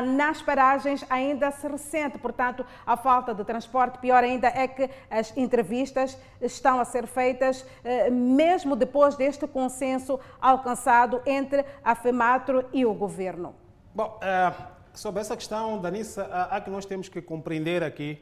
nas 0.03 0.41
paragens 0.41 1.05
ainda 1.11 1.51
se 1.51 1.69
ressente, 1.69 2.19
portanto, 2.19 2.65
a 2.87 2.97
falta 2.97 3.35
de 3.35 3.45
transporte. 3.45 3.99
Pior 3.99 4.25
ainda 4.25 4.49
é 4.49 4.67
que 4.67 4.89
as 5.11 5.37
entrevistas 5.37 6.19
estão 6.41 6.81
a 6.81 6.85
ser 6.85 7.07
feitas 7.07 7.67
eh, 7.85 8.09
mesmo 8.11 8.75
depois 8.75 9.15
deste 9.15 9.47
consenso 9.47 10.19
alcançado 10.41 11.21
entre 11.27 11.65
a 11.85 11.95
FEMATRO 11.95 12.65
e 12.73 12.87
o 12.87 12.95
governo. 12.95 13.55
Bom, 13.95 14.19
é, 14.23 14.53
sobre 14.95 15.21
essa 15.21 15.37
questão, 15.37 15.79
Danissa, 15.79 16.25
há 16.51 16.61
que 16.61 16.71
nós 16.71 16.87
temos 16.87 17.09
que 17.09 17.21
compreender 17.21 17.83
aqui 17.83 18.19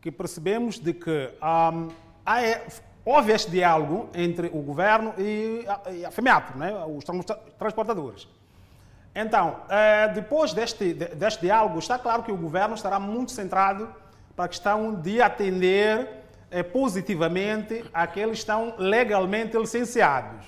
que 0.00 0.10
percebemos 0.10 0.78
de 0.78 0.92
que 0.92 1.30
há, 1.40 1.72
é, 2.40 2.66
houve 3.04 3.32
este 3.32 3.50
diálogo 3.50 4.08
entre 4.14 4.48
o 4.48 4.60
governo 4.60 5.14
e 5.18 5.64
a, 5.66 5.90
e 5.90 6.04
a 6.04 6.10
FEMATRO, 6.10 6.58
né, 6.58 6.72
os 6.86 7.04
transportadores. 7.58 8.28
Então, 9.14 9.60
eh, 9.68 10.08
depois 10.08 10.52
deste, 10.52 10.92
deste 10.92 11.42
diálogo, 11.42 11.78
está 11.78 11.98
claro 11.98 12.22
que 12.22 12.32
o 12.32 12.36
governo 12.36 12.74
estará 12.74 12.98
muito 12.98 13.30
centrado 13.30 13.88
para 14.34 14.46
a 14.46 14.48
questão 14.48 14.94
de 14.94 15.22
atender 15.22 16.24
eh, 16.50 16.62
positivamente 16.62 17.84
aqueles 17.94 18.30
que 18.30 18.38
estão 18.38 18.74
legalmente 18.76 19.56
licenciados. 19.56 20.44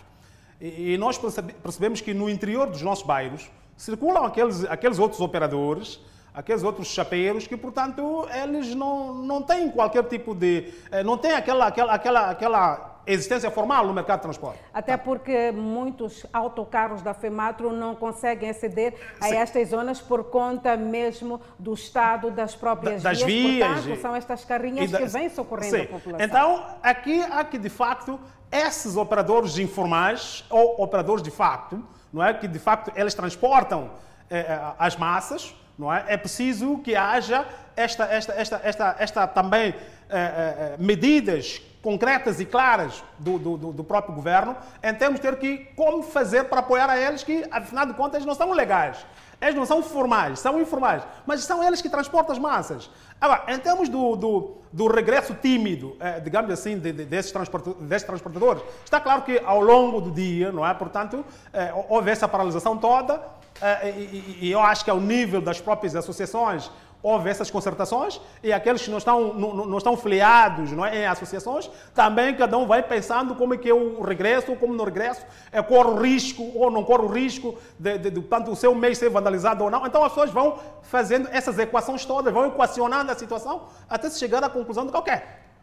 E 0.60 0.96
nós 0.98 1.18
percebemos 1.62 2.00
que 2.00 2.14
no 2.14 2.30
interior 2.30 2.68
dos 2.68 2.80
nossos 2.80 3.06
bairros 3.06 3.50
circulam 3.76 4.24
aqueles, 4.24 4.64
aqueles 4.64 4.98
outros 4.98 5.20
operadores, 5.20 6.00
aqueles 6.36 6.62
outros 6.62 6.88
chapeiros 6.88 7.46
que, 7.46 7.56
portanto, 7.56 8.28
eles 8.30 8.74
não, 8.74 9.14
não 9.14 9.40
têm 9.40 9.70
qualquer 9.70 10.04
tipo 10.04 10.34
de... 10.34 10.70
Eh, 10.90 11.02
não 11.02 11.16
têm 11.16 11.32
aquela, 11.32 11.66
aquela, 11.66 11.94
aquela, 11.94 12.30
aquela 12.30 13.00
existência 13.06 13.50
formal 13.50 13.86
no 13.86 13.94
mercado 13.94 14.18
de 14.18 14.22
transporte. 14.24 14.60
Até 14.74 14.98
porque 14.98 15.50
muitos 15.50 16.26
autocarros 16.30 17.00
da 17.00 17.14
FEMATRO 17.14 17.72
não 17.72 17.94
conseguem 17.94 18.50
aceder 18.50 18.94
a 19.18 19.28
Sim. 19.28 19.36
estas 19.36 19.68
zonas 19.70 19.98
por 19.98 20.24
conta 20.24 20.76
mesmo 20.76 21.40
do 21.58 21.72
estado 21.72 22.30
das 22.30 22.54
próprias 22.54 23.02
das 23.02 23.22
vias. 23.22 23.54
vias. 23.54 23.68
Portanto, 23.68 24.00
são 24.02 24.14
estas 24.14 24.44
carrinhas 24.44 24.90
da... 24.90 24.98
que 24.98 25.06
vêm 25.06 25.30
socorrendo 25.30 25.74
Sim. 25.74 25.82
a 25.84 25.86
população. 25.86 26.26
Então, 26.26 26.66
aqui 26.82 27.22
há 27.22 27.42
que, 27.44 27.56
de 27.56 27.70
facto, 27.70 28.20
esses 28.52 28.94
operadores 28.94 29.56
informais 29.56 30.44
ou 30.50 30.82
operadores 30.82 31.22
de 31.22 31.30
facto, 31.30 31.82
não 32.12 32.22
é 32.22 32.34
que 32.34 32.46
de 32.46 32.58
facto 32.58 32.92
eles 32.94 33.14
transportam 33.14 33.90
eh, 34.28 34.60
as 34.78 34.96
massas, 34.96 35.54
não 35.78 35.92
é? 35.92 36.04
É 36.08 36.16
preciso 36.16 36.78
que 36.78 36.96
haja 36.96 37.46
esta, 37.76 38.04
esta, 38.04 38.32
esta, 38.32 38.60
esta, 38.64 38.96
esta 38.98 39.26
também 39.26 39.68
eh, 39.68 39.74
eh, 40.10 40.76
medidas 40.78 41.60
concretas 41.82 42.40
e 42.40 42.44
claras 42.44 43.04
do, 43.16 43.38
do, 43.38 43.72
do, 43.72 43.84
próprio 43.84 44.12
governo, 44.12 44.56
em 44.82 44.92
termos 44.92 45.20
de 45.20 45.22
ter 45.22 45.36
que 45.38 45.58
como 45.76 46.02
fazer 46.02 46.44
para 46.44 46.58
apoiar 46.58 46.90
a 46.90 46.98
eles 46.98 47.22
que, 47.22 47.46
afinal 47.48 47.86
de 47.86 47.94
contas, 47.94 48.24
não 48.24 48.34
são 48.34 48.50
legais. 48.50 49.06
Eles 49.40 49.54
não 49.54 49.64
são 49.64 49.82
formais, 49.82 50.40
são 50.40 50.60
informais, 50.60 51.02
mas 51.24 51.44
são 51.44 51.62
eles 51.62 51.80
que 51.80 51.88
transportam 51.88 52.32
as 52.32 52.40
massas. 52.40 52.90
Agora, 53.20 53.44
em 53.54 53.58
termos 53.58 53.88
do, 53.88 54.16
do, 54.16 54.56
do 54.72 54.88
regresso 54.88 55.34
tímido, 55.34 55.96
eh, 56.00 56.20
digamos 56.20 56.50
assim, 56.50 56.78
de, 56.78 56.92
de, 56.92 57.04
desses, 57.04 57.30
transportadores, 57.30 58.62
está 58.84 58.98
claro 58.98 59.22
que 59.22 59.40
ao 59.44 59.60
longo 59.60 60.00
do 60.00 60.10
dia, 60.10 60.50
não 60.50 60.66
é? 60.66 60.74
Portanto, 60.74 61.24
eh, 61.52 61.72
houve 61.88 62.10
essa 62.10 62.26
paralisação 62.26 62.76
toda, 62.76 63.14
eh, 63.14 63.45
e, 63.84 64.38
e 64.42 64.52
eu 64.52 64.60
acho 64.60 64.84
que 64.84 64.90
ao 64.90 65.00
nível 65.00 65.40
das 65.40 65.60
próprias 65.60 65.96
associações, 65.96 66.70
houve 67.02 67.30
essas 67.30 67.50
concertações 67.50 68.20
e 68.42 68.52
aqueles 68.52 68.82
que 68.82 68.90
não 68.90 68.98
estão, 68.98 69.32
não, 69.34 69.54
não 69.54 69.78
estão 69.78 69.96
filiados 69.96 70.72
não 70.72 70.84
é, 70.84 71.02
em 71.02 71.06
associações, 71.06 71.70
também 71.94 72.34
cada 72.34 72.58
um 72.58 72.66
vai 72.66 72.82
pensando 72.82 73.34
como 73.36 73.54
é 73.54 73.56
que 73.56 73.68
é 73.68 73.74
o 73.74 74.02
regresso, 74.02 74.50
ou 74.50 74.56
como 74.56 74.74
no 74.74 74.82
regresso, 74.82 75.24
é, 75.52 75.62
corre 75.62 75.90
o 75.90 75.96
risco 76.00 76.42
ou 76.54 76.68
não 76.68 76.82
corre 76.82 77.04
o 77.04 77.08
risco 77.08 77.56
de, 77.78 77.98
de, 77.98 78.10
de, 78.10 78.20
de 78.20 78.50
o 78.50 78.56
seu 78.56 78.74
mês 78.74 78.98
ser 78.98 79.08
vandalizado 79.08 79.62
ou 79.62 79.70
não. 79.70 79.86
Então 79.86 80.02
as 80.02 80.12
pessoas 80.12 80.30
vão 80.30 80.58
fazendo 80.82 81.28
essas 81.30 81.58
equações 81.58 82.04
todas, 82.04 82.32
vão 82.32 82.46
equacionando 82.46 83.12
a 83.12 83.14
situação 83.14 83.68
até 83.88 84.10
se 84.10 84.18
chegar 84.18 84.42
à 84.42 84.48
conclusão 84.48 84.84
de 84.84 84.90
que, 84.90 84.98
ok, 84.98 85.14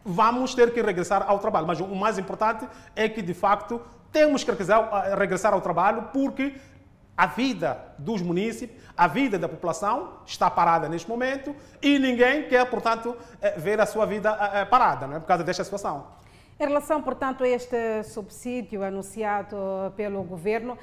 vamos 0.02 0.54
ter 0.54 0.72
que 0.72 0.80
regressar 0.80 1.24
ao 1.28 1.38
trabalho. 1.38 1.66
Mas 1.66 1.80
o 1.80 1.94
mais 1.94 2.18
importante 2.18 2.66
é 2.96 3.06
que, 3.06 3.20
de 3.20 3.34
facto, 3.34 3.80
temos 4.10 4.44
que 4.44 4.50
regressar 5.18 5.52
ao 5.52 5.60
trabalho 5.60 6.08
porque 6.12 6.54
a 7.16 7.26
vida 7.26 7.78
dos 7.98 8.20
municípios, 8.20 8.82
a 8.96 9.06
vida 9.06 9.38
da 9.38 9.48
população 9.48 10.18
está 10.26 10.50
parada 10.50 10.88
neste 10.88 11.08
momento 11.08 11.54
e 11.80 11.98
ninguém 11.98 12.48
quer, 12.48 12.68
portanto, 12.68 13.16
eh, 13.40 13.52
ver 13.58 13.80
a 13.80 13.86
sua 13.86 14.06
vida 14.06 14.36
eh, 14.40 14.60
eh, 14.60 14.64
parada, 14.64 15.06
não 15.06 15.16
é? 15.16 15.20
por 15.20 15.26
causa 15.26 15.44
desta 15.44 15.64
situação. 15.64 16.06
Em 16.58 16.66
relação, 16.66 17.02
portanto, 17.02 17.42
a 17.42 17.48
este 17.48 18.04
subsídio 18.04 18.84
anunciado 18.84 19.56
pelo 19.96 20.22
governo, 20.22 20.78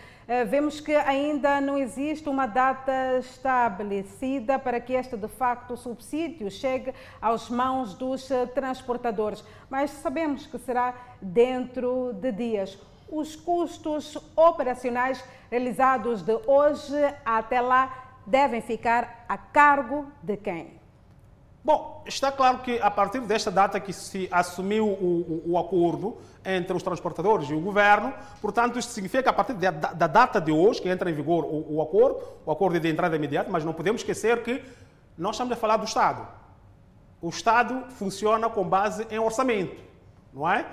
vemos 0.49 0.81
que 0.81 0.93
ainda 0.93 1.61
não 1.61 1.77
existe 1.77 2.27
uma 2.27 2.45
data 2.45 3.17
estabelecida 3.19 4.59
para 4.59 4.81
que 4.81 4.91
este, 4.91 5.15
de 5.15 5.29
facto, 5.29 5.77
subsídio 5.77 6.51
chegue 6.51 6.93
às 7.21 7.49
mãos 7.49 7.93
dos 7.93 8.27
transportadores, 8.53 9.45
mas 9.69 9.91
sabemos 9.91 10.45
que 10.45 10.59
será 10.59 10.93
dentro 11.21 12.11
de 12.15 12.33
dias. 12.33 12.77
Os 13.11 13.35
custos 13.35 14.17
operacionais 14.37 15.21
realizados 15.49 16.21
de 16.21 16.33
hoje 16.47 16.95
até 17.25 17.59
lá 17.59 18.15
devem 18.25 18.61
ficar 18.61 19.25
a 19.27 19.37
cargo 19.37 20.07
de 20.23 20.37
quem? 20.37 20.79
Bom, 21.63 22.03
está 22.07 22.31
claro 22.31 22.59
que 22.59 22.79
a 22.79 22.89
partir 22.89 23.19
desta 23.19 23.51
data 23.51 23.79
que 23.81 23.91
se 23.91 24.29
assumiu 24.31 24.87
o, 24.87 25.43
o, 25.45 25.51
o 25.51 25.57
acordo 25.59 26.17
entre 26.43 26.75
os 26.75 26.81
transportadores 26.81 27.49
e 27.49 27.53
o 27.53 27.59
governo, 27.59 28.13
portanto, 28.41 28.79
isto 28.79 28.93
significa 28.93 29.23
que 29.23 29.29
a 29.29 29.33
partir 29.33 29.53
da, 29.53 29.69
da 29.69 30.07
data 30.07 30.39
de 30.39 30.51
hoje, 30.51 30.81
que 30.81 30.89
entra 30.89 31.11
em 31.11 31.13
vigor 31.13 31.43
o, 31.43 31.75
o, 31.75 31.81
acordo, 31.81 32.19
o 32.45 32.51
acordo 32.51 32.79
de 32.79 32.89
entrada 32.89 33.15
imediata, 33.15 33.49
mas 33.51 33.63
não 33.63 33.73
podemos 33.73 34.01
esquecer 34.01 34.41
que 34.41 34.63
nós 35.17 35.35
estamos 35.35 35.51
a 35.53 35.55
falar 35.55 35.77
do 35.77 35.85
Estado. 35.85 36.25
O 37.21 37.29
Estado 37.29 37.91
funciona 37.91 38.49
com 38.49 38.63
base 38.63 39.05
em 39.11 39.19
orçamento, 39.19 39.79
não 40.33 40.49
é? 40.49 40.65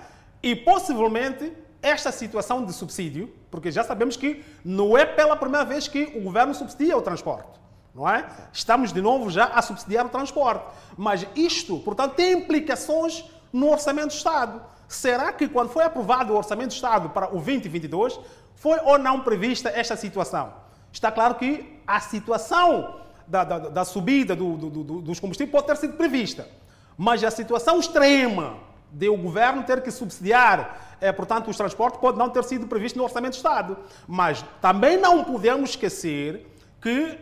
E 0.42 0.56
possivelmente 0.56 1.52
esta 1.82 2.10
situação 2.10 2.64
de 2.64 2.72
subsídio, 2.72 3.32
porque 3.50 3.70
já 3.70 3.84
sabemos 3.84 4.16
que 4.16 4.44
não 4.64 4.96
é 4.96 5.06
pela 5.06 5.36
primeira 5.36 5.64
vez 5.64 5.88
que 5.88 6.12
o 6.16 6.20
governo 6.20 6.54
subsidia 6.54 6.96
o 6.96 7.02
transporte 7.02 7.58
não 7.98 8.08
é? 8.08 8.24
Estamos 8.52 8.92
de 8.92 9.02
novo 9.02 9.28
já 9.28 9.46
a 9.46 9.60
subsidiar 9.60 10.06
o 10.06 10.08
transporte. 10.08 10.64
Mas 10.96 11.26
isto, 11.34 11.80
portanto, 11.80 12.14
tem 12.14 12.32
implicações 12.32 13.24
no 13.52 13.70
orçamento 13.70 14.08
do 14.08 14.14
Estado. 14.14 14.62
Será 14.86 15.32
que 15.32 15.48
quando 15.48 15.70
foi 15.70 15.84
aprovado 15.84 16.32
o 16.32 16.36
orçamento 16.36 16.68
do 16.68 16.74
Estado 16.74 17.10
para 17.10 17.26
o 17.28 17.40
2022, 17.40 18.20
foi 18.54 18.78
ou 18.84 18.98
não 18.98 19.20
prevista 19.20 19.68
esta 19.68 19.96
situação? 19.96 20.52
Está 20.92 21.10
claro 21.10 21.34
que 21.34 21.80
a 21.86 22.00
situação 22.00 23.00
da, 23.26 23.42
da, 23.42 23.58
da 23.58 23.84
subida 23.84 24.36
do, 24.36 24.56
do, 24.56 24.70
do, 24.70 25.00
dos 25.02 25.18
combustíveis 25.18 25.52
pode 25.52 25.66
ter 25.66 25.76
sido 25.76 25.94
prevista, 25.94 26.48
mas 26.96 27.22
a 27.24 27.30
situação 27.30 27.80
extrema 27.80 28.56
de 28.90 29.08
o 29.08 29.16
governo 29.16 29.64
ter 29.64 29.82
que 29.82 29.90
subsidiar, 29.90 30.87
é, 31.00 31.12
portanto, 31.12 31.48
os 31.48 31.56
transportes 31.56 32.00
pode 32.00 32.18
não 32.18 32.28
ter 32.28 32.44
sido 32.44 32.66
previsto 32.66 32.96
no 32.96 33.04
orçamento 33.04 33.32
do 33.32 33.36
Estado. 33.36 33.76
Mas 34.06 34.44
também 34.60 34.96
não 34.96 35.24
podemos 35.24 35.70
esquecer 35.70 36.46
que 36.80 37.18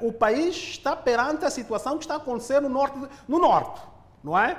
uh, 0.00 0.06
o 0.06 0.12
país 0.12 0.56
está 0.56 0.96
perante 0.96 1.44
a 1.44 1.50
situação 1.50 1.96
que 1.96 2.04
está 2.04 2.16
acontecendo 2.16 2.68
no 2.68 2.74
norte, 2.74 2.98
no 3.28 3.38
norte 3.38 3.80
não 4.26 4.36
é? 4.36 4.56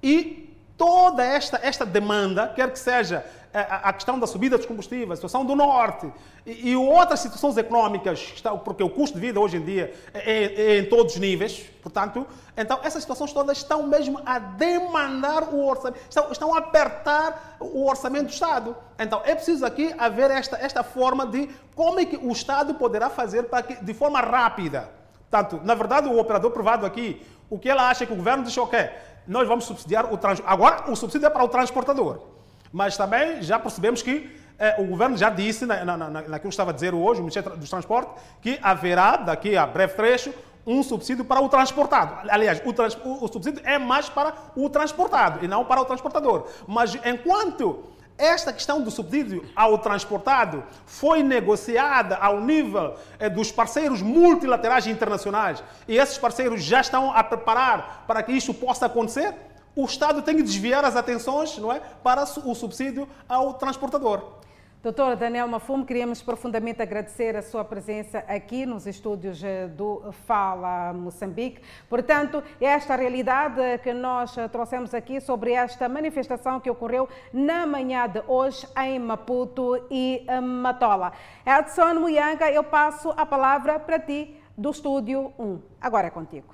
E 0.00 0.56
toda 0.76 1.24
esta, 1.24 1.58
esta 1.60 1.84
demanda, 1.84 2.46
quer 2.54 2.70
que 2.70 2.78
seja 2.78 3.26
a, 3.52 3.88
a 3.88 3.92
questão 3.92 4.18
da 4.18 4.26
subida 4.26 4.56
dos 4.56 4.66
combustíveis, 4.66 5.12
a 5.12 5.16
situação 5.16 5.44
do 5.44 5.54
norte 5.54 6.12
e, 6.44 6.70
e 6.70 6.76
outras 6.76 7.20
situações 7.20 7.56
económicas, 7.56 8.34
porque 8.64 8.82
o 8.82 8.90
custo 8.90 9.18
de 9.18 9.26
vida 9.26 9.40
hoje 9.40 9.56
em 9.56 9.64
dia 9.64 9.94
é, 10.12 10.18
é, 10.18 10.60
é, 10.60 10.78
em 10.78 10.84
todos 10.86 11.14
os 11.14 11.20
níveis, 11.20 11.64
portanto, 11.82 12.26
então 12.56 12.80
essas 12.82 13.02
situações 13.02 13.32
todas 13.32 13.56
estão 13.56 13.82
mesmo 13.86 14.20
a 14.24 14.38
demandar 14.38 15.44
o 15.44 15.66
orçamento, 15.66 16.00
estão, 16.08 16.32
estão 16.32 16.54
a 16.54 16.58
apertar 16.58 17.56
o 17.60 17.86
orçamento 17.86 18.26
do 18.26 18.32
Estado. 18.32 18.76
Então 18.98 19.22
é 19.24 19.34
preciso 19.34 19.64
aqui 19.64 19.94
haver 19.98 20.30
esta, 20.30 20.56
esta 20.56 20.82
forma 20.82 21.26
de 21.26 21.48
como 21.74 22.00
é 22.00 22.04
que 22.04 22.16
o 22.16 22.32
Estado 22.32 22.74
poderá 22.74 23.08
fazer 23.08 23.44
para 23.44 23.62
que, 23.62 23.82
de 23.82 23.94
forma 23.94 24.20
rápida. 24.20 24.90
Portanto, 25.30 25.60
na 25.64 25.74
verdade, 25.74 26.08
o 26.08 26.18
operador 26.18 26.50
privado 26.50 26.86
aqui, 26.86 27.22
o 27.50 27.58
que 27.58 27.68
ela 27.68 27.88
acha 27.88 28.06
que 28.06 28.12
o 28.12 28.16
governo 28.16 28.44
diz, 28.44 28.56
ok, 28.56 28.90
nós 29.26 29.46
vamos 29.46 29.66
subsidiar 29.66 30.12
o 30.12 30.16
transporte. 30.16 30.50
Agora, 30.50 30.90
o 30.90 30.96
subsídio 30.96 31.26
é 31.26 31.30
para 31.30 31.44
o 31.44 31.48
transportador. 31.48 32.37
Mas 32.72 32.96
também 32.96 33.42
já 33.42 33.58
percebemos 33.58 34.02
que 34.02 34.30
eh, 34.58 34.76
o 34.78 34.84
governo 34.84 35.16
já 35.16 35.30
disse, 35.30 35.64
na, 35.64 35.84
na, 35.84 35.96
na, 35.96 36.08
naquilo 36.08 36.40
que 36.40 36.48
estava 36.48 36.70
a 36.70 36.74
dizer 36.74 36.94
hoje, 36.94 37.20
o 37.20 37.24
Ministério 37.24 37.56
dos 37.56 37.70
Transportes, 37.70 38.22
que 38.42 38.58
haverá, 38.62 39.16
daqui 39.16 39.56
a 39.56 39.66
breve 39.66 39.94
trecho, 39.94 40.32
um 40.66 40.82
subsídio 40.82 41.24
para 41.24 41.40
o 41.40 41.48
transportado. 41.48 42.28
Aliás, 42.28 42.60
o, 42.64 42.72
trans, 42.72 42.94
o, 43.02 43.24
o 43.24 43.28
subsídio 43.28 43.62
é 43.64 43.78
mais 43.78 44.08
para 44.08 44.34
o 44.54 44.68
transportado 44.68 45.42
e 45.44 45.48
não 45.48 45.64
para 45.64 45.80
o 45.80 45.84
transportador. 45.84 46.46
Mas 46.66 46.94
enquanto 47.06 47.84
esta 48.18 48.52
questão 48.52 48.82
do 48.82 48.90
subsídio 48.90 49.48
ao 49.54 49.78
transportado 49.78 50.64
foi 50.84 51.22
negociada 51.22 52.16
ao 52.16 52.40
nível 52.40 52.96
eh, 53.18 53.30
dos 53.30 53.52
parceiros 53.52 54.02
multilaterais 54.02 54.88
internacionais 54.88 55.62
e 55.86 55.96
esses 55.96 56.18
parceiros 56.18 56.62
já 56.64 56.80
estão 56.80 57.12
a 57.12 57.22
preparar 57.22 58.04
para 58.08 58.22
que 58.24 58.32
isso 58.32 58.52
possa 58.52 58.86
acontecer. 58.86 59.32
O 59.78 59.84
Estado 59.84 60.22
tem 60.22 60.34
que 60.34 60.42
desviar 60.42 60.84
as 60.84 60.96
atenções 60.96 61.56
não 61.56 61.72
é, 61.72 61.78
para 61.78 62.24
o 62.24 62.52
subsídio 62.52 63.08
ao 63.28 63.54
transportador. 63.54 64.40
Doutor 64.82 65.14
Daniel 65.14 65.46
Mafum, 65.46 65.84
queríamos 65.84 66.20
profundamente 66.20 66.82
agradecer 66.82 67.36
a 67.36 67.42
sua 67.42 67.64
presença 67.64 68.18
aqui 68.26 68.66
nos 68.66 68.88
estúdios 68.88 69.40
eh, 69.44 69.68
do 69.68 70.12
Fala 70.26 70.92
Moçambique. 70.92 71.62
Portanto, 71.88 72.42
esta 72.60 72.96
realidade 72.96 73.78
que 73.84 73.94
nós 73.94 74.36
eh, 74.36 74.48
trouxemos 74.48 74.92
aqui 74.94 75.20
sobre 75.20 75.52
esta 75.52 75.88
manifestação 75.88 76.58
que 76.58 76.68
ocorreu 76.68 77.08
na 77.32 77.64
manhã 77.64 78.08
de 78.08 78.20
hoje 78.26 78.66
em 78.78 78.98
Maputo 78.98 79.86
e 79.92 80.26
Matola. 80.42 81.12
Edson 81.46 81.94
Muyanga, 82.00 82.50
eu 82.50 82.64
passo 82.64 83.14
a 83.16 83.24
palavra 83.24 83.78
para 83.78 84.00
ti 84.00 84.34
do 84.56 84.72
estúdio 84.72 85.32
1. 85.38 85.60
Agora 85.80 86.08
é 86.08 86.10
contigo. 86.10 86.52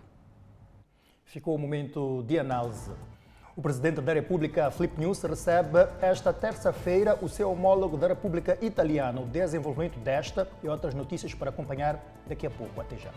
Ficou 1.24 1.54
o 1.54 1.58
momento 1.58 2.22
de 2.24 2.38
análise. 2.38 2.92
O 3.56 3.62
presidente 3.62 4.00
da 4.00 4.12
República, 4.12 4.68
Filipe 4.72 4.98
News, 4.98 5.22
recebe 5.22 5.86
esta 6.00 6.32
terça-feira 6.32 7.16
o 7.22 7.28
seu 7.28 7.52
homólogo 7.52 7.96
da 7.96 8.08
República 8.08 8.58
Italiana. 8.60 9.20
O 9.20 9.26
desenvolvimento 9.26 9.96
desta 10.00 10.48
e 10.60 10.68
outras 10.68 10.92
notícias 10.92 11.34
para 11.34 11.50
acompanhar 11.50 12.02
daqui 12.26 12.48
a 12.48 12.50
pouco. 12.50 12.80
Até 12.80 12.96
já. 12.96 13.10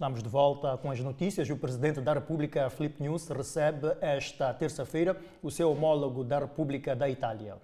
Estamos 0.00 0.22
de 0.22 0.30
volta 0.30 0.78
com 0.78 0.90
as 0.90 0.98
notícias. 1.00 1.50
O 1.50 1.58
presidente 1.58 2.00
da 2.00 2.14
República, 2.14 2.70
Filipe 2.70 3.02
News, 3.02 3.28
recebe 3.28 3.86
esta 4.00 4.50
terça-feira 4.54 5.14
o 5.42 5.50
seu 5.50 5.70
homólogo 5.70 6.24
da 6.24 6.38
República 6.38 6.96
da 6.96 7.06
Itália. 7.06 7.58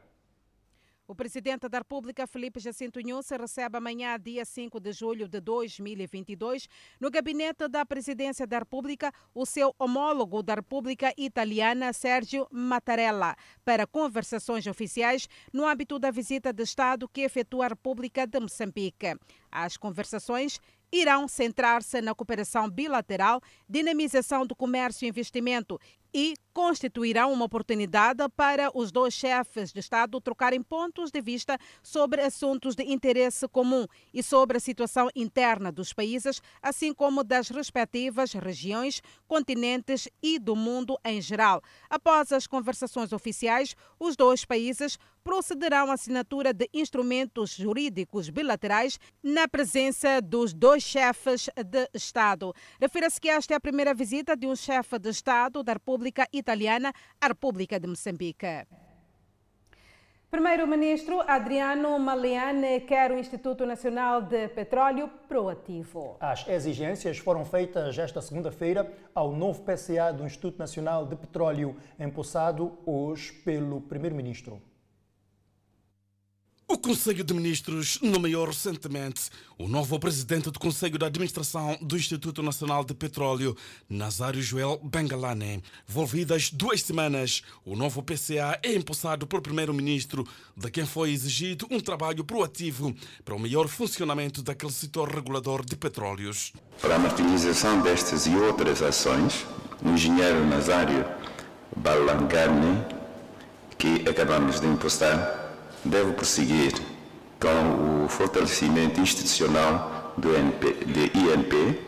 O 1.08 1.14
presidente 1.14 1.68
da 1.68 1.78
República, 1.78 2.26
Felipe 2.26 2.58
Jacinto 2.58 3.00
Nunes, 3.00 3.30
recebe 3.30 3.78
amanhã, 3.78 4.18
dia 4.18 4.44
5 4.44 4.80
de 4.80 4.90
julho 4.90 5.28
de 5.28 5.40
2022, 5.40 6.68
no 7.00 7.12
gabinete 7.12 7.68
da 7.68 7.86
Presidência 7.86 8.44
da 8.44 8.58
República, 8.58 9.12
o 9.32 9.46
seu 9.46 9.72
homólogo 9.78 10.42
da 10.42 10.56
República 10.56 11.14
Italiana, 11.16 11.92
Sérgio 11.92 12.48
Mattarella, 12.50 13.36
para 13.64 13.86
conversações 13.86 14.66
oficiais 14.66 15.28
no 15.52 15.64
âmbito 15.64 15.96
da 15.96 16.10
visita 16.10 16.52
de 16.52 16.64
Estado 16.64 17.08
que 17.08 17.20
efetua 17.20 17.66
a 17.66 17.68
República 17.68 18.26
de 18.26 18.40
Moçambique. 18.40 19.16
As 19.48 19.76
conversações 19.76 20.60
irão 20.92 21.26
centrar-se 21.28 22.00
na 22.00 22.14
cooperação 22.14 22.68
bilateral, 22.70 23.40
dinamização 23.68 24.46
do 24.46 24.54
comércio 24.54 25.04
e 25.04 25.08
investimento 25.08 25.78
e 26.18 26.34
constituirão 26.54 27.30
uma 27.30 27.44
oportunidade 27.44 28.26
para 28.34 28.70
os 28.74 28.90
dois 28.90 29.12
chefes 29.12 29.70
de 29.70 29.80
Estado 29.80 30.18
trocarem 30.18 30.62
pontos 30.62 31.10
de 31.10 31.20
vista 31.20 31.58
sobre 31.82 32.22
assuntos 32.22 32.74
de 32.74 32.82
interesse 32.84 33.46
comum 33.46 33.86
e 34.14 34.22
sobre 34.22 34.56
a 34.56 34.60
situação 34.60 35.10
interna 35.14 35.70
dos 35.70 35.92
países, 35.92 36.40
assim 36.62 36.94
como 36.94 37.22
das 37.22 37.50
respectivas 37.50 38.32
regiões, 38.32 39.02
continentes 39.28 40.08
e 40.22 40.38
do 40.38 40.56
mundo 40.56 40.98
em 41.04 41.20
geral. 41.20 41.60
Após 41.90 42.32
as 42.32 42.46
conversações 42.46 43.12
oficiais, 43.12 43.76
os 44.00 44.16
dois 44.16 44.42
países 44.46 44.98
procederão 45.22 45.90
à 45.90 45.94
assinatura 45.94 46.54
de 46.54 46.70
instrumentos 46.72 47.50
jurídicos 47.50 48.30
bilaterais 48.30 48.96
na 49.20 49.48
presença 49.48 50.22
dos 50.22 50.54
dois 50.54 50.84
chefes 50.84 51.50
de 51.56 51.90
Estado. 51.92 52.54
Refira-se 52.80 53.20
que 53.20 53.28
esta 53.28 53.52
é 53.52 53.56
a 53.56 53.60
primeira 53.60 53.92
visita 53.92 54.36
de 54.36 54.46
um 54.46 54.54
chefe 54.54 54.96
de 55.00 55.10
Estado 55.10 55.64
da 55.64 55.72
República 55.72 56.05
Italiana 56.32 56.92
à 57.20 57.28
República 57.28 57.78
de 57.78 57.86
Moçambique. 57.86 58.66
Primeiro-Ministro 60.28 61.20
Adriano 61.20 61.98
Maliane 61.98 62.80
quer 62.80 63.12
o 63.12 63.18
Instituto 63.18 63.64
Nacional 63.64 64.20
de 64.22 64.48
Petróleo 64.48 65.08
proativo. 65.28 66.16
As 66.20 66.46
exigências 66.48 67.16
foram 67.18 67.44
feitas 67.44 67.96
esta 67.96 68.20
segunda-feira 68.20 68.92
ao 69.14 69.32
novo 69.32 69.62
PCA 69.62 70.12
do 70.12 70.26
Instituto 70.26 70.58
Nacional 70.58 71.06
de 71.06 71.16
Petróleo, 71.16 71.76
empossado 71.98 72.76
hoje 72.84 73.32
pelo 73.32 73.80
Primeiro-Ministro. 73.80 74.60
O 76.68 76.76
Conselho 76.76 77.22
de 77.22 77.32
Ministros 77.32 78.00
nomeou 78.02 78.44
recentemente 78.44 79.30
o 79.56 79.68
novo 79.68 80.00
presidente 80.00 80.50
do 80.50 80.58
Conselho 80.58 80.98
de 80.98 81.04
Administração 81.04 81.78
do 81.80 81.96
Instituto 81.96 82.42
Nacional 82.42 82.84
de 82.84 82.92
Petróleo, 82.92 83.56
Nazário 83.88 84.42
Joel 84.42 84.80
Bengalane. 84.82 85.62
Envolvidas 85.88 86.50
duas 86.50 86.82
semanas, 86.82 87.44
o 87.64 87.76
novo 87.76 88.02
PCA 88.02 88.58
é 88.64 88.74
impulsado 88.74 89.28
pelo 89.28 89.40
primeiro-ministro, 89.42 90.26
de 90.56 90.68
quem 90.68 90.84
foi 90.84 91.12
exigido 91.12 91.68
um 91.70 91.78
trabalho 91.78 92.24
proativo 92.24 92.92
para 93.24 93.36
o 93.36 93.38
melhor 93.38 93.68
funcionamento 93.68 94.42
daquele 94.42 94.72
setor 94.72 95.08
regulador 95.08 95.64
de 95.64 95.76
petróleos. 95.76 96.52
Para 96.82 96.96
a 96.96 96.98
materialização 96.98 97.80
destas 97.80 98.26
e 98.26 98.34
outras 98.34 98.82
ações, 98.82 99.46
o 99.84 99.90
engenheiro 99.90 100.44
Nazário 100.44 101.04
Balangane, 101.76 102.84
que 103.78 104.08
acabamos 104.08 104.58
de 104.58 104.66
impulsar, 104.66 105.45
deve 105.86 106.12
prosseguir 106.12 106.72
com 107.40 108.04
o 108.04 108.08
fortalecimento 108.08 109.00
institucional 109.00 110.14
do 110.16 110.36
INP, 110.36 110.84
de 110.84 111.18
INP, 111.18 111.80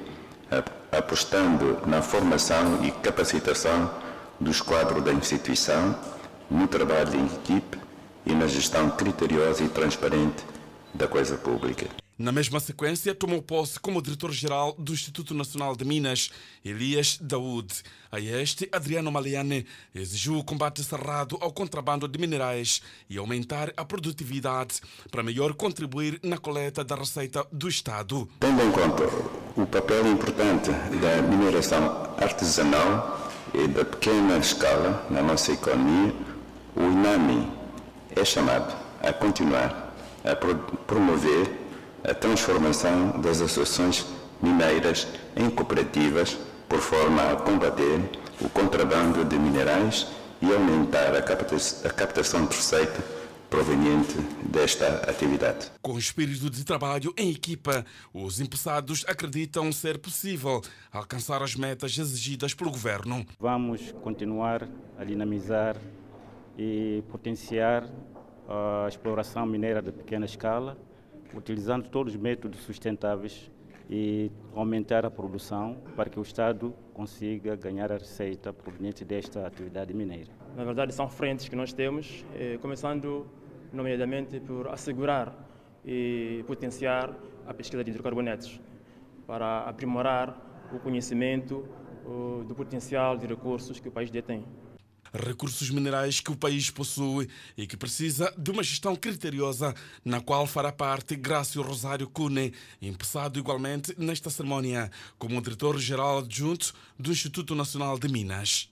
apostando 0.93 1.79
na 1.87 2.03
formação 2.03 2.85
e 2.85 2.91
capacitação 2.91 3.91
dos 4.41 4.61
quadros 4.61 5.03
da 5.03 5.13
instituição, 5.13 5.97
no 6.51 6.67
trabalho 6.67 7.15
em 7.15 7.27
equipe 7.27 7.79
e 8.25 8.33
na 8.33 8.47
gestão 8.47 8.91
criteriosa 8.91 9.63
e 9.65 9.69
transparente 9.69 10.45
da 10.95 11.07
coisa 11.07 11.37
pública. 11.37 11.87
Na 12.19 12.33
mesma 12.33 12.59
sequência, 12.59 13.15
tomou 13.15 13.41
posse 13.41 13.79
como 13.79 14.03
diretor-geral 14.03 14.75
do 14.77 14.93
Instituto 14.93 15.33
Nacional 15.33 15.77
de 15.77 15.85
Minas, 15.85 16.31
Elias 16.65 17.17
Daoud. 17.21 17.73
A 18.11 18.19
este, 18.19 18.69
Adriano 18.73 19.13
Maliane 19.13 19.65
exigiu 19.95 20.37
o 20.37 20.43
combate 20.43 20.83
cerrado 20.83 21.39
ao 21.41 21.53
contrabando 21.53 22.09
de 22.09 22.19
minerais 22.19 22.83
e 23.09 23.17
aumentar 23.19 23.73
a 23.77 23.85
produtividade 23.85 24.81
para 25.13 25.23
melhor 25.23 25.55
contribuir 25.55 26.19
na 26.21 26.37
coleta 26.39 26.83
da 26.83 26.97
receita 26.97 27.47
do 27.53 27.69
Estado. 27.69 28.29
Tendo 28.41 28.65
em 28.65 28.73
conta 28.73 29.05
o 29.57 29.65
papel 29.65 30.05
importante 30.09 30.71
da 30.73 31.23
mineração 31.23 32.17
artesanal 32.21 33.31
e 33.55 33.69
da 33.69 33.85
pequena 33.85 34.39
escala 34.39 35.07
na 35.09 35.23
nossa 35.23 35.53
economia, 35.53 36.13
o 36.75 36.83
INAMI 36.83 37.49
é 38.17 38.25
chamado 38.25 38.77
a 39.01 39.13
continuar 39.13 39.95
a 40.25 40.35
promover 40.35 41.68
a 42.05 42.15
transformação 42.15 43.21
das 43.21 43.41
associações 43.41 44.07
mineiras 44.43 45.07
em 45.37 45.51
cooperativas 45.51 46.37
por 46.69 46.81
forma 46.81 47.33
a 47.33 47.37
combater 47.37 48.01
o 48.41 48.49
contrabando 48.49 49.25
de 49.25 49.39
minerais 49.39 50.07
e 50.41 50.53
aumentar 50.53 51.15
a 51.17 51.91
captação 51.91 52.47
de 52.47 52.55
receita 52.55 53.03
proveniente 53.51 54.15
desta 54.43 55.11
atividade. 55.11 55.71
Com 55.81 55.99
espírito 55.99 56.51
de 56.51 56.65
trabalho 56.65 57.15
em 57.17 57.31
equipa, 57.31 57.85
os 58.13 58.41
impulsados 58.41 59.05
acreditam 59.09 59.73
ser 59.73 59.99
possível 59.99 60.61
alcançar 60.93 61.43
as 61.43 61.57
metas 61.57 61.97
exigidas 61.97 62.53
pelo 62.55 62.71
governo. 62.71 63.27
Vamos 63.41 63.93
continuar 64.03 64.69
a 64.99 65.05
dinamizar 65.05 65.77
e 66.59 67.03
potenciar 67.11 67.89
a 68.49 68.87
exploração 68.87 69.47
mineira 69.47 69.81
de 69.81 69.93
pequena 69.93 70.27
escala 70.27 70.77
utilizando 71.35 71.89
todos 71.89 72.15
os 72.15 72.21
métodos 72.21 72.61
sustentáveis 72.61 73.51
e 73.91 74.31
aumentar 74.55 75.07
a 75.07 75.11
produção 75.11 75.79
para 75.97 76.11
que 76.11 76.19
o 76.19 76.23
Estado 76.23 76.75
consiga 76.93 77.57
ganhar 77.57 77.91
a 77.91 77.97
receita 77.97 78.53
proveniente 78.53 79.05
desta 79.05 79.47
atividade 79.47 79.95
mineira. 79.95 80.31
Na 80.57 80.65
verdade, 80.65 80.93
são 80.93 81.09
frentes 81.09 81.49
que 81.49 81.57
nós 81.57 81.73
temos, 81.73 82.25
eh, 82.35 82.59
começando, 82.61 83.27
nomeadamente, 83.73 84.41
por 84.41 84.69
assegurar 84.69 85.35
e 85.85 86.45
potenciar 86.47 87.15
a 87.47 87.55
pesquisa 87.55 87.83
de 87.83 87.91
hidrocarbonetos, 87.91 88.61
para 89.27 89.61
aprimorar 89.61 90.69
o 90.73 90.79
conhecimento 90.79 91.65
do 92.47 92.55
potencial 92.55 93.17
de 93.17 93.27
recursos 93.27 93.79
que 93.81 93.89
o 93.89 93.93
país 93.93 94.11
detém 94.11 94.45
recursos 95.13 95.71
minerais 95.71 96.21
que 96.21 96.31
o 96.31 96.37
país 96.37 96.71
possui 96.71 97.29
e 97.57 97.67
que 97.67 97.77
precisa 97.77 98.33
de 98.37 98.51
uma 98.51 98.63
gestão 98.63 98.95
criteriosa, 98.97 99.75
na 100.05 100.21
qual 100.21 100.47
fará 100.47 100.73
parte 100.73 101.17
Grácio 101.17 101.63
Rosário 101.63 102.09
Cune, 102.09 102.53
empossado 102.81 103.39
igualmente 103.39 103.95
nesta 103.99 104.31
cerimónia 104.31 104.91
como 105.19 105.41
diretor-geral 105.41 106.19
adjunto 106.19 106.73
do 106.99 107.11
Instituto 107.11 107.55
Nacional 107.55 107.99
de 107.99 108.09
Minas. 108.09 108.71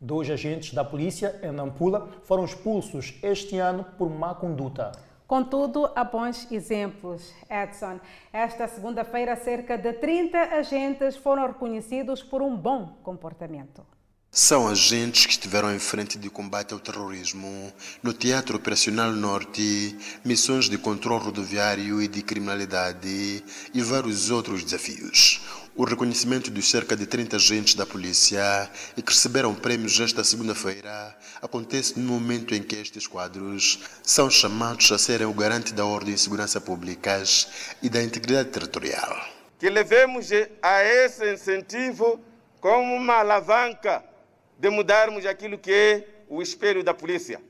Dois 0.00 0.28
agentes 0.28 0.74
da 0.74 0.84
polícia 0.84 1.38
em 1.44 1.52
Nampula 1.52 2.08
foram 2.24 2.44
expulsos 2.44 3.14
este 3.22 3.58
ano 3.58 3.84
por 3.96 4.10
má 4.10 4.34
conduta. 4.34 4.90
Contudo, 5.28 5.90
há 5.94 6.04
bons 6.04 6.50
exemplos, 6.50 7.32
Edson. 7.48 8.00
Esta 8.32 8.66
segunda-feira, 8.68 9.34
cerca 9.36 9.78
de 9.78 9.92
30 9.94 10.38
agentes 10.56 11.16
foram 11.16 11.46
reconhecidos 11.46 12.22
por 12.22 12.42
um 12.42 12.54
bom 12.54 12.98
comportamento. 13.02 13.86
São 14.34 14.66
agentes 14.66 15.26
que 15.26 15.32
estiveram 15.32 15.74
em 15.74 15.78
frente 15.78 16.16
de 16.16 16.30
combate 16.30 16.72
ao 16.72 16.80
terrorismo 16.80 17.70
no 18.02 18.14
Teatro 18.14 18.56
Operacional 18.56 19.12
Norte, 19.12 19.94
missões 20.24 20.70
de 20.70 20.78
controle 20.78 21.22
rodoviário 21.22 22.00
e 22.00 22.08
de 22.08 22.22
criminalidade 22.22 23.44
e 23.74 23.82
vários 23.82 24.30
outros 24.30 24.64
desafios. 24.64 25.42
O 25.76 25.84
reconhecimento 25.84 26.50
dos 26.50 26.70
cerca 26.70 26.96
de 26.96 27.04
30 27.04 27.36
agentes 27.36 27.74
da 27.74 27.84
polícia 27.84 28.70
e 28.96 29.02
que 29.02 29.12
receberam 29.12 29.54
prêmios 29.54 30.00
esta 30.00 30.24
segunda-feira 30.24 31.14
acontece 31.42 32.00
no 32.00 32.14
momento 32.14 32.54
em 32.54 32.62
que 32.62 32.76
estes 32.76 33.06
quadros 33.06 33.80
são 34.02 34.30
chamados 34.30 34.90
a 34.92 34.98
serem 34.98 35.26
o 35.26 35.34
garante 35.34 35.74
da 35.74 35.84
ordem 35.84 36.14
e 36.14 36.18
segurança 36.18 36.58
públicas 36.58 37.74
e 37.82 37.90
da 37.90 38.02
integridade 38.02 38.48
territorial. 38.48 39.26
Que 39.58 39.68
levemos 39.68 40.30
a 40.62 40.82
esse 40.82 41.34
incentivo 41.34 42.18
como 42.62 42.94
uma 42.94 43.16
alavanca 43.16 44.10
de 44.58 44.70
mudarmos 44.70 45.26
aquilo 45.26 45.58
que 45.58 45.72
é 45.72 46.08
o 46.28 46.40
espelho 46.40 46.82
da 46.82 46.94
polícia, 46.94 47.40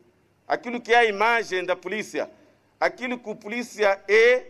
aquilo 0.46 0.80
que 0.80 0.92
é 0.92 0.98
a 0.98 1.04
imagem 1.04 1.64
da 1.64 1.76
polícia, 1.76 2.30
aquilo 2.80 3.18
que 3.18 3.30
o 3.30 3.36
polícia 3.36 4.02
é 4.08 4.46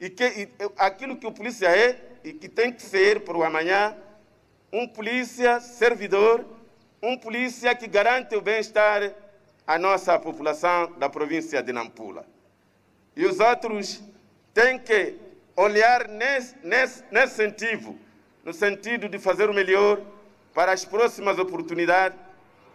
e, 0.00 0.08
que, 0.10 0.24
e 0.24 0.48
aquilo 0.78 1.16
que 1.16 1.26
o 1.26 1.32
polícia 1.32 1.68
é 1.68 2.00
e 2.24 2.32
que 2.32 2.48
tem 2.48 2.72
que 2.72 2.82
ser 2.82 3.20
para 3.20 3.36
o 3.36 3.44
amanhã. 3.44 3.96
Um 4.72 4.88
polícia 4.88 5.60
servidor, 5.60 6.44
um 7.02 7.16
polícia 7.16 7.74
que 7.74 7.86
garante 7.86 8.34
o 8.34 8.40
bem-estar 8.40 9.14
à 9.66 9.78
nossa 9.78 10.18
população 10.18 10.92
da 10.98 11.08
província 11.08 11.62
de 11.62 11.72
Nampula. 11.72 12.26
E 13.14 13.24
os 13.26 13.38
outros 13.38 14.02
têm 14.52 14.78
que 14.78 15.16
olhar 15.56 16.08
nesse, 16.08 16.56
nesse, 16.62 17.04
nesse 17.10 17.36
sentido, 17.36 17.98
no 18.44 18.52
sentido 18.52 19.08
de 19.08 19.18
fazer 19.18 19.48
o 19.48 19.54
melhor 19.54 20.00
para 20.54 20.72
as 20.72 20.84
próximas 20.84 21.38
oportunidades, 21.38 22.16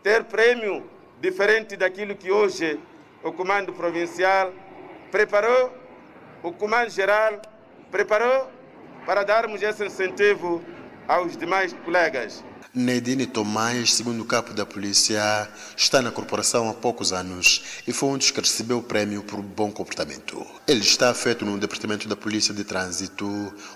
ter 0.04 0.26
prêmio 0.26 0.88
diferente 1.22 1.78
daquilo 1.78 2.16
que 2.16 2.30
hoje 2.30 2.78
o 3.24 3.32
Comando 3.32 3.72
Provincial 3.74 4.54
preparou, 5.10 5.74
o 6.44 6.52
Comando 6.52 6.90
Geral 6.90 7.42
preparou 7.90 8.50
para 9.06 9.24
darmos 9.24 9.62
esse 9.62 9.86
incentivo 9.86 10.62
aos 11.08 11.38
demais 11.38 11.74
colegas. 11.86 12.44
Nedine 12.74 13.26
Tomás, 13.26 13.96
segundo 13.96 14.24
capo 14.24 14.54
da 14.54 14.64
polícia, 14.64 15.50
está 15.76 16.04
na 16.04 16.12
corporação 16.12 16.70
há 16.70 16.74
poucos 16.74 17.12
anos 17.12 17.82
e 17.88 17.92
foi 17.92 18.10
um 18.10 18.18
dos 18.18 18.30
que 18.30 18.40
recebeu 18.40 18.78
o 18.78 18.84
prêmio 18.84 19.24
por 19.24 19.42
bom 19.42 19.72
comportamento. 19.72 20.46
Ele 20.68 20.82
está 20.82 21.10
afeto 21.10 21.44
no 21.44 21.58
departamento 21.58 22.08
da 22.08 22.16
polícia 22.16 22.54
de 22.54 22.64
trânsito, 22.64 23.26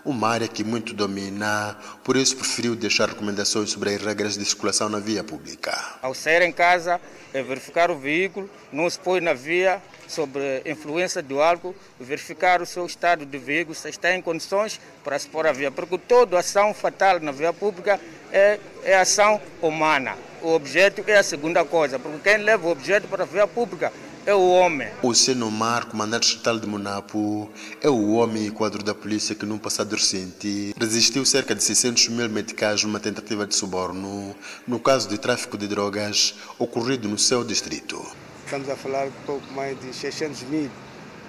uma 0.05 0.29
área 0.29 0.47
que 0.47 0.63
muito 0.63 0.93
domina, 0.93 1.75
por 2.03 2.15
isso 2.15 2.37
preferiu 2.37 2.75
deixar 2.75 3.09
recomendações 3.09 3.71
sobre 3.71 3.95
as 3.95 3.99
regras 3.99 4.37
de 4.37 4.45
circulação 4.45 4.87
na 4.89 4.99
via 4.99 5.23
pública. 5.23 5.75
Ao 5.99 6.13
sair 6.13 6.43
em 6.43 6.51
casa, 6.51 7.01
é 7.33 7.41
verificar 7.41 7.89
o 7.89 7.97
veículo, 7.97 8.47
não 8.71 8.87
se 8.87 8.99
põe 8.99 9.19
na 9.19 9.33
via 9.33 9.81
sobre 10.07 10.61
influência 10.67 11.23
do 11.23 11.41
álcool, 11.41 11.75
verificar 11.99 12.61
o 12.61 12.65
seu 12.65 12.85
estado 12.85 13.25
de 13.25 13.37
veículo, 13.39 13.73
se 13.73 13.89
está 13.89 14.13
em 14.13 14.21
condições 14.21 14.79
para 15.03 15.17
se 15.17 15.27
pôr 15.27 15.47
a 15.47 15.51
via, 15.51 15.71
porque 15.71 15.97
toda 15.97 16.37
ação 16.37 16.75
fatal 16.75 17.19
na 17.19 17.31
via 17.31 17.51
pública 17.51 17.99
é, 18.33 18.59
é 18.83 18.97
ação 18.97 19.39
humana. 19.61 20.17
O 20.41 20.49
objeto 20.49 21.03
é 21.07 21.17
a 21.17 21.23
segunda 21.23 21.63
coisa, 21.63 21.99
porque 21.99 22.17
quem 22.29 22.43
leva 22.43 22.67
o 22.67 22.71
objeto 22.71 23.07
para 23.07 23.23
a 23.23 23.25
via 23.27 23.47
pública 23.47 23.93
é 24.25 24.33
o 24.33 24.49
homem. 24.49 24.89
O 25.01 25.13
Senomar, 25.13 25.85
comandante 25.85 26.29
estatal 26.29 26.59
de 26.59 26.65
Monapo, 26.65 27.49
é 27.81 27.89
o 27.89 28.13
homem 28.13 28.47
e 28.47 28.51
quadro 28.51 28.81
da 28.81 28.95
polícia 28.95 29.35
que, 29.35 29.45
num 29.45 29.57
passado 29.57 29.95
recente, 29.95 30.73
resistiu 30.77 31.23
cerca 31.25 31.53
de 31.53 31.63
600 31.63 32.07
mil 32.09 32.29
meticais 32.29 32.83
numa 32.83 32.99
tentativa 32.99 33.45
de 33.45 33.55
suborno 33.55 34.35
no 34.67 34.79
caso 34.79 35.07
de 35.07 35.17
tráfico 35.17 35.57
de 35.57 35.67
drogas 35.67 36.35
ocorrido 36.57 37.07
no 37.07 37.17
seu 37.17 37.43
distrito. 37.43 38.03
Estamos 38.45 38.69
a 38.69 38.75
falar 38.75 39.05
de 39.05 39.13
pouco 39.25 39.53
mais 39.53 39.79
de 39.79 39.93
600 39.93 40.43
mil 40.43 40.69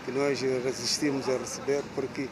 que 0.04 0.12
nós 0.12 0.40
resistimos 0.40 1.28
a 1.28 1.38
receber 1.38 1.82
porque 1.94 2.28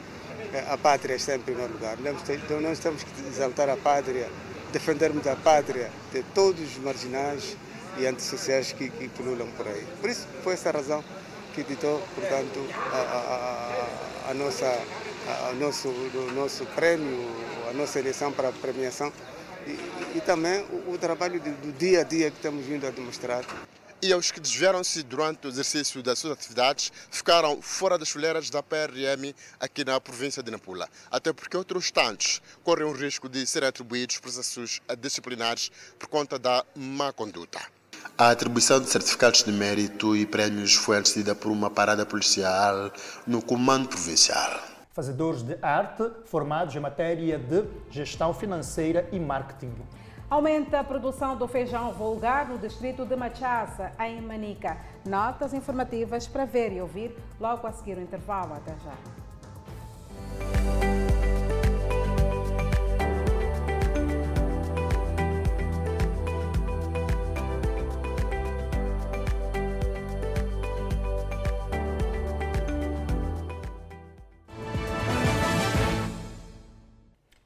a 0.69 0.77
pátria 0.77 1.15
está 1.15 1.37
em 1.37 1.41
primeiro 1.41 1.73
lugar. 1.73 1.97
Então 2.45 2.61
nós 2.61 2.79
temos 2.79 3.03
que 3.03 3.11
exaltar 3.29 3.69
a 3.69 3.77
pátria 3.77 4.29
defendermos 4.73 5.27
a 5.27 5.37
pátria 5.37 5.91
de 6.13 6.23
todos 6.35 6.61
os 6.61 6.79
marginais 6.79 7.57
e 7.99 8.07
antissociais 8.07 8.73
que, 8.73 8.89
que 8.89 9.09
pululam 9.09 9.47
por 9.57 9.69
aí. 9.69 9.87
Por 10.01 10.09
isso, 10.09 10.27
foi 10.43 10.55
essa 10.55 10.71
razão 10.71 11.05
que 11.55 11.63
ditou, 11.63 12.03
portanto, 12.15 12.67
a, 12.93 14.27
a, 14.27 14.31
a 14.31 14.35
nossa, 14.35 14.67
a, 15.29 15.53
nosso, 15.53 15.89
o 15.89 16.33
nosso 16.35 16.65
prêmio, 16.67 17.29
a 17.69 17.73
nossa 17.75 17.99
eleição 17.99 18.33
para 18.33 18.49
a 18.49 18.53
premiação 18.53 19.13
e, 19.67 20.17
e 20.17 20.21
também 20.25 20.65
o, 20.71 20.93
o 20.93 20.99
trabalho 20.99 21.39
do, 21.39 21.51
do 21.61 21.73
dia 21.73 22.01
a 22.01 22.05
dia 22.05 22.31
que 22.31 22.37
estamos 22.37 22.65
vindo 22.65 22.87
a 22.87 22.91
demonstrar 22.91 23.45
e 24.03 24.13
aos 24.13 24.33
que 24.33 24.41
desviaram-se 24.41 25.05
durante 25.05 25.47
o 25.47 25.49
exercício 25.49 26.03
das 26.03 26.19
suas 26.19 26.33
atividades 26.33 26.93
ficaram 27.09 27.63
fora 27.63 27.97
das 27.97 28.11
fileiras 28.11 28.51
da 28.51 28.61
PRM 28.61 29.33
aqui 29.61 29.85
na 29.85 30.01
província 30.01 30.43
de 30.43 30.51
Nampula. 30.51 30.89
Até 31.09 31.33
porque 31.33 31.57
outros 31.57 31.93
tantos 31.93 32.43
correm 32.65 32.85
o 32.85 32.93
risco 32.93 33.29
de 33.29 33.47
serem 33.47 33.69
atribuídos 33.69 34.19
processos 34.19 34.81
disciplinares 34.99 35.71
por 36.01 36.09
conta 36.09 36.37
da 36.37 36.65
má 36.75 37.13
conduta. 37.13 37.61
A 38.19 38.31
atribuição 38.31 38.81
de 38.81 38.89
certificados 38.89 39.45
de 39.45 39.53
mérito 39.53 40.17
e 40.17 40.27
prémios 40.27 40.75
foi 40.75 40.97
antecedida 40.97 41.37
por 41.37 41.53
uma 41.53 41.71
parada 41.71 42.05
policial 42.05 42.91
no 43.25 43.41
comando 43.41 43.89
provincial. 43.89 44.61
Fazedores 44.91 45.43
de 45.43 45.57
arte 45.63 46.11
formados 46.27 46.75
em 46.75 46.81
matéria 46.81 47.39
de 47.39 47.65
gestão 47.89 48.35
financeira 48.35 49.09
e 49.13 49.21
marketing. 49.21 49.73
Aumenta 50.33 50.81
a 50.81 50.85
produção 50.85 51.37
do 51.37 51.47
feijão 51.47 51.93
vulgar 51.93 52.49
no 52.49 52.57
distrito 52.57 53.05
de 53.05 53.15
Machaça, 53.15 53.93
em 54.01 54.19
Manica. 54.23 54.79
Notas 55.07 55.53
informativas 55.53 56.27
para 56.27 56.47
ver 56.47 56.73
e 56.73 56.81
ouvir 56.81 57.15
logo 57.39 57.67
a 57.67 57.73
seguir 57.73 57.99
o 57.99 58.01
intervalo. 58.01 58.55
Até 58.55 58.75
já. 58.83 60.62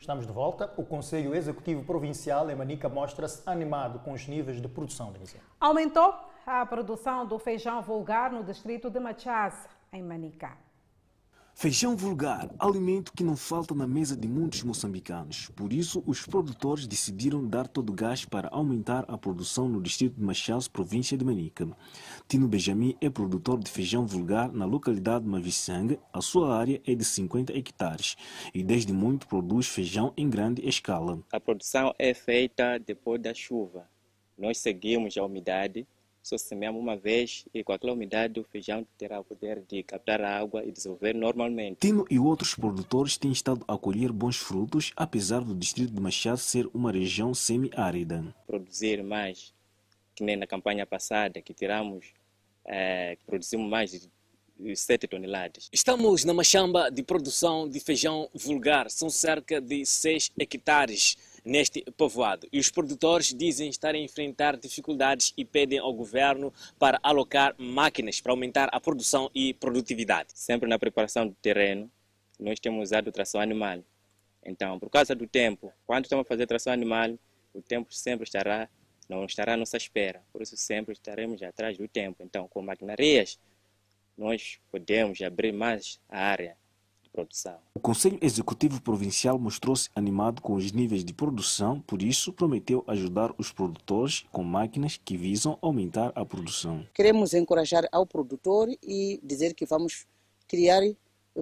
Estamos 0.06 0.24
de 0.24 0.32
volta. 0.32 0.72
O 0.76 0.84
Conselho 0.84 1.34
Executivo 1.34 1.82
Provincial 1.82 2.48
em 2.48 2.54
Manica 2.54 2.88
mostra-se 2.88 3.42
animado 3.44 3.98
com 4.04 4.12
os 4.12 4.24
níveis 4.28 4.62
de 4.62 4.68
produção 4.68 5.10
região. 5.10 5.42
Aumentou 5.58 6.14
a 6.46 6.64
produção 6.64 7.26
do 7.26 7.36
feijão 7.40 7.82
vulgar 7.82 8.30
no 8.30 8.44
distrito 8.44 8.88
de 8.88 9.00
Machaz, 9.00 9.68
em 9.92 10.04
Manica. 10.04 10.56
Feijão 11.58 11.96
vulgar, 11.96 12.50
alimento 12.58 13.14
que 13.14 13.24
não 13.24 13.34
falta 13.34 13.74
na 13.74 13.86
mesa 13.86 14.14
de 14.14 14.28
muitos 14.28 14.62
moçambicanos. 14.62 15.48
Por 15.56 15.72
isso, 15.72 16.04
os 16.06 16.26
produtores 16.26 16.86
decidiram 16.86 17.42
dar 17.48 17.66
todo 17.66 17.88
o 17.88 17.94
gás 17.94 18.26
para 18.26 18.48
aumentar 18.48 19.06
a 19.08 19.16
produção 19.16 19.66
no 19.66 19.80
distrito 19.80 20.16
de 20.16 20.22
Machás, 20.22 20.68
província 20.68 21.16
de 21.16 21.24
Manica. 21.24 21.66
Tino 22.28 22.46
Benjamin 22.46 22.94
é 23.00 23.08
produtor 23.08 23.58
de 23.58 23.70
feijão 23.70 24.06
vulgar 24.06 24.52
na 24.52 24.66
localidade 24.66 25.24
de 25.24 25.30
Mavissanga. 25.30 25.98
A 26.12 26.20
sua 26.20 26.54
área 26.54 26.78
é 26.86 26.94
de 26.94 27.04
50 27.06 27.56
hectares 27.56 28.18
e 28.52 28.62
desde 28.62 28.92
muito 28.92 29.26
produz 29.26 29.66
feijão 29.66 30.12
em 30.14 30.28
grande 30.28 30.60
escala. 30.68 31.20
A 31.32 31.40
produção 31.40 31.94
é 31.98 32.12
feita 32.12 32.76
depois 32.78 33.18
da 33.18 33.32
chuva. 33.32 33.88
Nós 34.36 34.58
seguimos 34.58 35.16
a 35.16 35.24
umidade 35.24 35.86
só 36.26 36.36
semeamos 36.36 36.82
uma 36.82 36.96
vez 36.96 37.44
e 37.54 37.62
com 37.62 37.72
aquela 37.72 37.92
umidade 37.92 38.40
o 38.40 38.44
feijão 38.44 38.84
terá 38.98 39.20
o 39.20 39.24
poder 39.24 39.62
de 39.68 39.80
captar 39.84 40.20
a 40.20 40.36
água 40.36 40.64
e 40.64 40.72
desenvolver 40.72 41.14
normalmente. 41.14 41.78
Tino 41.78 42.04
e 42.10 42.18
outros 42.18 42.52
produtores 42.56 43.16
têm 43.16 43.30
estado 43.30 43.64
a 43.68 43.78
colher 43.78 44.10
bons 44.10 44.36
frutos, 44.36 44.92
apesar 44.96 45.40
do 45.40 45.54
distrito 45.54 45.92
de 45.92 46.00
Machado 46.00 46.38
ser 46.38 46.68
uma 46.74 46.90
região 46.90 47.32
semi-árida. 47.32 48.34
Produzir 48.44 49.04
mais, 49.04 49.54
que 50.16 50.24
nem 50.24 50.36
na 50.36 50.48
campanha 50.48 50.84
passada, 50.84 51.40
que 51.40 51.54
tiramos, 51.54 52.06
é, 52.64 53.16
produzimos 53.24 53.70
mais 53.70 53.92
de 53.92 54.74
7 54.74 55.06
toneladas. 55.06 55.68
Estamos 55.72 56.24
na 56.24 56.34
machamba 56.34 56.90
de 56.90 57.04
produção 57.04 57.68
de 57.68 57.78
feijão 57.78 58.28
vulgar, 58.34 58.90
são 58.90 59.08
cerca 59.08 59.60
de 59.60 59.86
6 59.86 60.32
hectares 60.36 61.16
neste 61.46 61.80
povoado. 61.96 62.48
E 62.52 62.58
os 62.58 62.68
produtores 62.68 63.32
dizem 63.32 63.68
estar 63.70 63.94
a 63.94 63.98
enfrentar 63.98 64.56
dificuldades 64.56 65.32
e 65.36 65.44
pedem 65.44 65.78
ao 65.78 65.94
governo 65.94 66.52
para 66.76 66.98
alocar 67.04 67.54
máquinas 67.56 68.20
para 68.20 68.32
aumentar 68.32 68.68
a 68.72 68.80
produção 68.80 69.30
e 69.32 69.54
produtividade. 69.54 70.30
Sempre 70.34 70.68
na 70.68 70.76
preparação 70.76 71.28
do 71.28 71.34
terreno, 71.34 71.88
nós 72.38 72.58
temos 72.58 72.82
usado 72.82 73.12
tração 73.12 73.40
animal. 73.40 73.78
Então, 74.44 74.78
por 74.78 74.90
causa 74.90 75.14
do 75.14 75.26
tempo, 75.26 75.72
quando 75.86 76.04
estamos 76.04 76.26
a 76.26 76.28
fazer 76.28 76.46
tração 76.46 76.72
animal, 76.72 77.16
o 77.54 77.62
tempo 77.62 77.94
sempre 77.94 78.24
estará, 78.24 78.68
não 79.08 79.24
estará 79.24 79.54
à 79.54 79.56
nossa 79.56 79.76
espera. 79.76 80.22
Por 80.32 80.42
isso, 80.42 80.56
sempre 80.56 80.92
estaremos 80.92 81.40
atrás 81.44 81.78
do 81.78 81.86
tempo. 81.86 82.24
Então, 82.24 82.48
com 82.48 82.60
maquinarias, 82.60 83.38
nós 84.18 84.58
podemos 84.70 85.22
abrir 85.22 85.52
mais 85.52 86.00
a 86.08 86.18
área 86.18 86.56
produção. 87.16 87.56
O 87.74 87.80
Conselho 87.80 88.18
Executivo 88.20 88.82
Provincial 88.82 89.38
mostrou-se 89.38 89.88
animado 89.94 90.42
com 90.42 90.54
os 90.54 90.70
níveis 90.70 91.02
de 91.02 91.14
produção, 91.14 91.80
por 91.80 92.02
isso 92.02 92.32
prometeu 92.32 92.84
ajudar 92.86 93.34
os 93.38 93.50
produtores 93.50 94.26
com 94.30 94.42
máquinas 94.42 95.00
que 95.02 95.16
visam 95.16 95.58
aumentar 95.62 96.12
a 96.14 96.24
produção. 96.24 96.86
Queremos 96.92 97.32
encorajar 97.32 97.88
ao 97.90 98.04
produtor 98.04 98.68
e 98.82 99.18
dizer 99.22 99.54
que 99.54 99.64
vamos 99.64 100.06
criar, 100.46 100.82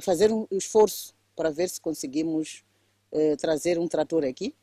fazer 0.01 0.33
um 0.33 0.47
esforço 0.51 1.13
para 1.35 1.51
ver 1.51 1.69
se 1.69 1.81
conseguimos 1.81 2.63
eh, 3.11 3.35
trazer 3.37 3.79
um 3.79 3.89
trator 3.89 4.25
aqui, 4.25 4.55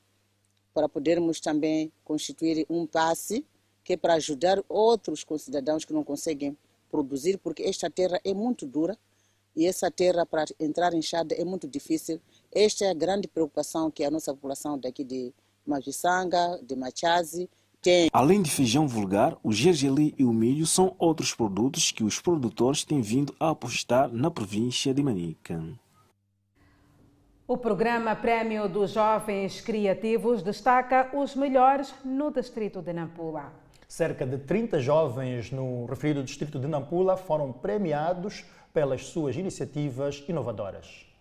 para 0.73 0.87
podermos 0.87 1.41
também 1.41 1.91
constituir 2.05 2.65
um 2.69 2.87
passe 2.87 3.45
que 3.83 3.93
é 3.93 3.97
para 3.97 4.13
ajudar 4.13 4.63
outros 4.69 5.23
concidadãos 5.23 5.83
que 5.83 5.91
não 5.91 6.03
conseguem 6.03 6.55
produzir, 6.89 7.37
porque 7.37 7.63
esta 7.63 7.89
terra 7.89 8.21
é 8.23 8.33
muito 8.33 8.65
dura 8.65 8.97
e 9.61 9.67
essa 9.67 9.91
terra 9.91 10.25
para 10.25 10.45
entrar 10.59 10.91
em 10.91 11.03
Chad 11.03 11.31
é 11.33 11.45
muito 11.45 11.67
difícil. 11.67 12.19
Esta 12.51 12.85
é 12.85 12.89
a 12.89 12.95
grande 12.95 13.27
preocupação 13.27 13.91
que 13.91 14.03
a 14.03 14.09
nossa 14.09 14.33
população 14.33 14.75
daqui 14.75 15.03
de 15.03 15.31
Mavisanga, 15.65 16.59
de 16.63 16.75
Machazi, 16.75 17.47
tem. 17.79 18.09
Além 18.11 18.41
de 18.41 18.49
feijão 18.49 18.87
vulgar, 18.87 19.37
o 19.43 19.51
gergelim 19.51 20.15
e 20.17 20.23
o 20.23 20.33
milho 20.33 20.65
são 20.65 20.95
outros 20.97 21.35
produtos 21.35 21.91
que 21.91 22.03
os 22.03 22.19
produtores 22.19 22.83
têm 22.83 23.01
vindo 23.01 23.35
a 23.39 23.51
apostar 23.51 24.11
na 24.11 24.31
província 24.31 24.95
de 24.95 25.03
Manica. 25.03 25.63
O 27.47 27.55
programa 27.55 28.15
Prémio 28.15 28.67
dos 28.67 28.91
Jovens 28.91 29.61
Criativos 29.61 30.41
destaca 30.41 31.15
os 31.15 31.35
melhores 31.35 31.93
no 32.03 32.31
distrito 32.31 32.81
de 32.81 32.93
Nampula. 32.93 33.53
Cerca 33.87 34.25
de 34.25 34.37
30 34.37 34.79
jovens 34.79 35.51
no 35.51 35.85
referido 35.85 36.23
distrito 36.23 36.57
de 36.57 36.65
Nampula 36.65 37.17
foram 37.17 37.51
premiados 37.51 38.45
pelas 38.73 39.05
suas 39.05 39.35
iniciativas 39.35 40.23
inovadoras. 40.27 41.11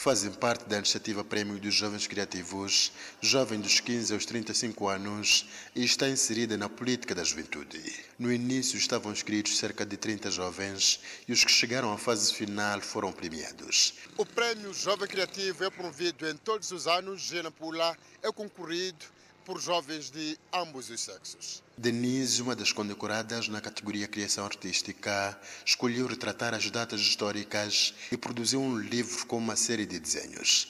Fazem 0.00 0.30
parte 0.30 0.64
da 0.66 0.76
iniciativa 0.76 1.24
Prémio 1.24 1.58
dos 1.58 1.74
Jovens 1.74 2.06
Criativos, 2.06 2.92
jovem 3.20 3.58
dos 3.60 3.80
15 3.80 4.14
aos 4.14 4.24
35 4.24 4.86
anos 4.86 5.48
e 5.74 5.84
está 5.84 6.08
inserida 6.08 6.56
na 6.56 6.68
política 6.68 7.16
da 7.16 7.24
juventude. 7.24 7.82
No 8.16 8.32
início 8.32 8.78
estavam 8.78 9.10
inscritos 9.10 9.58
cerca 9.58 9.84
de 9.84 9.96
30 9.96 10.30
jovens 10.30 11.00
e 11.26 11.32
os 11.32 11.42
que 11.42 11.50
chegaram 11.50 11.92
à 11.92 11.98
fase 11.98 12.32
final 12.32 12.80
foram 12.80 13.10
premiados. 13.10 13.94
O 14.16 14.24
Prémio 14.24 14.72
Jovem 14.72 15.08
Criativo 15.08 15.64
é 15.64 15.70
promovido 15.70 16.28
em 16.28 16.36
todos 16.36 16.70
os 16.70 16.86
anos 16.86 17.32
em 17.32 17.42
Nampula, 17.42 17.96
é 18.22 18.30
concorrido 18.30 19.04
por 19.48 19.58
jovens 19.62 20.10
de 20.10 20.38
ambos 20.52 20.90
os 20.90 21.00
sexos. 21.00 21.62
Denise, 21.74 22.42
uma 22.42 22.54
das 22.54 22.70
condecoradas 22.70 23.48
na 23.48 23.62
categoria 23.62 24.06
Criação 24.06 24.44
Artística, 24.44 25.40
escolheu 25.64 26.06
retratar 26.06 26.52
as 26.52 26.70
datas 26.70 27.00
históricas 27.00 27.94
e 28.12 28.16
produziu 28.18 28.60
um 28.60 28.78
livro 28.78 29.24
com 29.24 29.38
uma 29.38 29.56
série 29.56 29.86
de 29.86 29.98
desenhos. 29.98 30.68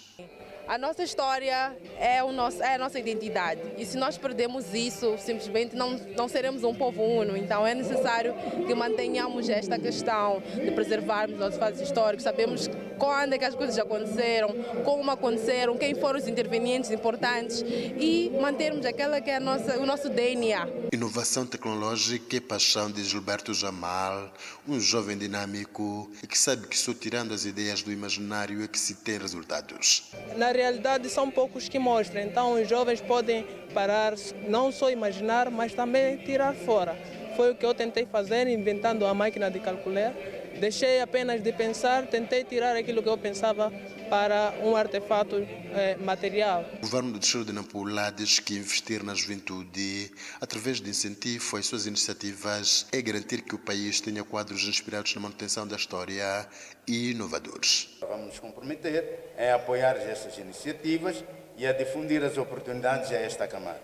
A 0.69 0.77
nossa 0.77 1.03
história 1.03 1.75
é, 1.99 2.23
o 2.23 2.31
nosso, 2.31 2.63
é 2.63 2.75
a 2.75 2.79
nossa 2.79 2.99
identidade. 2.99 3.59
E 3.79 3.87
se 3.87 3.97
nós 3.97 4.19
perdemos 4.19 4.75
isso, 4.75 5.17
simplesmente 5.17 5.75
não, 5.75 5.93
não 6.15 6.29
seremos 6.29 6.63
um 6.63 6.75
povo 6.75 7.03
uno. 7.03 7.39
Então 7.39 7.67
é 7.67 7.75
necessário 7.75 8.35
que 8.67 8.75
mantenhamos 8.75 9.49
esta 9.49 9.79
questão 9.79 10.43
de 10.63 10.71
preservarmos 10.73 11.39
nossos 11.39 11.59
fatos 11.59 11.81
históricos. 11.81 12.23
Sabemos 12.23 12.69
quando 12.99 13.33
é 13.33 13.39
que 13.39 13.47
as 13.47 13.55
coisas 13.55 13.79
aconteceram, 13.79 14.51
como 14.85 15.11
aconteceram, 15.11 15.79
quem 15.79 15.95
foram 15.95 16.19
os 16.19 16.29
intervenientes 16.29 16.91
importantes 16.91 17.65
e 17.67 18.31
mantermos 18.39 18.85
aquela 18.85 19.23
que 19.23 19.31
é 19.31 19.41
nossa, 19.41 19.79
o 19.79 19.87
nosso 19.87 20.11
DNA. 20.11 20.69
Inovação 20.93 21.47
tecnológica 21.47 22.37
e 22.37 22.41
paixão 22.41 22.91
de 22.91 23.03
Gilberto 23.05 23.55
Jamal, 23.55 24.31
um 24.67 24.79
jovem 24.79 25.17
dinâmico 25.17 26.11
e 26.23 26.27
que 26.27 26.37
sabe 26.37 26.67
que 26.67 26.77
só 26.77 26.93
tirando 26.93 27.33
as 27.33 27.47
ideias 27.47 27.83
do 27.83 27.91
imaginário 27.91 28.63
é 28.63 28.69
que 28.69 28.79
se 28.79 28.97
tem 28.97 29.17
resultados. 29.17 30.11
Na 30.37 30.58
realidade 30.59 31.09
são 31.09 31.31
poucos 31.31 31.69
que 31.69 31.79
mostram, 31.79 32.23
então 32.23 32.61
os 32.61 32.69
jovens 32.69 33.01
podem 33.01 33.47
parar, 33.73 34.15
não 34.49 34.71
só 34.73 34.91
imaginar, 34.91 35.51
mas 35.51 35.73
também 35.73 36.17
tirar 36.19 36.55
fora. 36.55 36.97
Foi 37.37 37.53
o 37.53 37.55
que 37.55 37.65
eu 37.65 37.73
tentei 37.73 38.05
fazer 38.05 38.49
inventando 38.49 39.07
a 39.07 39.15
máquina 39.15 39.51
de 39.51 39.61
calcular 39.61 40.13
deixei 40.59 41.01
apenas 41.01 41.43
de 41.43 41.53
pensar, 41.53 42.07
tentei 42.07 42.45
tirar 42.45 42.77
aquilo 42.77 43.03
que 43.03 43.09
eu 43.09 43.17
pensava 43.17 43.73
para 44.11 44.55
um 44.63 44.77
artefato 44.77 45.37
eh, 45.37 45.97
material. 46.01 46.65
O 46.79 46.81
governo 46.81 47.13
do 47.13 47.19
Distrito 47.19 47.47
de 47.47 47.53
Nampula 47.53 48.11
diz 48.11 48.39
que 48.39 48.55
investir 48.55 49.03
na 49.03 49.15
juventude, 49.15 50.11
através 50.41 50.81
de 50.81 50.91
incentivo 50.91 51.57
às 51.57 51.67
suas 51.67 51.87
iniciativas, 51.87 52.87
é 52.93 53.01
garantir 53.01 53.43
que 53.43 53.55
o 53.55 53.59
país 53.59 54.01
tenha 54.01 54.25
quadros 54.25 54.65
inspirados 54.65 55.15
na 55.15 55.21
manutenção 55.21 55.67
da 55.67 55.77
história 55.77 56.47
e 56.87 57.13
inovadores. 57.13 57.97
Vamos 58.01 58.27
nos 58.27 58.41
comprometer 58.41 59.33
em 59.39 59.51
apoiar 59.51 59.97
essas 59.97 60.37
iniciativas 60.39 61.23
e 61.57 61.67
a 61.67 61.73
difundir 61.73 62.23
as 62.23 62.37
oportunidades 62.37 63.11
a 63.11 63.17
esta 63.17 63.47
camada. 63.47 63.83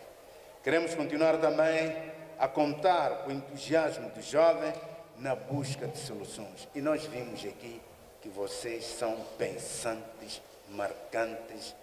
Queremos 0.63 0.95
continuar 0.95 1.37
também 1.39 1.95
a 2.39 2.49
contar 2.49 3.25
com 3.25 3.31
o 3.31 3.33
entusiasmo 3.33 4.11
do 4.11 4.23
jovem 4.23 4.73
na 5.19 5.35
busca 5.35 5.87
de 5.87 5.99
soluções. 5.99 6.69
E 6.75 6.81
nós 6.81 7.05
vimos 7.05 7.41
aqui 7.45 7.81
que 8.21 8.29
vocês 8.29 8.85
são 8.85 9.17
pensantes, 9.39 10.41
marcantes 10.71 11.75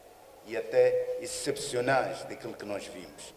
e 0.45 0.57
até 0.57 1.17
excepcionais 1.21 2.23
daquilo 2.23 2.53
que 2.53 2.65
nós 2.65 2.85
vimos. 2.87 3.33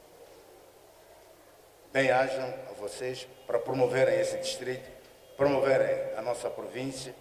Bem-ajam 1.93 2.53
a 2.71 2.73
vocês 2.73 3.29
para 3.47 3.59
promoverem 3.59 4.19
esse 4.19 4.37
distrito, 4.39 4.91
promoverem 5.37 6.17
a 6.17 6.23
nossa 6.23 6.51
província 6.51 7.15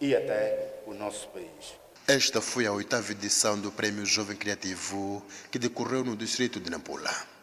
e 0.00 0.16
até 0.16 0.80
o 0.86 0.94
nosso 0.94 1.28
país. 1.28 1.78
Esta 2.08 2.40
foi 2.40 2.66
a 2.66 2.72
oitava 2.72 3.12
edição 3.12 3.60
do 3.60 3.70
Prêmio 3.70 4.04
Jovem 4.04 4.36
Criativo 4.36 5.24
que 5.50 5.58
decorreu 5.58 6.02
no 6.02 6.16
distrito 6.16 6.58
de 6.58 6.70
Nampula. 6.70 7.39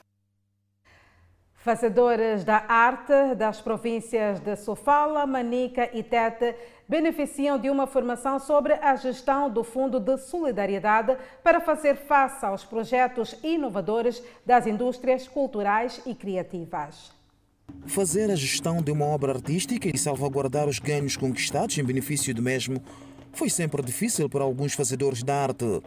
Fazedores 1.68 2.46
da 2.46 2.64
arte 2.66 3.36
das 3.36 3.60
províncias 3.60 4.40
de 4.40 4.56
Sofala, 4.56 5.28
Manica 5.28 5.90
e 5.94 6.02
Tete 6.02 6.56
beneficiam 6.88 7.60
de 7.60 7.70
uma 7.70 7.86
formação 7.86 8.40
sobre 8.40 8.72
a 8.76 8.96
gestão 8.96 9.50
do 9.50 9.66
Fundo 9.66 10.00
de 10.00 10.18
Solidariedade 10.18 11.18
para 11.44 11.60
fazer 11.60 11.98
face 11.98 12.46
aos 12.46 12.64
projetos 12.64 13.36
inovadores 13.44 14.24
das 14.46 14.66
indústrias 14.66 15.28
culturais 15.28 16.02
e 16.06 16.16
criativas. 16.16 17.12
Fazer 17.86 18.32
a 18.32 18.36
gestão 18.36 18.82
de 18.82 18.90
uma 18.90 19.04
obra 19.04 19.34
artística 19.34 19.90
e 19.94 19.98
salvaguardar 19.98 20.70
os 20.70 20.80
ganhos 20.80 21.18
conquistados 21.18 21.78
em 21.78 21.84
benefício 21.84 22.34
do 22.34 22.42
mesmo 22.42 22.82
foi 23.34 23.50
sempre 23.50 23.84
difícil 23.84 24.30
para 24.30 24.46
alguns 24.46 24.74
fazedores 24.74 25.22
da 25.22 25.36
arte. 25.36 25.82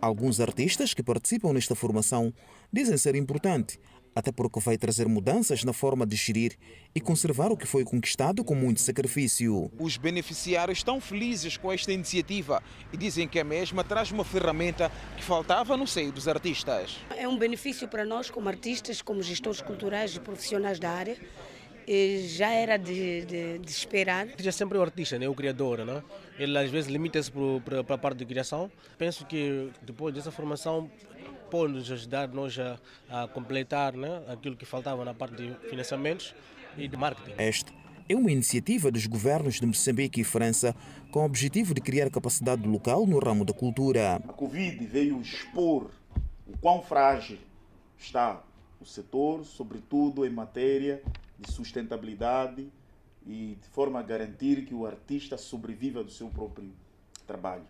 Alguns 0.00 0.40
artistas 0.40 0.94
que 0.94 1.02
participam 1.02 1.52
nesta 1.52 1.74
formação 1.74 2.32
dizem 2.72 2.96
ser 2.96 3.16
importante, 3.16 3.80
até 4.16 4.32
porque 4.32 4.58
vai 4.60 4.78
trazer 4.78 5.06
mudanças 5.06 5.62
na 5.62 5.74
forma 5.74 6.06
de 6.06 6.16
gerir 6.16 6.56
e 6.94 7.00
conservar 7.02 7.52
o 7.52 7.56
que 7.56 7.66
foi 7.66 7.84
conquistado 7.84 8.42
com 8.42 8.54
muito 8.54 8.80
sacrifício. 8.80 9.70
Os 9.78 9.98
beneficiários 9.98 10.78
estão 10.78 10.98
felizes 10.98 11.58
com 11.58 11.70
esta 11.70 11.92
iniciativa 11.92 12.62
e 12.90 12.96
dizem 12.96 13.28
que 13.28 13.38
a 13.38 13.44
mesma 13.44 13.84
traz 13.84 14.10
uma 14.10 14.24
ferramenta 14.24 14.90
que 15.18 15.22
faltava 15.22 15.76
no 15.76 15.86
seio 15.86 16.10
dos 16.10 16.26
artistas. 16.26 16.96
É 17.14 17.28
um 17.28 17.36
benefício 17.36 17.86
para 17.86 18.06
nós, 18.06 18.30
como 18.30 18.48
artistas, 18.48 19.02
como 19.02 19.22
gestores 19.22 19.60
culturais 19.60 20.16
e 20.16 20.20
profissionais 20.20 20.78
da 20.78 20.90
área. 20.90 21.18
E 21.86 22.26
já 22.26 22.50
era 22.50 22.78
de, 22.78 23.24
de, 23.26 23.58
de 23.58 23.70
esperar. 23.70 24.26
É 24.42 24.50
sempre 24.50 24.78
o 24.78 24.82
artista, 24.82 25.18
né? 25.18 25.28
o 25.28 25.34
criador. 25.34 25.84
Né? 25.84 26.02
Ele 26.38 26.56
às 26.58 26.70
vezes 26.70 26.90
limita-se 26.90 27.30
para 27.64 27.94
a 27.94 27.98
parte 27.98 28.16
de 28.16 28.24
criação. 28.24 28.72
Penso 28.96 29.26
que 29.26 29.70
depois 29.82 30.14
dessa 30.14 30.32
formação 30.32 30.90
pode 31.50 31.72
nos 31.72 31.90
ajudar 31.90 32.28
nós 32.28 32.58
a, 32.58 32.78
a 33.08 33.28
completar 33.28 33.94
né, 33.94 34.22
aquilo 34.28 34.56
que 34.56 34.64
faltava 34.64 35.04
na 35.04 35.14
parte 35.14 35.36
de 35.36 35.54
financiamentos 35.68 36.34
e 36.76 36.86
de 36.88 36.96
marketing. 36.96 37.34
Este 37.38 37.72
é 38.08 38.14
uma 38.14 38.30
iniciativa 38.30 38.90
dos 38.90 39.06
governos 39.06 39.56
de 39.56 39.66
Moçambique 39.66 40.20
e 40.20 40.24
França 40.24 40.74
com 41.10 41.20
o 41.20 41.24
objetivo 41.24 41.74
de 41.74 41.80
criar 41.80 42.10
capacidade 42.10 42.66
local 42.66 43.06
no 43.06 43.18
ramo 43.18 43.44
da 43.44 43.52
cultura. 43.52 44.16
A 44.16 44.32
Covid 44.32 44.84
veio 44.86 45.20
expor 45.20 45.90
o 46.46 46.56
quão 46.58 46.82
frágil 46.82 47.38
está 47.98 48.42
o 48.80 48.84
setor, 48.84 49.44
sobretudo 49.44 50.24
em 50.24 50.30
matéria 50.30 51.02
de 51.38 51.50
sustentabilidade 51.50 52.68
e 53.26 53.58
de 53.60 53.68
forma 53.68 53.98
a 53.98 54.02
garantir 54.02 54.64
que 54.64 54.74
o 54.74 54.86
artista 54.86 55.36
sobreviva 55.36 56.04
do 56.04 56.10
seu 56.10 56.28
próprio 56.28 56.70
trabalho. 57.26 57.64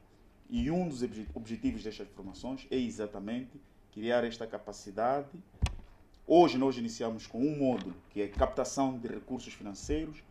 E 0.49 0.70
um 0.70 0.88
dos 0.88 1.03
objetivos 1.34 1.82
destas 1.82 2.07
formações 2.09 2.66
é 2.70 2.76
exatamente 2.76 3.61
criar 3.92 4.22
esta 4.24 4.47
capacidade. 4.47 5.28
Hoje 6.26 6.57
nós 6.57 6.76
iniciamos 6.76 7.26
com 7.26 7.40
um 7.40 7.59
módulo 7.59 7.94
que 8.11 8.22
é 8.22 8.28
captação 8.28 8.97
de 8.97 9.09
recursos 9.09 9.53
financeiros, 9.53 10.22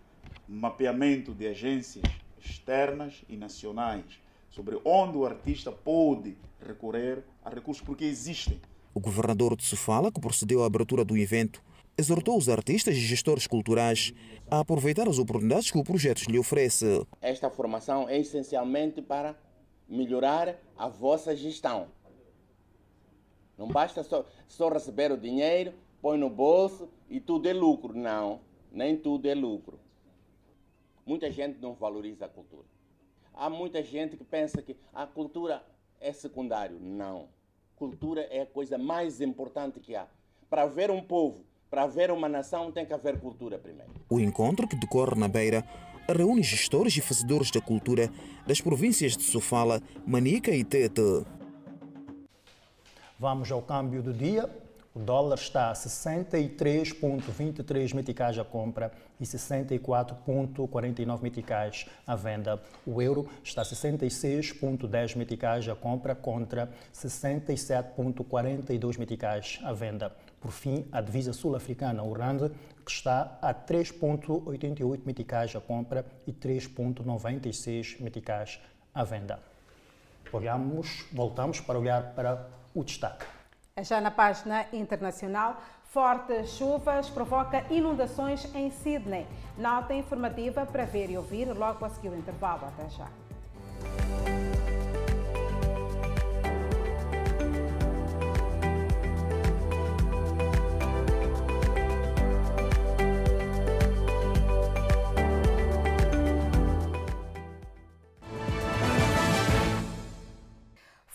mapeamento 0.48 1.34
de 1.34 1.48
agências 1.48 2.06
externas 2.40 3.24
e 3.28 3.36
nacionais 3.36 4.06
sobre 4.50 4.80
onde 4.86 5.18
o 5.18 5.26
artista 5.26 5.72
pode 5.72 6.38
recorrer 6.66 7.24
a 7.44 7.50
recursos, 7.50 7.84
porque 7.84 8.06
existem. 8.06 8.60
O 8.94 9.00
governador 9.02 9.58
de 9.58 9.64
Sofala, 9.64 10.12
que 10.12 10.22
procedeu 10.22 10.64
à 10.64 10.66
abertura 10.66 11.04
do 11.04 11.18
evento, 11.18 11.62
exortou 11.98 12.38
os 12.38 12.48
artistas 12.48 12.96
e 12.96 13.00
gestores 13.00 13.48
culturais 13.48 14.14
a 14.50 14.60
aproveitar 14.60 15.10
as 15.10 15.20
oportunidades 15.20 15.72
que 15.72 15.78
o 15.78 15.84
projeto 15.84 16.24
lhe 16.30 16.40
oferece. 16.40 17.06
Esta 17.22 17.50
formação 17.50 18.08
é 18.08 18.20
essencialmente 18.20 19.02
para 19.02 19.36
melhorar 19.88 20.56
a 20.78 20.88
vossa 20.88 21.36
gestão. 21.36 21.88
Não 23.58 23.68
basta 23.68 24.04
só, 24.04 24.26
só 24.48 24.70
receber 24.70 25.12
o 25.12 25.18
dinheiro, 25.18 25.74
põe 26.02 26.18
no 26.18 26.30
bolso 26.30 26.90
e 27.10 27.20
tudo 27.20 27.48
é 27.48 27.54
lucro. 27.54 27.94
Não, 27.94 28.42
nem 28.72 28.98
tudo 28.98 29.28
é 29.28 29.34
lucro. 29.34 29.80
Muita 31.06 31.32
gente 31.32 31.60
não 31.60 31.74
valoriza 31.74 32.26
a 32.26 32.30
cultura. 32.30 32.66
Há 33.34 33.50
muita 33.50 33.84
gente 33.84 34.18
que 34.18 34.24
pensa 34.24 34.62
que 34.62 34.76
a 34.94 35.06
cultura 35.06 35.64
é 36.00 36.12
secundário. 36.12 36.80
Não. 36.80 37.28
Cultura 37.76 38.22
é 38.22 38.42
a 38.42 38.46
coisa 38.46 38.78
mais 38.78 39.22
importante 39.22 39.80
que 39.80 39.96
há. 39.96 40.08
Para 40.50 40.66
ver 40.66 40.90
um 40.90 41.02
povo, 41.02 41.44
para 41.70 41.86
ver 41.86 42.12
uma 42.12 42.30
nação, 42.30 42.72
tem 42.72 42.86
que 42.86 42.94
haver 42.94 43.20
cultura 43.20 43.60
primeiro. 43.60 43.92
O 44.10 44.20
encontro 44.20 44.68
que 44.68 44.76
decorre 44.76 45.20
na 45.20 45.28
Beira 45.28 45.64
reúne 46.14 46.44
gestores 46.44 46.96
e 46.98 47.02
fazedores 47.02 47.50
da 47.52 47.62
cultura 47.62 48.12
das 48.46 48.62
províncias 48.62 49.18
de 49.18 49.24
Sofala, 49.24 49.82
Manica 50.06 50.52
e 50.52 50.64
Tete. 50.64 51.26
Vamos 53.20 53.52
ao 53.52 53.62
câmbio 53.62 54.02
do 54.04 54.14
dia. 54.14 54.50
O 54.94 55.00
dólar 55.00 55.36
está 55.36 55.72
a 55.72 55.74
63,23 55.74 57.94
meticais 57.94 58.40
à 58.40 58.46
compra 58.46 58.94
e 59.20 59.26
64,49 59.26 61.22
meticais 61.22 61.86
à 62.08 62.16
venda. 62.16 62.64
O 62.86 63.02
euro 63.02 63.28
está 63.44 63.62
a 63.62 63.66
66,10 63.66 65.18
meticais 65.18 65.68
à 65.68 65.76
compra 65.76 66.16
contra 66.16 66.72
67,42 66.94 68.98
meticais 68.98 69.60
à 69.64 69.74
venda. 69.74 70.16
Por 70.46 70.52
fim, 70.52 70.86
a 70.92 71.02
divisa 71.02 71.34
sul-africana, 71.34 72.04
o 72.04 72.14
rand, 72.14 72.52
que 72.86 72.92
está 72.92 73.40
a 73.42 73.52
3,88 73.52 75.02
meticais 75.04 75.56
à 75.56 75.60
compra 75.60 76.06
e 76.28 76.32
3,96 76.32 78.00
meticais 78.00 78.62
à 78.94 79.04
venda. 79.04 79.40
Olhamos, 80.32 81.04
voltamos 81.12 81.60
para 81.60 81.80
olhar 81.80 82.14
para 82.14 82.48
o 82.76 82.84
destaque. 82.84 83.26
Já 83.82 84.00
na 84.00 84.12
página 84.12 84.68
internacional, 84.72 85.60
fortes 85.86 86.52
chuvas 86.52 87.10
provoca 87.10 87.66
inundações 87.72 88.46
em 88.54 88.70
Sydney. 88.70 89.26
Nota 89.58 89.96
informativa 89.96 90.64
para 90.64 90.86
ver 90.86 91.10
e 91.10 91.18
ouvir 91.18 91.52
logo 91.58 91.84
a 91.84 91.90
seguir 91.90 92.10
o 92.10 92.16
intervalo. 92.16 92.68
Até 92.68 92.88
já. 92.90 93.10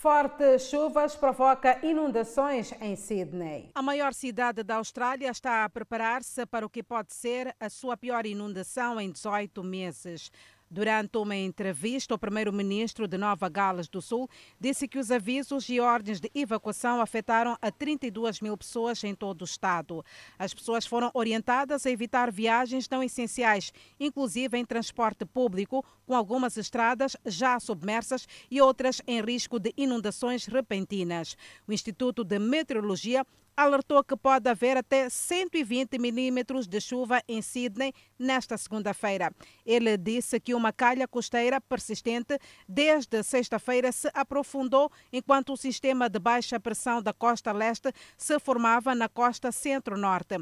Fortes 0.01 0.63
chuvas 0.63 1.15
provoca 1.15 1.77
inundações 1.85 2.73
em 2.81 2.95
Sydney. 2.95 3.69
A 3.75 3.83
maior 3.83 4.15
cidade 4.15 4.63
da 4.63 4.77
Austrália 4.77 5.29
está 5.29 5.63
a 5.63 5.69
preparar-se 5.69 6.43
para 6.47 6.65
o 6.65 6.69
que 6.71 6.81
pode 6.81 7.13
ser 7.13 7.55
a 7.59 7.69
sua 7.69 7.95
pior 7.95 8.25
inundação 8.25 8.99
em 8.99 9.11
18 9.11 9.63
meses. 9.63 10.31
Durante 10.73 11.17
uma 11.17 11.35
entrevista, 11.35 12.15
o 12.15 12.17
primeiro-ministro 12.17 13.05
de 13.05 13.17
Nova 13.17 13.49
Gales 13.49 13.89
do 13.89 14.01
Sul 14.01 14.29
disse 14.57 14.87
que 14.87 14.97
os 14.97 15.11
avisos 15.11 15.67
e 15.67 15.81
ordens 15.81 16.21
de 16.21 16.31
evacuação 16.33 17.01
afetaram 17.01 17.57
a 17.61 17.69
32 17.69 18.39
mil 18.39 18.55
pessoas 18.55 19.03
em 19.03 19.13
todo 19.13 19.41
o 19.41 19.43
estado. 19.43 20.01
As 20.39 20.53
pessoas 20.53 20.85
foram 20.85 21.11
orientadas 21.13 21.85
a 21.85 21.91
evitar 21.91 22.31
viagens 22.31 22.87
não 22.89 23.03
essenciais, 23.03 23.73
inclusive 23.99 24.57
em 24.57 24.63
transporte 24.63 25.25
público, 25.25 25.85
com 26.11 26.15
algumas 26.17 26.57
estradas 26.57 27.15
já 27.25 27.57
submersas 27.57 28.27
e 28.51 28.59
outras 28.59 29.01
em 29.07 29.21
risco 29.21 29.57
de 29.57 29.73
inundações 29.77 30.45
repentinas. 30.45 31.37
O 31.65 31.71
Instituto 31.71 32.25
de 32.25 32.37
Meteorologia 32.37 33.25
alertou 33.55 34.03
que 34.03 34.17
pode 34.17 34.49
haver 34.49 34.75
até 34.75 35.07
120 35.09 35.97
milímetros 35.97 36.67
de 36.67 36.81
chuva 36.81 37.21
em 37.29 37.41
Sydney 37.41 37.93
nesta 38.19 38.57
segunda-feira. 38.57 39.33
Ele 39.65 39.97
disse 39.97 40.37
que 40.39 40.53
uma 40.53 40.73
calha 40.73 41.07
costeira 41.07 41.61
persistente 41.61 42.37
desde 42.67 43.23
sexta-feira 43.23 43.91
se 43.93 44.09
aprofundou 44.13 44.91
enquanto 45.13 45.53
o 45.53 45.57
sistema 45.57 46.09
de 46.09 46.19
baixa 46.19 46.59
pressão 46.59 47.01
da 47.01 47.13
costa 47.13 47.53
leste 47.53 47.93
se 48.17 48.37
formava 48.37 48.93
na 48.93 49.07
costa 49.07 49.49
centro-norte. 49.49 50.39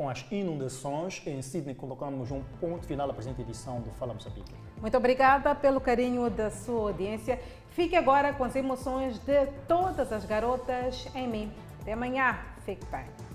Com 0.00 0.08
as 0.08 0.24
inundações 0.32 1.20
em 1.26 1.42
Sydney, 1.42 1.74
colocamos 1.74 2.30
um 2.30 2.42
ponto 2.58 2.86
final 2.86 3.10
à 3.10 3.12
presente 3.12 3.42
edição 3.42 3.82
do 3.82 3.90
Fala 3.90 4.14
Moçambique. 4.14 4.50
Muito 4.80 4.96
obrigada 4.96 5.54
pelo 5.54 5.78
carinho 5.78 6.30
da 6.30 6.50
sua 6.50 6.88
audiência. 6.88 7.38
Fique 7.72 7.94
agora 7.94 8.32
com 8.32 8.42
as 8.42 8.56
emoções 8.56 9.18
de 9.18 9.46
todas 9.68 10.10
as 10.10 10.24
garotas 10.24 11.06
em 11.14 11.28
mim. 11.28 11.52
Até 11.82 11.92
amanhã. 11.92 12.38
Fique 12.64 12.86
bem. 12.86 13.29